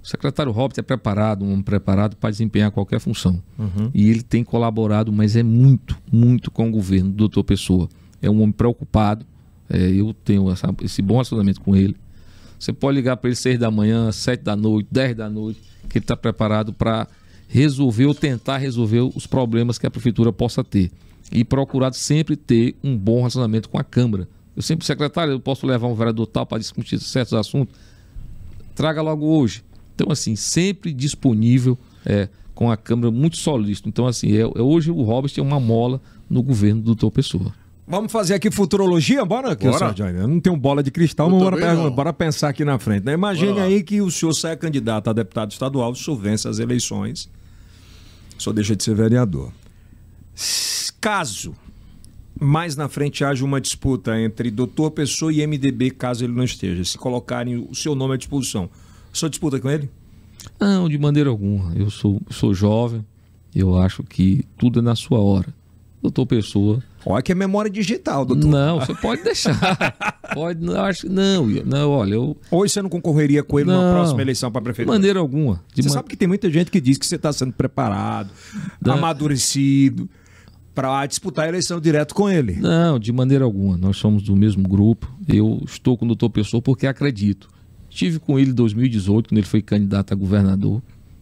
[0.03, 3.41] O secretário Hobbit é preparado, um homem preparado para desempenhar qualquer função.
[3.57, 3.91] Uhum.
[3.95, 7.89] E ele tem colaborado, mas é muito, muito com o governo do doutor Pessoa.
[8.21, 9.25] é um homem preocupado.
[9.71, 11.97] É, eu tenho essa, esse bom relacionamento com ele.
[12.59, 15.99] Você pode ligar para ele seis da manhã, sete da noite, dez da noite, que
[15.99, 17.07] ele está preparado para
[17.49, 20.91] resolver ou tentar resolver os problemas que a prefeitura possa ter.
[21.31, 24.29] E procurado sempre ter um bom relacionamento com a Câmara.
[24.57, 27.75] Eu sempre, secretário, eu posso levar um vereador tal para discutir certos assuntos.
[28.75, 29.63] Traga logo hoje.
[29.95, 33.89] Então, assim, sempre disponível é, com a Câmara, muito solícito.
[33.89, 37.55] Então, assim, é, é hoje o Robert é uma mola no governo do doutor Pessoa.
[37.87, 39.25] Vamos fazer aqui futurologia?
[39.25, 39.95] Bora, aqui, bora.
[39.99, 43.05] Eu não tenho bola de cristal, mas bora, bora, pensar aqui na frente.
[43.05, 43.13] Né?
[43.13, 47.29] Imagine aí que o senhor sai candidato a deputado estadual, o senhor vence as eleições,
[48.43, 49.53] senhor deixa de ser vereador.
[51.01, 51.55] Caso
[52.41, 56.85] mais na frente haja uma disputa entre doutor Pessoa e MDB, caso ele não esteja,
[56.85, 58.69] se colocarem o seu nome à disposição,
[59.13, 59.91] o senhor disputa com ele?
[60.59, 61.73] Não, de maneira alguma.
[61.75, 63.05] Eu sou, sou jovem,
[63.55, 65.49] eu acho que tudo é na sua hora.
[66.03, 66.83] Doutor Pessoa.
[67.07, 68.49] Olha que é memória digital, doutor.
[68.49, 69.57] Não, você pode deixar.
[70.35, 72.37] pode, não, acho não, não, olha, eu.
[72.51, 74.89] Hoje você não concorreria com ele não, na próxima eleição para prefeito?
[74.89, 75.63] De maneira alguma.
[75.73, 75.95] De você man...
[75.95, 78.31] sabe que tem muita gente que diz que você está sendo preparado,
[78.85, 78.95] não.
[78.95, 80.09] amadurecido
[80.75, 82.55] para disputar a eleição direto com ele.
[82.55, 83.77] Não, de maneira alguma.
[83.77, 85.09] Nós somos do mesmo grupo.
[85.29, 87.49] Eu estou com o doutor Pessoa porque acredito.
[87.93, 90.81] Estive com ele em 2018, quando ele foi candidato a governador.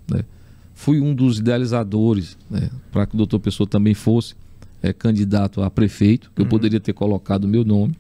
[0.09, 0.25] Né?
[0.73, 4.35] Fui um dos idealizadores né, para que o doutor Pessoa também fosse
[4.81, 6.47] é, candidato a prefeito, que uhum.
[6.47, 7.99] eu poderia ter colocado o meu nome,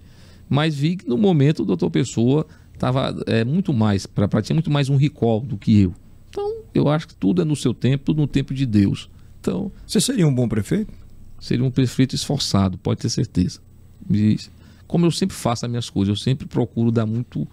[0.49, 4.71] mas vi que no momento o doutor Pessoa estava é, muito mais, para tinha muito
[4.71, 5.95] mais um recall do que eu.
[6.31, 9.11] Então, eu acho que tudo é no seu tempo, tudo no tempo de Deus.
[9.41, 10.93] Então, Você seria um bom prefeito?
[11.41, 13.61] Seria um prefeito esforçado, pode ter certeza.
[14.09, 14.39] E,
[14.87, 17.49] como eu sempre faço as minhas coisas, eu sempre procuro dar muito,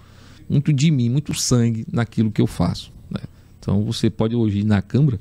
[0.50, 2.92] muito de mim, muito sangue naquilo que eu faço.
[3.10, 3.22] Né?
[3.60, 5.20] Então, você pode hoje ir na Câmara,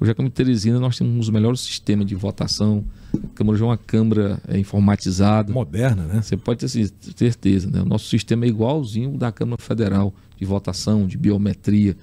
[0.00, 2.82] Hoje a Câmara de Teresina nós temos um dos melhores sistemas de votação.
[3.14, 5.52] A Câmara já é uma Câmara é, informatizada.
[5.52, 6.22] Moderna, né?
[6.22, 7.82] Você pode ter certeza, né?
[7.82, 11.94] O nosso sistema é igualzinho da Câmara Federal de votação, de biometria,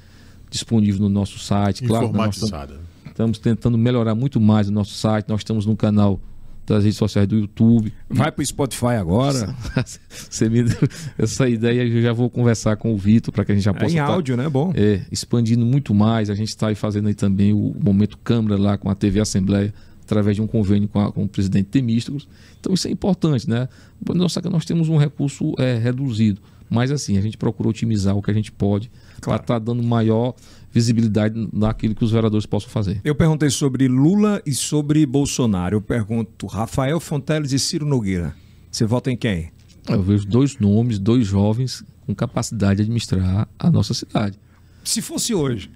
[0.48, 1.86] disponível no nosso site.
[1.86, 2.74] Claro, Informatizada.
[2.74, 5.28] Estamos, estamos tentando melhorar muito mais o nosso site.
[5.28, 6.20] Nós estamos no canal
[6.68, 7.94] das redes sociais do YouTube.
[8.10, 9.56] Vai para o Spotify agora.
[10.10, 10.78] Você me deu
[11.18, 13.86] essa ideia, eu já vou conversar com o Vitor para que a gente já possa.
[13.86, 14.50] É em tá, áudio, né?
[14.50, 14.74] Bom.
[14.76, 16.30] É, expandindo muito mais.
[16.30, 19.74] A gente está aí fazendo aí também o momento Câmara lá com a TV Assembleia,
[20.04, 22.28] através de um convênio com, a, com o presidente Temísticos.
[22.60, 23.70] Então isso é importante, né?
[24.14, 26.42] Nossa, nós temos um recurso é, reduzido.
[26.70, 28.92] Mas assim, a gente procura otimizar o que a gente pode
[29.22, 29.44] claro.
[29.44, 30.34] para estar tá dando maior
[30.72, 33.02] visibilidade naquilo que os vereadores possam fazer.
[33.04, 35.78] Eu perguntei sobre Lula e sobre Bolsonaro.
[35.78, 38.36] Eu pergunto Rafael Fonteles e Ciro Nogueira.
[38.72, 39.52] Você vota em quem?
[39.90, 44.38] Eu vejo dois nomes, dois jovens com capacidade de administrar a nossa cidade.
[44.84, 45.70] Se fosse hoje.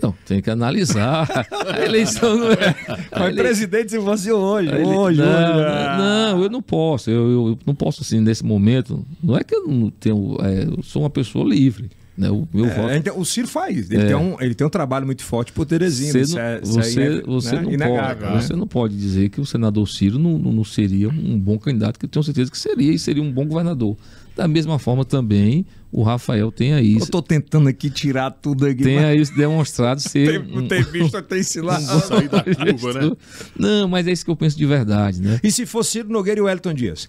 [0.00, 1.26] Não, tem que analisar.
[1.50, 2.74] a eleição não é.
[3.10, 4.68] Mas presidente se fosse hoje.
[4.68, 4.84] Ele...
[4.84, 5.98] Hoje, não, hoje.
[5.98, 7.10] Não, eu não posso.
[7.10, 9.04] Eu, eu, eu, não posso, assim, nesse momento.
[9.22, 10.36] Não é que eu não tenho.
[10.40, 11.90] É, eu sou uma pessoa livre.
[12.18, 12.28] Né?
[12.28, 12.94] O meu é, voto...
[12.94, 13.88] então, o Ciro faz.
[13.88, 14.06] Ele, é.
[14.06, 16.12] tem um, ele tem um trabalho muito forte por Teresina.
[16.12, 17.62] Você não, é, você, é, você, né?
[17.62, 18.40] não pode, né?
[18.40, 22.06] você não pode dizer que o senador Ciro não, não, seria um bom candidato, que
[22.06, 23.96] eu tenho certeza que seria, e seria um bom governador.
[24.34, 26.94] Da mesma forma também, o Rafael tem aí.
[26.94, 28.82] Eu estou tentando aqui tirar tudo aqui.
[28.82, 29.30] Tem mas...
[29.30, 30.44] aí demonstrado ser.
[30.44, 31.78] tem, um, tem visto até ensinar.
[31.78, 33.16] Um sair da curva, né?
[33.56, 35.38] Não, mas é isso que eu penso de verdade, né?
[35.40, 37.08] E se fosse Ciro Nogueira e o Elton Dias?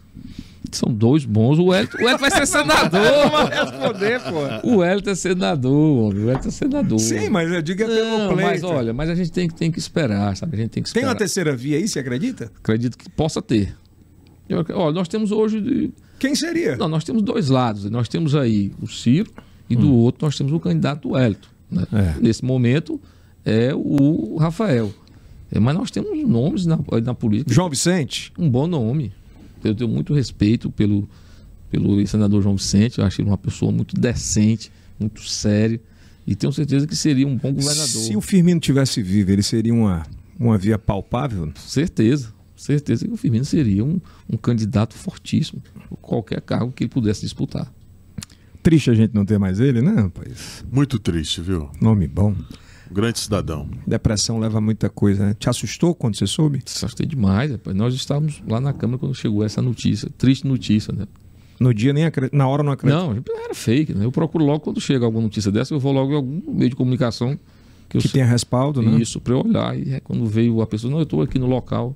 [0.77, 1.59] São dois bons.
[1.59, 3.01] O Elton, o Elton vai ser senador.
[3.49, 4.69] responder, pô.
[4.69, 6.99] O Elton é senador, o Elton é senador.
[6.99, 9.79] Sim, mas eu digo é pelo Não, Mas olha, mas a gente tem, tem que
[9.79, 10.55] esperar, sabe?
[10.55, 11.05] A gente tem que esperar.
[11.05, 12.51] Tem uma terceira via aí, você acredita?
[12.57, 13.75] Acredito que possa ter.
[14.47, 15.91] Eu, olha, nós temos hoje.
[16.17, 16.75] Quem seria?
[16.75, 17.89] Não, nós temos dois lados.
[17.89, 19.31] Nós temos aí o Ciro
[19.69, 19.95] e do hum.
[19.95, 21.47] outro nós temos o candidato Elton.
[21.71, 21.85] Né?
[21.93, 22.19] É.
[22.19, 22.99] Nesse momento
[23.45, 24.91] é o Rafael.
[25.51, 27.53] É, mas nós temos nomes na, na política.
[27.53, 28.31] João Vicente?
[28.37, 29.11] Um bom nome.
[29.63, 31.07] Eu tenho muito respeito pelo,
[31.69, 35.79] pelo senador João Vicente, eu acho ele uma pessoa muito decente, muito séria,
[36.25, 37.87] e tenho certeza que seria um bom governador.
[37.87, 40.05] Se o Firmino tivesse vivo, ele seria uma,
[40.39, 41.51] uma via palpável?
[41.55, 43.99] Certeza, certeza que o Firmino seria um,
[44.29, 45.61] um candidato fortíssimo,
[46.01, 47.71] qualquer cargo que ele pudesse disputar.
[48.61, 50.65] Triste a gente não ter mais ele, né, rapaz?
[50.71, 51.69] Muito triste, viu?
[51.81, 52.35] Nome bom.
[52.91, 53.69] Grande cidadão.
[53.85, 55.35] Depressão leva muita coisa, né?
[55.37, 56.61] Te assustou quando você soube?
[56.65, 57.75] Assustei demais, rapaz.
[57.75, 60.09] Nós estávamos lá na Câmara quando chegou essa notícia.
[60.17, 61.05] Triste notícia, né?
[61.59, 62.97] No dia nem acredito, na hora não acredito.
[62.97, 64.05] Não, era fake, né?
[64.05, 66.75] Eu procuro logo quando chega alguma notícia dessa, eu vou logo em algum meio de
[66.75, 67.37] comunicação
[67.89, 68.97] que, que tenha respaldo, né?
[68.97, 69.77] Isso, para eu olhar.
[69.77, 71.95] E é, quando veio a pessoa, não, eu estou aqui no local.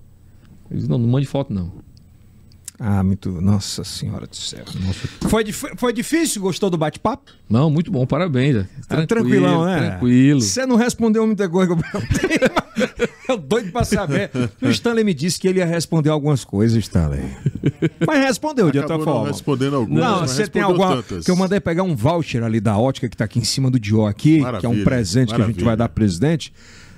[0.70, 1.72] Ele disse, não, não mande foto, não.
[2.80, 3.30] Ah, muito.
[3.42, 4.66] Nossa Senhora do céu.
[4.86, 5.08] Nossa.
[5.30, 5.44] Foi,
[5.78, 6.42] foi difícil?
[6.42, 7.32] Gostou do bate-papo?
[7.50, 8.66] Não, muito bom, parabéns.
[8.88, 9.90] Tranquilo, Tranquilão, né?
[9.92, 10.42] Tranquilo.
[10.42, 12.40] Você não respondeu muita coisa que eu perguntei.
[13.30, 14.30] Eu doido pra saber.
[14.62, 17.24] O Stanley me disse que ele ia responder algumas coisas, Stanley.
[18.06, 19.32] Mas respondeu de outra Acabou não forma.
[19.32, 20.98] respondendo algumas, Não, mas você tem alguma.
[20.98, 21.24] tantas.
[21.24, 23.80] Que eu mandei pegar um voucher ali da ótica que tá aqui em cima do
[23.80, 24.44] Dio aqui, que é um
[24.74, 25.66] Maravilha, presente que a gente maravilha.
[25.66, 26.52] vai dar pro presidente.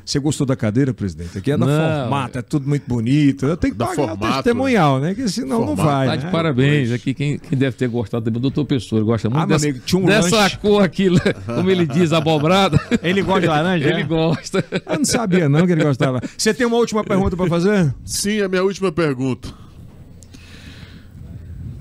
[0.05, 1.35] Você gostou da cadeira, presidente?
[1.35, 3.47] Aqui é da Não, formato, é tudo muito bonito.
[3.47, 5.15] Eu tenho que Da pagar o formato, testemunhal, né?
[5.15, 5.87] Que senão não Formato.
[5.89, 6.07] vai.
[6.07, 6.31] Tá de né?
[6.31, 6.91] parabéns.
[6.91, 8.99] Aqui quem, quem deve ter gostado também, o doutor Pessoa.
[8.99, 10.57] Ele gosta muito Ah, meu dessa, amigo, tinha um dessa lanche.
[10.59, 11.07] cor aqui,
[11.45, 12.79] como ele diz, abobrada.
[13.01, 13.89] Ele gosta de laranja?
[13.89, 14.03] Ele é?
[14.03, 14.63] gosta.
[14.85, 16.21] Eu não sabia não que ele gostava.
[16.37, 17.91] Você tem uma última pergunta pra fazer?
[18.05, 19.49] Sim, a minha última pergunta.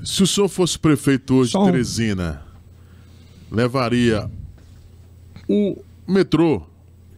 [0.03, 1.65] Se o senhor fosse prefeito hoje de.
[1.65, 2.43] Teresina,
[3.51, 4.31] levaria
[5.49, 5.77] o
[6.09, 6.63] metrô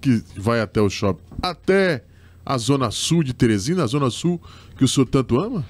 [0.07, 2.05] que vai até o shopping até
[2.45, 4.41] a zona sul de Teresina, a zona sul
[4.77, 5.65] que o senhor tanto ama?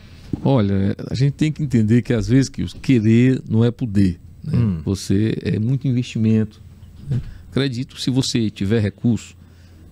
[0.45, 4.21] Olha, a gente tem que entender que às vezes que querer não é poder.
[4.45, 4.81] né?
[4.85, 6.61] Você é muito investimento.
[7.09, 7.21] né?
[7.51, 9.35] Acredito, se você tiver recurso,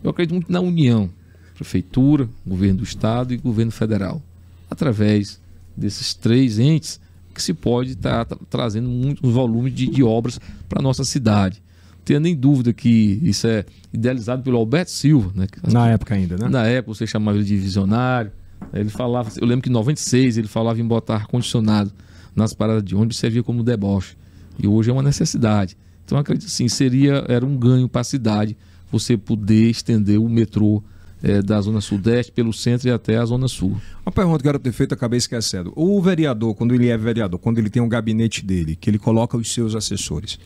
[0.02, 1.08] eu acredito muito na união,
[1.54, 4.22] prefeitura, governo do estado e governo federal,
[4.70, 5.40] através
[5.76, 7.00] desses três entes
[7.34, 10.38] que se pode estar tra- trazendo muitos volumes de, de obras
[10.68, 11.62] para nossa cidade.
[12.04, 15.46] Não tenha nem dúvida que isso é idealizado pelo Alberto Silva, né?
[15.72, 16.48] Na época ainda, né?
[16.50, 18.30] na época você chamava ele de visionário.
[18.74, 21.90] Ele falava, eu lembro que em 96 ele falava em botar ar-condicionado
[22.36, 24.16] nas paradas de ônibus servia como deboche.
[24.58, 25.78] E hoje é uma necessidade.
[26.04, 28.54] Então acredito assim, seria era um ganho para a cidade
[28.92, 30.82] você poder estender o metrô
[31.22, 33.80] eh, da zona sudeste pelo centro e até a zona sul.
[34.04, 35.72] Uma pergunta que eu era ter feito, acabei esquecendo.
[35.74, 39.34] O vereador, quando ele é vereador, quando ele tem um gabinete dele, que ele coloca
[39.38, 40.38] os seus assessores.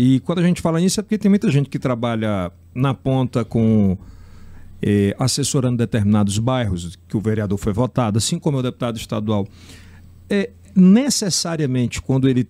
[0.00, 3.44] E quando a gente fala nisso é porque tem muita gente que trabalha na ponta
[3.44, 3.98] com
[4.80, 9.48] eh, assessorando determinados bairros que o vereador foi votado, assim como é o deputado estadual.
[10.30, 12.48] É, necessariamente, quando ele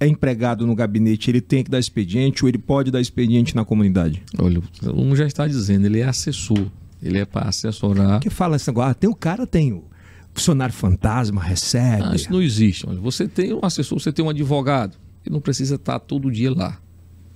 [0.00, 3.62] é empregado no gabinete, ele tem que dar expediente ou ele pode dar expediente na
[3.62, 4.22] comunidade?
[4.38, 4.62] Olha,
[4.94, 6.66] um já está dizendo, ele é assessor.
[7.02, 8.20] Ele é para assessorar.
[8.20, 9.84] Que fala esse negócio, ah, tem o cara, tem o
[10.32, 12.04] funcionário fantasma, recebe.
[12.06, 12.88] Ah, isso não existe.
[12.88, 14.96] Olha, você tem um assessor, você tem um advogado.
[15.26, 16.80] Ele não precisa estar todo dia lá.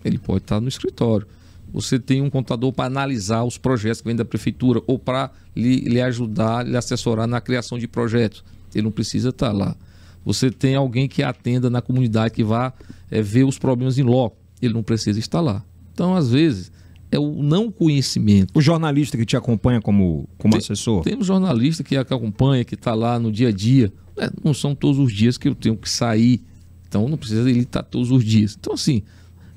[0.04, 1.26] Ele pode estar no escritório.
[1.72, 5.76] Você tem um contador para analisar os projetos que vêm da prefeitura ou para lhe,
[5.80, 8.42] lhe ajudar, lhe assessorar na criação de projetos.
[8.74, 9.76] Ele não precisa estar lá.
[10.24, 12.72] Você tem alguém que atenda na comunidade, que vá
[13.10, 14.36] eh, ver os problemas em loco.
[14.60, 15.64] Ele não precisa estar lá.
[15.94, 16.70] Então, às vezes,
[17.10, 18.50] é o não conhecimento.
[18.54, 21.02] O jornalista que te acompanha como, como Tem- assessor?
[21.02, 23.92] Temos jornalista que, que acompanha, que está lá no dia a dia.
[24.16, 24.28] né?
[24.44, 26.42] Não são todos os dias que eu tenho que sair.
[26.88, 28.56] Então não precisa ele estar todos os dias.
[28.58, 29.02] Então, assim,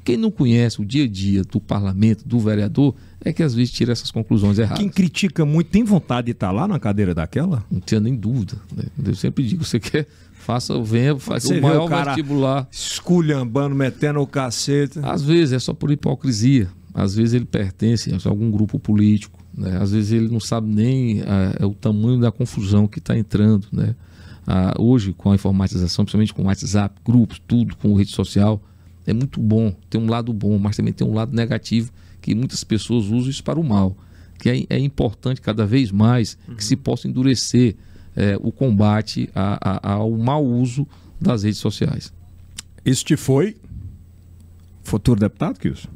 [0.03, 2.93] quem não conhece o dia a dia do parlamento, do vereador,
[3.23, 4.79] é que às vezes tira essas conclusões erradas.
[4.79, 7.63] Quem critica muito tem vontade de estar lá na cadeira daquela?
[7.71, 8.55] Não tinha nem dúvida.
[8.75, 8.83] né?
[9.05, 12.67] Eu sempre digo, você quer, faça, venha, faça Você o maior o cara- vestibular.
[12.71, 14.99] Esculhambando, metendo o cacete.
[15.01, 16.67] Às vezes é só por hipocrisia.
[16.93, 19.39] Às vezes ele pertence a algum grupo político.
[19.57, 19.77] Né?
[19.81, 23.67] Às vezes ele não sabe nem ah, é o tamanho da confusão que está entrando.
[23.71, 23.95] Né?
[24.45, 28.61] Ah, hoje, com a informatização, principalmente com o WhatsApp, grupos, tudo, com rede social,
[29.05, 29.73] é muito bom.
[29.89, 33.43] Tem um lado bom, mas também tem um lado negativo que muitas pessoas usam isso
[33.43, 33.95] para o mal.
[34.39, 37.75] Que é, é importante cada vez mais que se possa endurecer
[38.15, 40.87] eh, o combate a- a- ao mau uso
[41.19, 42.13] das redes sociais.
[42.85, 43.55] Isso te foi
[44.83, 45.89] futuro deputado, Kilson?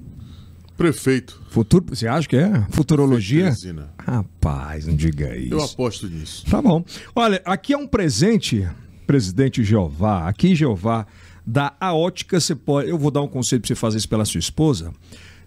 [0.77, 1.41] Prefeito.
[1.49, 2.61] Futuro, você acha que é?
[2.69, 3.51] Futurologia?
[3.97, 5.53] Rapaz, não diga isso.
[5.53, 6.45] Eu aposto nisso.
[6.49, 6.83] Tá bom.
[7.15, 8.67] Olha, aqui é um presente,
[9.07, 10.27] presidente Jeová.
[10.29, 11.07] Aqui, Jeová,
[11.47, 12.89] da A Ótica, você pode.
[12.89, 14.91] Eu vou dar um conselho para você fazer isso pela sua esposa.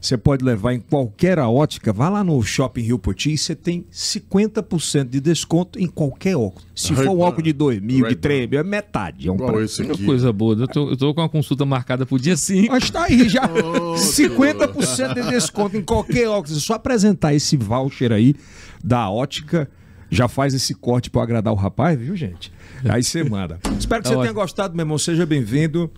[0.00, 3.54] Você pode levar em qualquer A Ótica, vá lá no Shopping Rio Poti e você
[3.54, 6.66] tem 50% de desconto em qualquer óculos.
[6.74, 8.20] Se for um óculos de 2 mil, de Ray-Ban.
[8.22, 9.28] 3 mil, é metade.
[9.28, 10.06] É um Igual esse Que aqui.
[10.06, 10.54] coisa boa.
[10.54, 12.72] Eu tô, eu tô com uma consulta marcada pro dia 5.
[12.72, 13.42] Mas tá aí já.
[13.94, 16.56] 50% de desconto em qualquer óculos.
[16.56, 18.34] É só apresentar esse voucher aí
[18.82, 19.68] da ótica.
[20.10, 22.52] Já faz esse corte para agradar o rapaz, viu, gente?
[22.84, 23.60] Aí você manda.
[23.78, 24.34] Espero que você Tá tenha ótimo.
[24.34, 24.98] gostado, meu irmão.
[24.98, 25.90] Seja bem-vindo.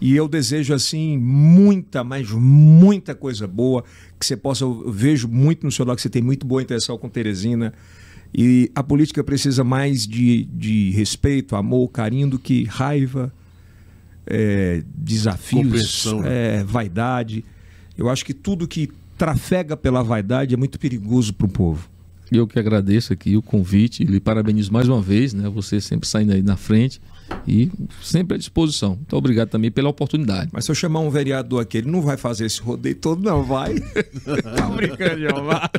[0.00, 3.84] E eu desejo, assim, muita, mas muita coisa boa.
[4.18, 4.64] Que você possa.
[4.64, 7.74] Eu vejo muito no seu lado que você tem muito boa intenção com Teresina.
[8.32, 13.32] E a política precisa mais de, de respeito, amor, carinho do que raiva,
[14.26, 16.58] é, desafios, né?
[16.60, 17.44] é, vaidade.
[17.96, 21.88] Eu acho que tudo que trafega pela vaidade é muito perigoso para o povo.
[22.30, 25.48] Eu que agradeço aqui o convite e lhe parabenizo mais uma vez, né?
[25.48, 27.00] Você sempre saindo aí na frente
[27.46, 27.70] e
[28.02, 28.90] sempre à disposição.
[28.90, 30.50] Muito obrigado também pela oportunidade.
[30.52, 33.42] Mas se eu chamar um vereador aqui, ele não vai fazer esse rodeio todo, não,
[33.42, 33.74] vai.
[33.80, 35.70] tá brincando, Jeová.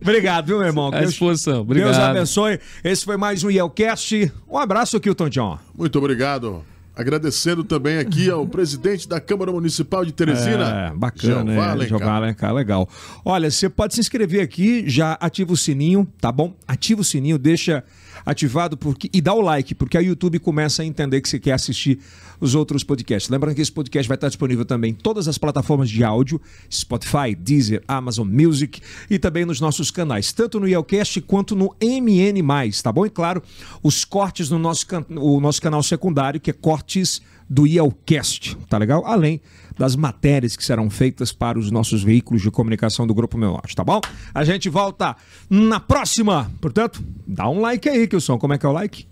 [0.00, 0.88] Obrigado, viu, meu irmão?
[0.88, 1.60] À Deus, disposição.
[1.60, 1.92] Obrigado.
[1.92, 2.60] Deus abençoe.
[2.82, 4.32] Esse foi mais um Yelcast.
[4.48, 5.58] Um abraço, Kilton John.
[5.76, 6.73] Muito obrigado.
[6.96, 10.90] Agradecendo também aqui ao presidente da Câmara Municipal de Teresina.
[10.92, 12.88] É, bacana, é, Jeová Alencar, legal.
[13.24, 16.54] Olha, você pode se inscrever aqui, já ativa o sininho, tá bom?
[16.66, 17.82] Ativa o sininho, deixa
[18.24, 21.52] ativado porque, e dá o like, porque a YouTube começa a entender que você quer
[21.52, 21.98] assistir
[22.40, 23.30] os outros podcasts.
[23.30, 26.40] Lembrando que esse podcast vai estar disponível também em todas as plataformas de áudio,
[26.70, 32.42] Spotify, Deezer, Amazon Music e também nos nossos canais, tanto no Yelcast quanto no MN+,
[32.82, 33.06] tá bom?
[33.06, 33.42] E claro,
[33.82, 34.86] os cortes no nosso,
[35.16, 39.04] o nosso canal secundário, que é Cortes do Yelcast, tá legal?
[39.06, 39.40] Além
[39.76, 43.74] das matérias que serão feitas para os nossos veículos de comunicação do Grupo Meu Norte,
[43.74, 44.00] tá bom?
[44.32, 45.16] A gente volta
[45.50, 46.50] na próxima.
[46.60, 48.38] Portanto, dá um like aí, Kilson.
[48.38, 49.06] Como é que é o like?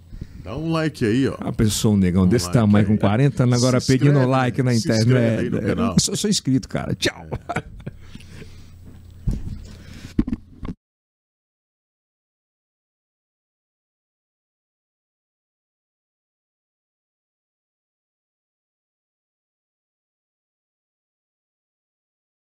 [0.45, 1.37] Dá um like aí, ó.
[1.39, 2.93] A pessoa, um negão um desse like tamanho, aí.
[2.93, 5.51] com 40 anos, agora pedindo like na internet.
[5.53, 6.95] Eu sou, sou inscrito, cara.
[6.95, 7.27] Tchau.
[7.55, 7.63] É.